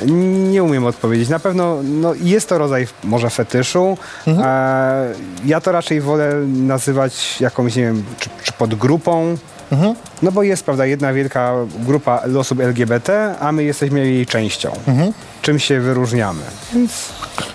Nie 0.51 0.63
umiem 0.63 0.85
odpowiedzieć. 0.85 1.29
Na 1.29 1.39
pewno 1.39 1.77
no, 1.83 2.13
jest 2.13 2.49
to 2.49 2.57
rodzaj 2.57 2.87
może 3.03 3.29
fetyszu. 3.29 3.97
Mhm. 4.27 4.47
E, 4.49 5.13
ja 5.45 5.61
to 5.61 5.71
raczej 5.71 6.01
wolę 6.01 6.33
nazywać 6.47 7.41
jakąś, 7.41 7.75
nie 7.75 7.83
wiem, 7.83 8.03
czy, 8.19 8.29
czy 8.43 8.53
podgrupą. 8.53 9.37
Mhm. 9.71 9.95
No 10.21 10.31
bo 10.31 10.43
jest, 10.43 10.65
prawda, 10.65 10.85
jedna 10.85 11.13
wielka 11.13 11.53
grupa 11.79 12.21
osób 12.39 12.59
LGBT, 12.59 13.35
a 13.39 13.51
my 13.51 13.63
jesteśmy 13.63 13.99
jej 13.99 14.25
częścią. 14.25 14.71
Mhm. 14.87 15.13
Czym 15.41 15.59
się 15.59 15.79
wyróżniamy. 15.79 16.41
Więc 16.73 17.09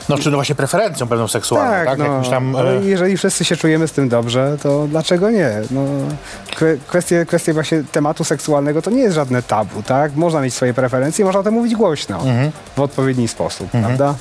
No, 0.08 0.18
czy 0.18 0.30
no 0.30 0.36
właśnie 0.36 0.54
preferencją 0.54 1.06
pewną 1.08 1.28
seksualną, 1.28 1.70
tak? 1.72 1.86
tak, 1.86 1.98
no, 1.98 2.22
tam, 2.30 2.56
e, 2.56 2.60
jeżeli 2.84 3.16
wszyscy 3.16 3.44
się 3.44 3.56
czujemy 3.56 3.88
z 3.88 3.92
tym 3.92 4.08
dobrze, 4.08 4.56
to 4.62 4.86
dlaczego 4.86 5.30
nie? 5.30 5.50
No, 5.70 5.80
kwe- 6.56 6.76
kwestie, 6.86 7.26
kwestie 7.26 7.52
właśnie 7.52 7.84
tematu 7.92 8.24
seksualnego 8.24 8.82
to 8.82 8.90
nie 8.90 9.02
jest 9.02 9.14
żadne 9.14 9.42
tabu, 9.42 9.82
tak? 9.82 10.16
Można 10.16 10.40
mieć 10.40 10.54
swoje 10.54 10.74
preferencje, 10.74 11.24
można 11.24 11.40
o 11.40 11.42
tym 11.42 11.54
mówić 11.54 11.74
głośno, 11.74 12.16
Mhm. 12.16 12.50
w 12.76 12.80
odpowiedni 12.80 13.28
sposób, 13.28 13.70
prawda? 13.70 14.14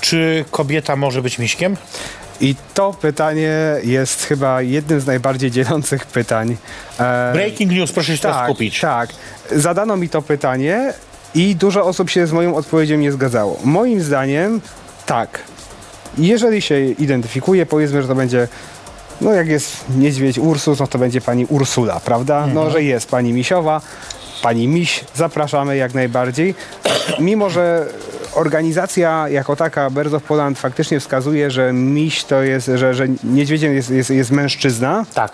czy 0.00 0.44
kobieta 0.50 0.96
może 0.96 1.22
być 1.22 1.38
miśkiem? 1.38 1.76
I 2.40 2.54
to 2.74 2.92
pytanie 2.92 3.56
jest 3.82 4.24
chyba 4.24 4.62
jednym 4.62 5.00
z 5.00 5.06
najbardziej 5.06 5.50
dzielących 5.50 6.06
pytań. 6.06 6.56
E, 7.00 7.32
Breaking 7.32 7.72
news, 7.72 7.92
proszę 7.92 8.16
się 8.16 8.22
teraz 8.22 8.36
tak, 8.36 8.46
skupić. 8.46 8.80
tak. 8.80 9.10
Zadano 9.52 9.96
mi 9.96 10.08
to 10.08 10.22
pytanie 10.22 10.92
i 11.34 11.56
dużo 11.56 11.84
osób 11.84 12.10
się 12.10 12.26
z 12.26 12.32
moją 12.32 12.56
odpowiedzią 12.56 12.96
nie 12.96 13.12
zgadzało. 13.12 13.58
Moim 13.64 14.00
zdaniem 14.00 14.60
tak. 15.06 15.38
Jeżeli 16.18 16.62
się 16.62 16.80
identyfikuje, 16.80 17.66
powiedzmy, 17.66 18.02
że 18.02 18.08
to 18.08 18.14
będzie 18.14 18.48
no 19.20 19.32
jak 19.32 19.48
jest 19.48 19.84
niedźwiedź 19.96 20.38
Ursus, 20.38 20.78
no 20.80 20.86
to 20.86 20.98
będzie 20.98 21.20
pani 21.20 21.46
Ursula, 21.46 22.00
prawda? 22.00 22.46
No, 22.46 22.70
że 22.70 22.82
jest 22.82 23.10
pani 23.10 23.32
Misiowa, 23.32 23.80
pani 24.42 24.68
Miś, 24.68 25.04
zapraszamy 25.14 25.76
jak 25.76 25.94
najbardziej. 25.94 26.54
Mimo, 27.18 27.50
że 27.50 27.86
organizacja 28.38 29.28
jako 29.28 29.56
taka 29.56 29.90
Birds 29.90 30.14
of 30.14 30.22
Poland 30.22 30.58
faktycznie 30.58 31.00
wskazuje, 31.00 31.50
że 31.50 31.72
Miś 31.72 32.24
to 32.24 32.42
jest, 32.42 32.70
że, 32.74 32.94
że 32.94 33.06
niedźwiedziem 33.24 33.74
jest, 33.74 33.90
jest, 33.90 34.10
jest 34.10 34.30
mężczyzna, 34.30 35.04
Tak. 35.14 35.32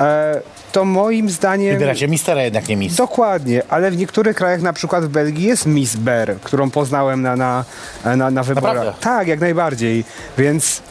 e, 0.00 0.40
to 0.72 0.84
moim 0.84 1.30
zdaniem... 1.30 1.72
Wybieracie 1.74 2.08
mistera 2.08 2.42
jednak, 2.42 2.68
nie 2.68 2.76
mis. 2.76 2.94
Dokładnie, 2.94 3.62
ale 3.68 3.90
w 3.90 3.96
niektórych 3.96 4.36
krajach, 4.36 4.62
na 4.62 4.72
przykład 4.72 5.04
w 5.04 5.08
Belgii, 5.08 5.44
jest 5.46 5.66
Miss 5.66 5.96
Bear, 5.96 6.34
którą 6.42 6.70
poznałem 6.70 7.22
na, 7.22 7.36
na, 7.36 7.64
na, 8.04 8.30
na 8.30 8.42
wyborach. 8.42 8.74
Naprawdę? 8.76 9.00
Tak, 9.00 9.28
jak 9.28 9.40
najbardziej. 9.40 10.04
Więc 10.38 10.82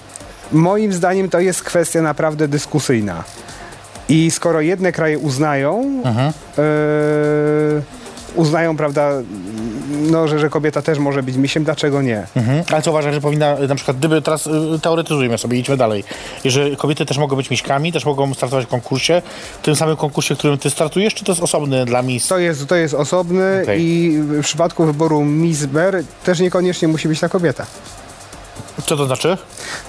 moim 0.52 0.94
zdaniem 0.94 1.30
to 1.30 1.40
jest 1.40 1.64
kwestia 1.64 2.02
naprawdę 2.02 2.48
dyskusyjna. 2.48 3.24
I 4.10 4.32
skoro 4.32 4.62
jedne 4.62 4.92
kraje 4.92 5.20
uznają, 5.20 6.02
Mhm. 6.06 6.28
e, 6.58 6.62
uznają, 8.36 8.78
prawda, 8.78 9.10
no, 9.90 10.28
że, 10.28 10.40
że 10.40 10.50
kobieta 10.50 10.82
też 10.82 11.00
może 11.00 11.24
być 11.24 11.36
misiem, 11.36 11.64
dlaczego 11.64 12.02
nie? 12.02 12.28
Mhm. 12.36 12.64
Ale 12.72 12.82
co 12.82 12.92
uważasz, 12.92 13.14
że 13.14 13.22
powinna, 13.22 13.56
na 13.68 13.76
przykład, 13.76 13.98
gdyby 13.98 14.22
teraz 14.22 14.48
y, 14.48 14.52
teoretyzujmy 14.82 15.38
sobie, 15.38 15.58
idźmy 15.58 15.78
dalej, 15.78 16.04
że 16.46 16.76
kobiety 16.76 17.06
też 17.06 17.18
mogą 17.18 17.36
być 17.36 17.50
miśkami, 17.50 17.92
też 17.92 18.06
mogą 18.06 18.34
startować 18.34 18.66
w 18.66 18.70
konkursie, 18.70 19.22
w 19.62 19.66
tym 19.66 19.76
samym 19.76 19.96
konkursie, 19.96 20.36
w 20.36 20.38
którym 20.38 20.58
ty 20.58 20.70
startujesz, 20.70 21.14
czy 21.14 21.26
to 21.26 21.32
jest 21.32 21.44
osobny 21.44 21.86
dla 21.86 22.02
mis? 22.02 22.28
To 22.28 22.40
jest, 22.40 22.68
to 22.68 22.76
jest 22.76 22.94
osobny 22.94 23.60
Okej. 23.64 23.82
i 23.82 24.18
w 24.22 24.44
przypadku 24.44 24.86
wyboru 24.86 25.26
Miss 25.26 25.66
Bear 25.66 25.96
też 26.24 26.40
niekoniecznie 26.40 26.88
musi 26.88 27.08
być 27.08 27.20
ta 27.20 27.30
kobieta. 27.30 27.66
Co 28.86 28.98
to 28.98 29.06
znaczy? 29.06 29.38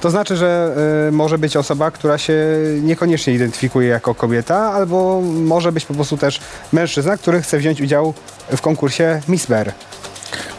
To 0.00 0.10
znaczy, 0.10 0.36
że 0.36 0.74
y, 1.08 1.12
może 1.12 1.38
być 1.38 1.56
osoba, 1.56 1.90
która 1.90 2.18
się 2.18 2.34
niekoniecznie 2.82 3.34
identyfikuje 3.34 3.88
jako 3.88 4.14
kobieta, 4.14 4.72
albo 4.72 5.20
może 5.20 5.72
być 5.72 5.86
po 5.86 5.94
prostu 5.94 6.16
też 6.16 6.40
mężczyzna, 6.72 7.16
który 7.16 7.42
chce 7.42 7.58
wziąć 7.58 7.80
udział 7.80 8.14
w 8.56 8.60
konkursie 8.60 9.20
Miss 9.28 9.46
Bear. 9.46 9.72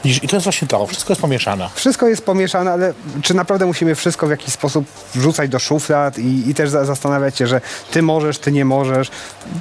I 0.03 0.28
to 0.28 0.36
jest 0.36 0.43
właśnie 0.43 0.68
to, 0.68 0.88
wszystko 0.88 1.12
jest 1.12 1.22
pomieszane. 1.22 1.70
Wszystko 1.76 2.07
jest 2.07 2.26
pomieszane, 2.26 2.72
ale 2.72 2.93
czy 3.22 3.34
naprawdę 3.34 3.66
musimy 3.66 3.95
wszystko 3.95 4.28
w 4.28 4.30
jakiś 4.30 4.53
sposób 4.53 4.86
wrzucać 5.16 5.49
do 5.49 5.59
szuflad 5.59 6.20
i, 6.20 6.49
i 6.49 6.53
też 6.53 6.70
za, 6.70 6.86
zastanawiać 6.86 7.38
się, 7.38 7.47
że 7.47 7.62
ty 7.91 8.01
możesz, 8.01 8.39
ty 8.39 8.51
nie 8.51 8.66
możesz. 8.66 9.12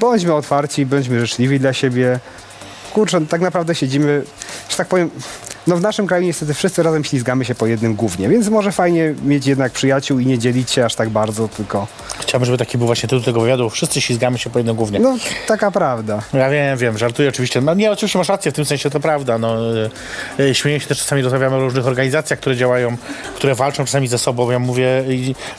Bądźmy 0.00 0.34
otwarci, 0.34 0.86
bądźmy 0.86 1.20
życzliwi 1.20 1.60
dla 1.60 1.72
siebie. 1.72 2.20
Kurczę, 2.92 3.20
tak 3.26 3.40
naprawdę 3.40 3.74
siedzimy, 3.74 4.22
że 4.68 4.76
tak 4.76 4.88
powiem, 4.88 5.10
no 5.66 5.76
w 5.76 5.80
naszym 5.80 6.06
kraju 6.06 6.24
niestety 6.24 6.54
wszyscy 6.54 6.82
razem 6.82 7.04
ślizgamy 7.04 7.44
się 7.44 7.54
po 7.54 7.66
jednym 7.66 7.94
głównie, 7.94 8.28
więc 8.28 8.48
może 8.48 8.72
fajnie 8.72 9.14
mieć 9.24 9.46
jednak 9.46 9.72
przyjaciół 9.72 10.18
i 10.18 10.26
nie 10.26 10.38
dzielić 10.38 10.70
się 10.70 10.84
aż 10.84 10.94
tak 10.94 11.08
bardzo, 11.10 11.48
tylko 11.48 11.86
Chciałbym, 12.20 12.44
żeby 12.46 12.58
taki 12.58 12.78
był 12.78 12.86
właśnie 12.86 13.08
tytuł 13.08 13.24
tego 13.24 13.40
wywiadu. 13.40 13.70
Wszyscy 13.70 14.00
ślizgamy 14.00 14.38
się 14.38 14.50
po 14.50 14.58
jednym 14.58 14.76
głównie. 14.76 14.98
no 14.98 15.16
taka 15.46 15.70
prawda. 15.70 16.22
Ja 16.32 16.50
wiem, 16.50 16.78
wiem, 16.78 16.98
żartuję 16.98 17.28
oczywiście. 17.28 17.60
No 17.60 17.74
nie, 17.74 17.90
oczywiście 17.90 18.18
masz 18.18 18.28
rację, 18.28 18.52
w 18.52 18.54
tym 18.54 18.64
sensie 18.64 18.90
to 18.90 19.00
prawda. 19.00 19.38
No, 19.38 19.74
y, 19.76 19.90
y, 20.40 20.54
śmieję 20.54 20.80
się 20.80 20.86
też 20.86 20.98
czasami, 20.98 21.22
rozmawiamy 21.22 21.56
o 21.56 21.60
różnych 21.60 21.86
organizacjach, 21.86 22.40
które 22.40 22.56
działają, 22.56 22.96
które 23.36 23.54
walczą 23.54 23.84
czasami 23.84 24.08
ze 24.08 24.18
sobą. 24.18 24.50
Ja 24.50 24.58
mówię, 24.58 25.04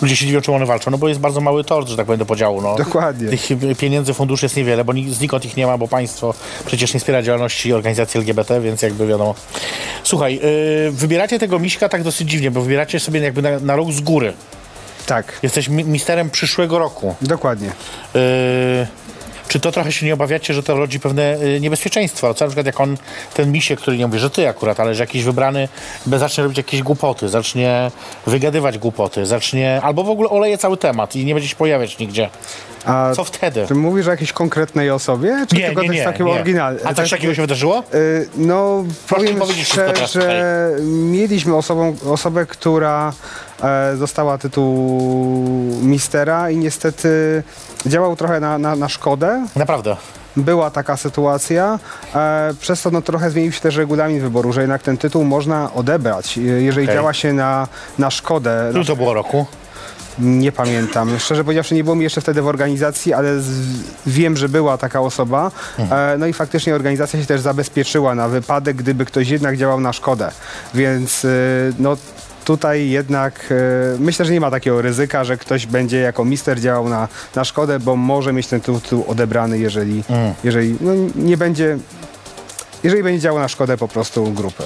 ludzie 0.02 0.16
się 0.16 0.26
dziwią, 0.26 0.41
czemu 0.41 0.56
one 0.58 0.66
walczą, 0.66 0.91
no 0.91 0.97
bo 0.97 1.08
jest 1.10 1.20
bardzo 1.20 1.41
mały 1.41 1.64
tort, 1.64 1.88
że 1.88 1.97
tak 1.97 2.06
powiem, 2.06 2.20
do 2.20 2.26
podziału. 2.26 2.62
No. 2.62 2.76
Dokładnie. 2.76 3.30
Tych 3.30 3.52
y, 3.52 3.76
pieniędzy, 3.76 4.14
funduszy 4.14 4.45
jest 4.45 4.58
niewiele, 4.58 4.84
bo 4.84 4.93
ni- 4.93 5.14
znikąd 5.14 5.45
ich 5.45 5.58
nie 5.58 5.68
ma, 5.68 5.78
bo 5.78 5.88
państwo 5.88 6.34
przecież 6.66 6.93
nie 6.93 6.99
wspiera 6.99 7.22
działalności 7.24 7.74
organizacji 7.74 8.18
LGBT, 8.18 8.62
więc 8.62 8.82
jakby 8.82 9.08
wiadomo. 9.08 9.36
Słuchaj, 10.04 10.39
y, 10.88 10.92
wybieracie 10.92 11.39
tego 11.39 11.60
miśka 11.60 11.89
tak 11.89 12.04
dosyć 12.04 12.30
dziwnie, 12.30 12.52
bo 12.52 12.62
wybieracie 12.62 13.00
sobie 13.00 13.20
jakby 13.20 13.42
na, 13.42 13.60
na 13.60 13.76
rok 13.76 13.92
z 13.92 14.02
góry. 14.02 14.34
Tak, 15.06 15.39
Jesteś 15.44 15.70
mi- 15.70 15.84
misterem 15.84 16.30
przyszłego 16.30 16.80
roku. 16.80 17.16
dokładnie. 17.22 17.68
Yy, 18.14 18.22
czy 19.52 19.60
to 19.60 19.72
trochę 19.72 19.91
się 19.91 20.06
nie 20.06 20.14
obawiacie, 20.14 20.54
że 20.54 20.64
to 20.64 20.76
rodzi 20.76 20.99
pewne 20.99 21.38
yy, 21.41 21.60
niebezpieczeństwo? 21.60 22.34
Co 22.34 22.45
na 22.45 22.49
przykład 22.49 22.66
jak 22.66 22.82
on, 22.82 22.97
ten 23.34 23.52
misie, 23.52 23.76
który 23.76 23.97
nie 23.97 24.08
mówię, 24.08 24.20
że 24.20 24.30
ty 24.30 24.49
akurat, 24.49 24.80
ale 24.80 24.95
że 24.95 25.04
jakiś 25.04 25.24
wybrany 25.24 25.68
zacznie 26.08 26.43
robić 26.43 26.58
jakieś 26.58 26.84
głupoty, 26.84 27.30
zacznie 27.30 27.91
wygadywać 28.28 28.78
głupoty, 28.78 29.26
zacznie, 29.26 29.82
albo 29.84 30.04
w 30.04 30.10
ogóle 30.10 30.30
oleje 30.30 30.58
cały 30.58 30.78
temat 30.78 31.16
i 31.16 31.26
nie 31.26 31.34
będzie 31.34 31.49
się 31.49 31.56
pojawiać 31.56 31.99
nigdzie. 31.99 32.30
A 32.86 33.12
Co 33.16 33.24
wtedy? 33.24 33.66
ty 33.68 33.76
mówisz 33.76 34.08
o 34.08 34.12
jakiejś 34.12 34.34
konkretnej 34.34 34.89
osobie, 34.89 35.45
czy 35.49 35.56
Nie, 35.56 35.66
tylko 35.66 35.82
nie, 35.82 35.89
nie, 35.89 36.04
takim 36.04 36.28
oryginalnym? 36.28 36.88
A 36.88 36.93
coś 36.93 37.10
takiego 37.10 37.36
się 37.36 37.41
wydarzyło? 37.41 37.84
Y, 37.93 38.30
No, 38.36 38.84
Proszę 39.08 39.34
powiem 39.34 39.56
szczerze, 39.64 40.72
mieliśmy 40.86 41.56
osobą, 41.56 41.95
osobę, 42.06 42.45
która 42.45 43.14
e, 43.64 43.95
dostała 43.97 44.38
tytuł 44.38 45.02
mistera 45.82 46.52
i 46.52 46.58
niestety 46.58 47.43
działał 47.86 48.15
trochę 48.15 48.39
na, 48.39 48.57
na, 48.57 48.75
na 48.75 48.89
szkodę. 48.89 49.45
Naprawdę. 49.55 49.97
Była 50.38 50.71
taka 50.71 50.97
sytuacja, 50.97 51.79
e, 52.15 52.53
przez 52.59 52.82
to 52.82 52.91
no, 52.91 53.01
trochę 53.01 53.32
zmienił 53.32 53.51
się 53.51 53.61
też 53.61 53.75
regulamin 53.75 54.21
wyboru, 54.21 54.53
że 54.53 54.61
jednak 54.61 54.84
ten 54.84 54.97
tytuł 54.97 55.23
można 55.23 55.73
odebrać, 55.73 56.38
e, 56.38 56.41
jeżeli 56.41 56.86
Okej. 56.88 56.95
działa 56.95 57.13
się 57.13 57.34
na, 57.34 57.67
na 57.99 58.11
szkodę. 58.11 58.71
Ilu 58.73 58.86
to 58.86 58.95
było 58.95 59.13
roku? 59.13 59.45
Nie 60.19 60.51
pamiętam. 60.51 61.19
Szczerze 61.19 61.43
powiedziawszy, 61.43 61.75
nie 61.75 61.84
było 61.84 61.95
mi 61.95 62.03
jeszcze 62.03 62.21
wtedy 62.21 62.41
w 62.41 62.47
organizacji, 62.47 63.13
ale 63.13 63.39
z, 63.39 63.49
wiem, 64.05 64.38
że 64.38 64.49
była 64.49 64.77
taka 64.77 65.01
osoba. 65.01 65.51
E, 65.91 66.15
no 66.17 66.25
i 66.25 66.34
faktycznie 66.34 66.75
organizacja 66.75 67.19
się 67.19 67.25
też 67.25 67.41
zabezpieczyła 67.41 68.15
na 68.15 68.27
wypadek, 68.27 68.77
gdyby 68.77 69.05
ktoś 69.05 69.29
jednak 69.29 69.57
działał 69.57 69.79
na 69.79 69.93
szkodę. 69.93 70.32
Więc 70.73 71.25
e, 71.25 71.29
no 71.79 71.97
tutaj 72.52 72.89
jednak 72.89 73.34
e, 73.52 73.99
myślę, 73.99 74.26
że 74.26 74.34
nie 74.34 74.39
ma 74.39 74.52
takiego 74.52 74.82
ryzyka, 74.82 75.24
że 75.24 75.38
ktoś 75.38 75.66
będzie 75.66 75.99
jako 75.99 76.26
mister 76.26 76.60
działał 76.60 76.89
na, 76.89 77.08
na 77.36 77.43
szkodę, 77.43 77.80
bo 77.80 77.95
może 77.95 78.34
mieć 78.34 78.47
ten 78.47 78.62
tytuł 78.62 79.06
odebrany, 79.08 79.60
jeżeli, 79.60 80.04
jeżeli 80.43 80.78
no, 80.82 80.91
nie 81.16 81.38
będzie. 81.38 81.78
Jeżeli 82.84 83.04
będzie 83.04 83.20
działał 83.20 83.39
na 83.39 83.47
szkodę 83.47 83.78
po 83.78 83.88
prostu 83.88 84.32
grupy. 84.32 84.64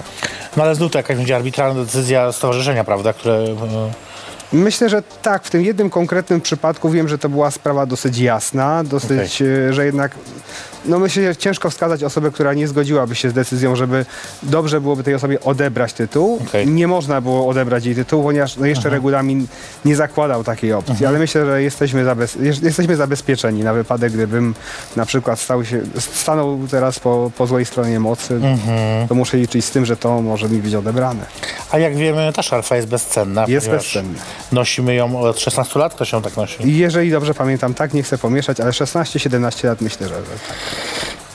No 0.58 0.64
ale 0.64 0.76
znów 0.76 0.92
to 0.92 1.00
jakaś 1.00 1.18
będzie 1.18 1.36
arbitralna 1.36 1.84
decyzja 1.84 2.32
stowarzyszenia, 2.32 2.84
prawda, 2.84 3.14
które... 3.14 3.44
yy, 3.44 3.56
Myślę, 4.54 4.90
że 4.90 5.04
tak. 5.22 5.44
W 5.44 5.50
tym 5.50 5.62
jednym 5.62 5.90
konkretnym 5.90 6.42
przypadku 6.42 6.90
wiem, 6.90 7.08
że 7.08 7.18
to 7.18 7.30
była 7.30 7.52
sprawa 7.52 7.86
dosyć 7.86 8.18
jasna, 8.18 8.84
dosyć, 8.84 9.42
e, 9.42 9.74
że 9.74 9.86
jednak, 9.86 10.12
no 10.86 11.00
myślę, 11.00 11.24
że 11.24 11.36
ciężko 11.36 11.70
wskazać 11.70 12.04
osobę, 12.04 12.32
która 12.32 12.54
nie 12.54 12.68
zgodziłaby 12.68 13.16
się 13.16 13.30
z 13.30 13.34
decyzją, 13.34 13.76
żeby 13.76 14.06
dobrze 14.44 14.82
byłoby 14.82 15.04
tej 15.04 15.16
osobie 15.16 15.42
odebrać 15.42 15.94
tytuł. 15.94 16.40
Okej. 16.50 16.68
Nie 16.68 16.88
można 16.88 17.22
było 17.22 17.48
odebrać 17.48 17.86
jej 17.86 17.96
tytułu, 17.96 18.24
ponieważ 18.24 18.58
no 18.58 18.66
jeszcze 18.66 18.90
regulamin 18.90 19.48
nie 19.86 19.96
zakładał 19.96 20.44
takiej 20.44 20.74
opcji, 20.74 21.06
ale 21.06 21.20
myślę, 21.20 21.46
że 21.46 21.64
jesteśmy, 21.64 22.06
zabez, 22.06 22.36
jest- 22.36 22.64
jesteśmy 22.64 22.96
zabezpieczeni 22.96 23.64
na 23.64 23.74
wypadek, 23.74 24.14
gdybym 24.14 24.56
na 24.96 25.06
przykład 25.06 25.40
stał 25.40 25.66
się, 25.66 25.82
stanął 26.00 26.60
teraz 26.72 27.00
po, 27.00 27.32
po 27.38 27.48
złej 27.48 27.66
stronie 27.66 28.00
mocy, 28.00 28.40
to 29.10 29.16
muszę 29.16 29.38
liczyć 29.38 29.66
z 29.66 29.72
tym, 29.72 29.86
że 29.86 29.98
to 29.98 30.22
może 30.22 30.50
mi 30.50 30.58
być 30.60 30.76
odebrane. 30.76 31.26
A 31.72 31.78
jak 31.80 31.96
wiemy, 31.96 32.32
ta 32.36 32.42
szarfa 32.42 32.76
jest 32.76 32.88
bezcenna. 32.88 33.46
Jest 33.48 33.70
bezcenna. 33.70 34.20
Nosimy 34.52 34.96
ją 34.96 35.20
od 35.20 35.40
16 35.40 35.80
lat, 35.80 35.96
to 35.98 36.06
się 36.06 36.22
tak 36.22 36.38
nosi. 36.38 36.78
Jeżeli 36.78 37.12
dobrze 37.12 37.34
pamiętam, 37.34 37.74
tak, 37.74 37.94
nie 37.94 38.04
chcę 38.04 38.18
pomieszać, 38.18 38.60
ale 38.60 38.72
16-17 38.72 39.68
lat 39.68 39.82
myślę, 39.82 40.08
że, 40.08 40.16
że 40.16 40.22
tak. 40.22 40.58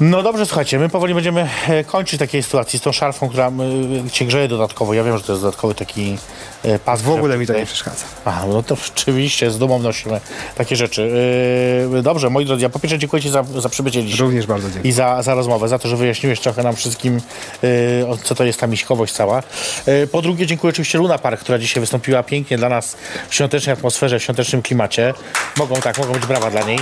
No 0.01 0.23
dobrze, 0.23 0.47
słuchajcie, 0.47 0.79
my 0.79 0.89
powoli 0.89 1.15
będziemy 1.15 1.49
e, 1.69 1.85
kończyć 1.85 2.19
takiej 2.19 2.43
sytuacji 2.43 2.79
z 2.79 2.83
tą 2.83 2.93
szarfą, 2.93 3.29
która 3.29 3.49
e, 3.49 4.11
cię 4.11 4.27
grzeje 4.27 4.49
dodatkowo. 4.49 4.95
Ja 4.95 5.05
wiem, 5.05 5.19
że 5.19 5.25
to 5.25 5.33
jest 5.33 5.43
dodatkowy 5.43 5.75
taki 5.75 6.19
e, 6.63 6.79
pas. 6.79 7.03
W 7.03 7.11
ogóle 7.11 7.39
mi 7.39 7.47
to 7.47 7.53
nie 7.53 7.67
przeszkadza. 7.67 8.05
A, 8.25 8.47
no 8.47 8.63
to 8.63 8.77
rzeczywiście 8.77 9.51
z 9.51 9.59
dumą 9.59 9.79
nosimy 9.79 10.21
takie 10.55 10.77
rzeczy. 10.77 11.11
Dobrze, 12.03 12.31
moi 12.31 12.47
drodzy, 12.47 12.63
ja 12.63 12.69
po 12.69 12.79
pierwsze 12.79 12.99
dziękuję 12.99 13.23
Ci 13.23 13.31
za, 13.31 13.43
za 13.43 13.69
przybycie 13.69 14.05
dzisiaj. 14.05 14.21
Również 14.21 14.47
bardzo 14.47 14.69
dziękuję. 14.69 14.91
I 14.91 14.93
za, 14.93 15.23
za 15.23 15.35
rozmowę, 15.35 15.69
za 15.69 15.79
to, 15.79 15.89
że 15.89 15.97
wyjaśniłeś 15.97 16.41
trochę 16.41 16.63
nam 16.63 16.77
wszystkim, 16.77 17.21
co 18.25 18.35
to 18.35 18.45
jest 18.45 18.61
ta 18.61 18.67
miśkowość 18.67 19.13
cała. 19.13 19.43
Po 20.13 20.23
drugie, 20.23 20.47
dziękuję 20.47 20.71
oczywiście 20.71 20.99
Luna 20.99 21.19
Park, 21.19 21.41
która 21.41 21.59
dzisiaj 21.59 21.81
wystąpiła 21.81 22.23
pięknie 22.23 22.59
dla 22.59 22.69
nas 22.69 22.97
w 23.29 23.35
świątecznej 23.35 23.73
atmosferze, 23.73 24.19
w 24.19 24.23
świątecznym 24.23 24.63
klimacie. 24.63 25.15
Mogą 25.59 25.77
tak, 25.77 25.99
mogą 25.99 26.13
być 26.13 26.27
brawa 26.27 26.51
dla 26.51 26.63
niej. 26.63 26.79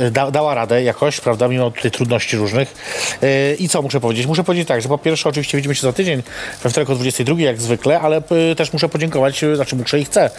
Yy, 0.00 0.10
da, 0.10 0.30
dała 0.30 0.54
radę 0.54 0.82
jakoś, 0.82 1.20
prawda, 1.20 1.48
mimo 1.48 1.70
tutaj 1.70 1.90
trudności 1.90 2.36
różnych. 2.36 2.74
Yy, 3.22 3.28
I 3.58 3.68
co 3.68 3.82
muszę 3.82 4.00
powiedzieć? 4.00 4.26
Muszę 4.26 4.44
powiedzieć 4.44 4.68
tak, 4.68 4.82
że 4.82 4.88
po 4.88 4.98
pierwsze 4.98 5.28
oczywiście 5.28 5.58
widzimy 5.58 5.74
się 5.74 5.82
za 5.82 5.92
tydzień, 5.92 6.22
we 6.62 6.70
wtorek 6.70 6.90
o 6.90 6.94
22 6.94 7.40
jak 7.40 7.60
zwykle, 7.60 8.00
ale 8.00 8.22
yy, 8.30 8.54
też 8.54 8.72
muszę 8.72 8.88
podziękować, 8.88 9.44
znaczy 9.54 9.76
muszę 9.76 10.00
i 10.00 10.04
chcę, 10.04 10.30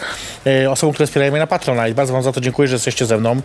osobom, 0.70 0.94
które 0.94 1.06
wspierają 1.06 1.32
mnie 1.32 1.40
na 1.40 1.46
Patronite. 1.46 1.94
Bardzo 1.94 2.12
wam 2.12 2.22
za 2.22 2.32
to 2.32 2.40
dziękuję, 2.40 2.68
że 2.68 2.74
jesteście 2.74 3.06
ze 3.06 3.18
mną. 3.18 3.40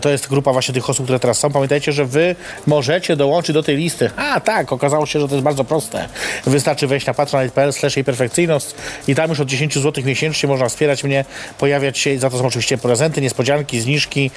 To 0.00 0.10
jest 0.10 0.28
grupa 0.28 0.52
właśnie 0.52 0.74
tych 0.74 0.90
osób, 0.90 1.06
które 1.06 1.18
teraz 1.18 1.38
są. 1.38 1.50
Pamiętajcie, 1.50 1.92
że 1.92 2.04
wy 2.04 2.36
możecie 2.66 3.16
dołączyć 3.16 3.54
do 3.54 3.62
tej 3.62 3.76
listy. 3.76 4.10
A 4.16 4.40
tak, 4.40 4.72
okazało 4.72 5.06
się, 5.06 5.20
że 5.20 5.28
to 5.28 5.34
jest 5.34 5.44
bardzo 5.44 5.64
proste. 5.64 6.08
Wystarczy 6.46 6.86
wejść 6.86 7.06
na 7.06 7.14
patronite.pl 7.14 7.72
slash 7.72 7.94
perfekcyjność 8.04 8.66
i 9.08 9.14
tam 9.14 9.30
już 9.30 9.40
od 9.40 9.48
10 9.48 9.74
zł 9.74 10.04
miesięcznie 10.04 10.48
można 10.48 10.68
wspierać 10.68 11.04
mnie, 11.04 11.24
pojawiać 11.58 11.98
się, 11.98 12.18
za 12.18 12.30
to 12.30 12.38
są 12.38 12.46
oczywiście 12.46 12.78
prezenty, 12.78 13.20
niespodzianki, 13.20 13.80
zniżki, 13.80 14.30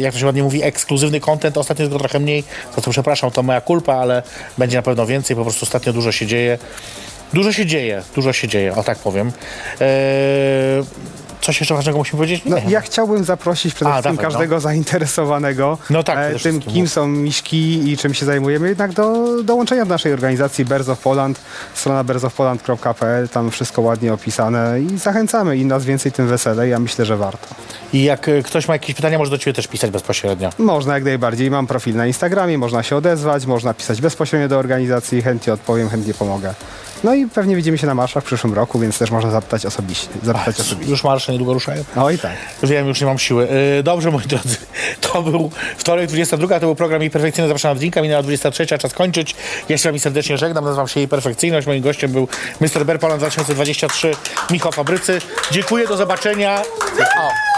jak 0.00 0.12
to 0.12 0.18
się 0.18 0.26
ładnie 0.26 0.42
mówi, 0.42 0.62
ekskluzywny 0.62 1.20
content. 1.20 1.58
Ostatnio 1.58 1.82
jest 1.82 1.92
go 1.92 1.98
trochę 1.98 2.20
mniej, 2.20 2.44
za 2.76 2.82
co 2.82 2.90
przepraszam, 2.90 3.30
to 3.30 3.42
moja 3.42 3.60
kulpa, 3.60 3.94
ale 3.94 4.22
będzie 4.58 4.76
na 4.76 4.82
pewno 4.82 5.06
więcej, 5.06 5.36
po 5.36 5.42
prostu 5.42 5.64
ostatnio 5.64 5.92
dużo 5.92 6.12
się 6.12 6.26
dzieje. 6.26 6.58
Dużo 7.32 7.52
się 7.52 7.66
dzieje, 7.66 8.02
dużo 8.14 8.32
się 8.32 8.48
dzieje, 8.48 8.74
o 8.74 8.82
tak 8.82 8.98
powiem. 8.98 9.32
Yy, 9.80 9.86
coś 11.40 11.60
jeszcze 11.60 11.74
ważnego 11.74 11.98
musimy 11.98 12.16
powiedzieć? 12.18 12.42
No, 12.46 12.56
ja 12.68 12.80
chciałbym 12.80 13.24
zaprosić 13.24 13.74
przede 13.74 13.90
wszystkim 13.90 14.16
dawaj, 14.16 14.24
no. 14.24 14.30
każdego 14.30 14.60
zainteresowanego 14.60 15.78
No 15.90 16.02
tak, 16.02 16.18
e, 16.18 16.38
tym, 16.38 16.60
kim 16.60 16.88
są 16.88 17.08
miśki 17.08 17.90
i 17.90 17.96
czym 17.96 18.14
się 18.14 18.26
zajmujemy, 18.26 18.68
jednak 18.68 18.92
do 18.92 19.26
dołączenia 19.42 19.84
do 19.84 19.88
naszej 19.88 20.12
organizacji 20.12 20.64
Birds 20.64 20.88
of 20.88 20.98
Poland, 20.98 21.40
strona 21.74 22.04
birdsofpoland.pl, 22.04 23.28
tam 23.28 23.50
wszystko 23.50 23.82
ładnie 23.82 24.12
opisane 24.12 24.80
i 24.80 24.98
zachęcamy. 24.98 25.56
Im 25.56 25.68
nas 25.68 25.84
więcej, 25.84 26.12
tym 26.12 26.28
weselej. 26.28 26.70
Ja 26.70 26.78
myślę, 26.78 27.04
że 27.04 27.16
warto. 27.16 27.46
I 27.92 28.04
jak 28.04 28.28
y, 28.28 28.42
ktoś 28.42 28.68
ma 28.68 28.74
jakieś 28.74 28.94
pytania, 28.94 29.18
może 29.18 29.30
do 29.30 29.38
Ciebie 29.38 29.54
też 29.54 29.66
pisać 29.66 29.90
bezpośrednio. 29.90 30.50
Można 30.58 30.94
jak 30.94 31.04
najbardziej. 31.04 31.50
Mam 31.50 31.66
profil 31.66 31.96
na 31.96 32.06
Instagramie, 32.06 32.58
można 32.58 32.82
się 32.82 32.96
odezwać, 32.96 33.46
można 33.46 33.74
pisać 33.74 34.00
bezpośrednio 34.00 34.48
do 34.48 34.58
organizacji, 34.58 35.22
chętnie 35.22 35.52
odpowiem, 35.52 35.88
chętnie 35.88 36.14
pomogę. 36.14 36.54
No 37.04 37.14
i 37.14 37.26
pewnie 37.26 37.56
widzimy 37.56 37.78
się 37.78 37.86
na 37.86 37.94
marszach 37.94 38.22
w 38.22 38.26
przyszłym 38.26 38.54
roku, 38.54 38.78
więc 38.78 38.98
też 38.98 39.10
można 39.10 39.30
zapytać 39.30 39.66
osobiście. 39.66 40.08
Zapytać 40.22 40.60
osobiście. 40.60 40.90
Już 40.90 41.04
marsze 41.04 41.32
niedługo 41.32 41.54
ruszają. 41.54 41.84
Oj 41.96 42.18
tak. 42.18 42.32
Wiem, 42.62 42.88
już 42.88 43.00
nie 43.00 43.06
mam 43.06 43.18
siły. 43.18 43.48
Yy, 43.76 43.82
dobrze, 43.82 44.10
moi 44.10 44.26
drodzy, 44.26 44.56
to 45.00 45.22
był 45.22 45.50
wtorek 45.76 46.08
22, 46.08 46.60
to 46.60 46.66
był 46.66 46.74
program 46.74 47.00
Jej 47.00 47.10
Perfekcyjny, 47.10 47.48
zapraszam 47.48 47.72
na 47.72 47.78
drinka, 47.78 48.02
minęła 48.02 48.22
23, 48.22 48.74
a 48.74 48.78
czas 48.78 48.94
kończyć. 48.94 49.36
Ja 49.68 49.78
się 49.78 49.88
wami 49.88 50.00
serdecznie 50.00 50.38
żegnam, 50.38 50.64
nazywam 50.64 50.88
się 50.88 51.00
Jej 51.00 51.08
Perfekcyjność, 51.08 51.66
moim 51.66 51.82
gościem 51.82 52.12
był 52.12 52.28
Mr. 52.60 52.84
Bear 52.84 52.98
Poland 52.98 53.20
2023, 53.20 54.10
Michał 54.50 54.72
Fabrycy. 54.72 55.18
Dziękuję, 55.50 55.88
do 55.88 55.96
zobaczenia. 55.96 56.62
O. 57.20 57.50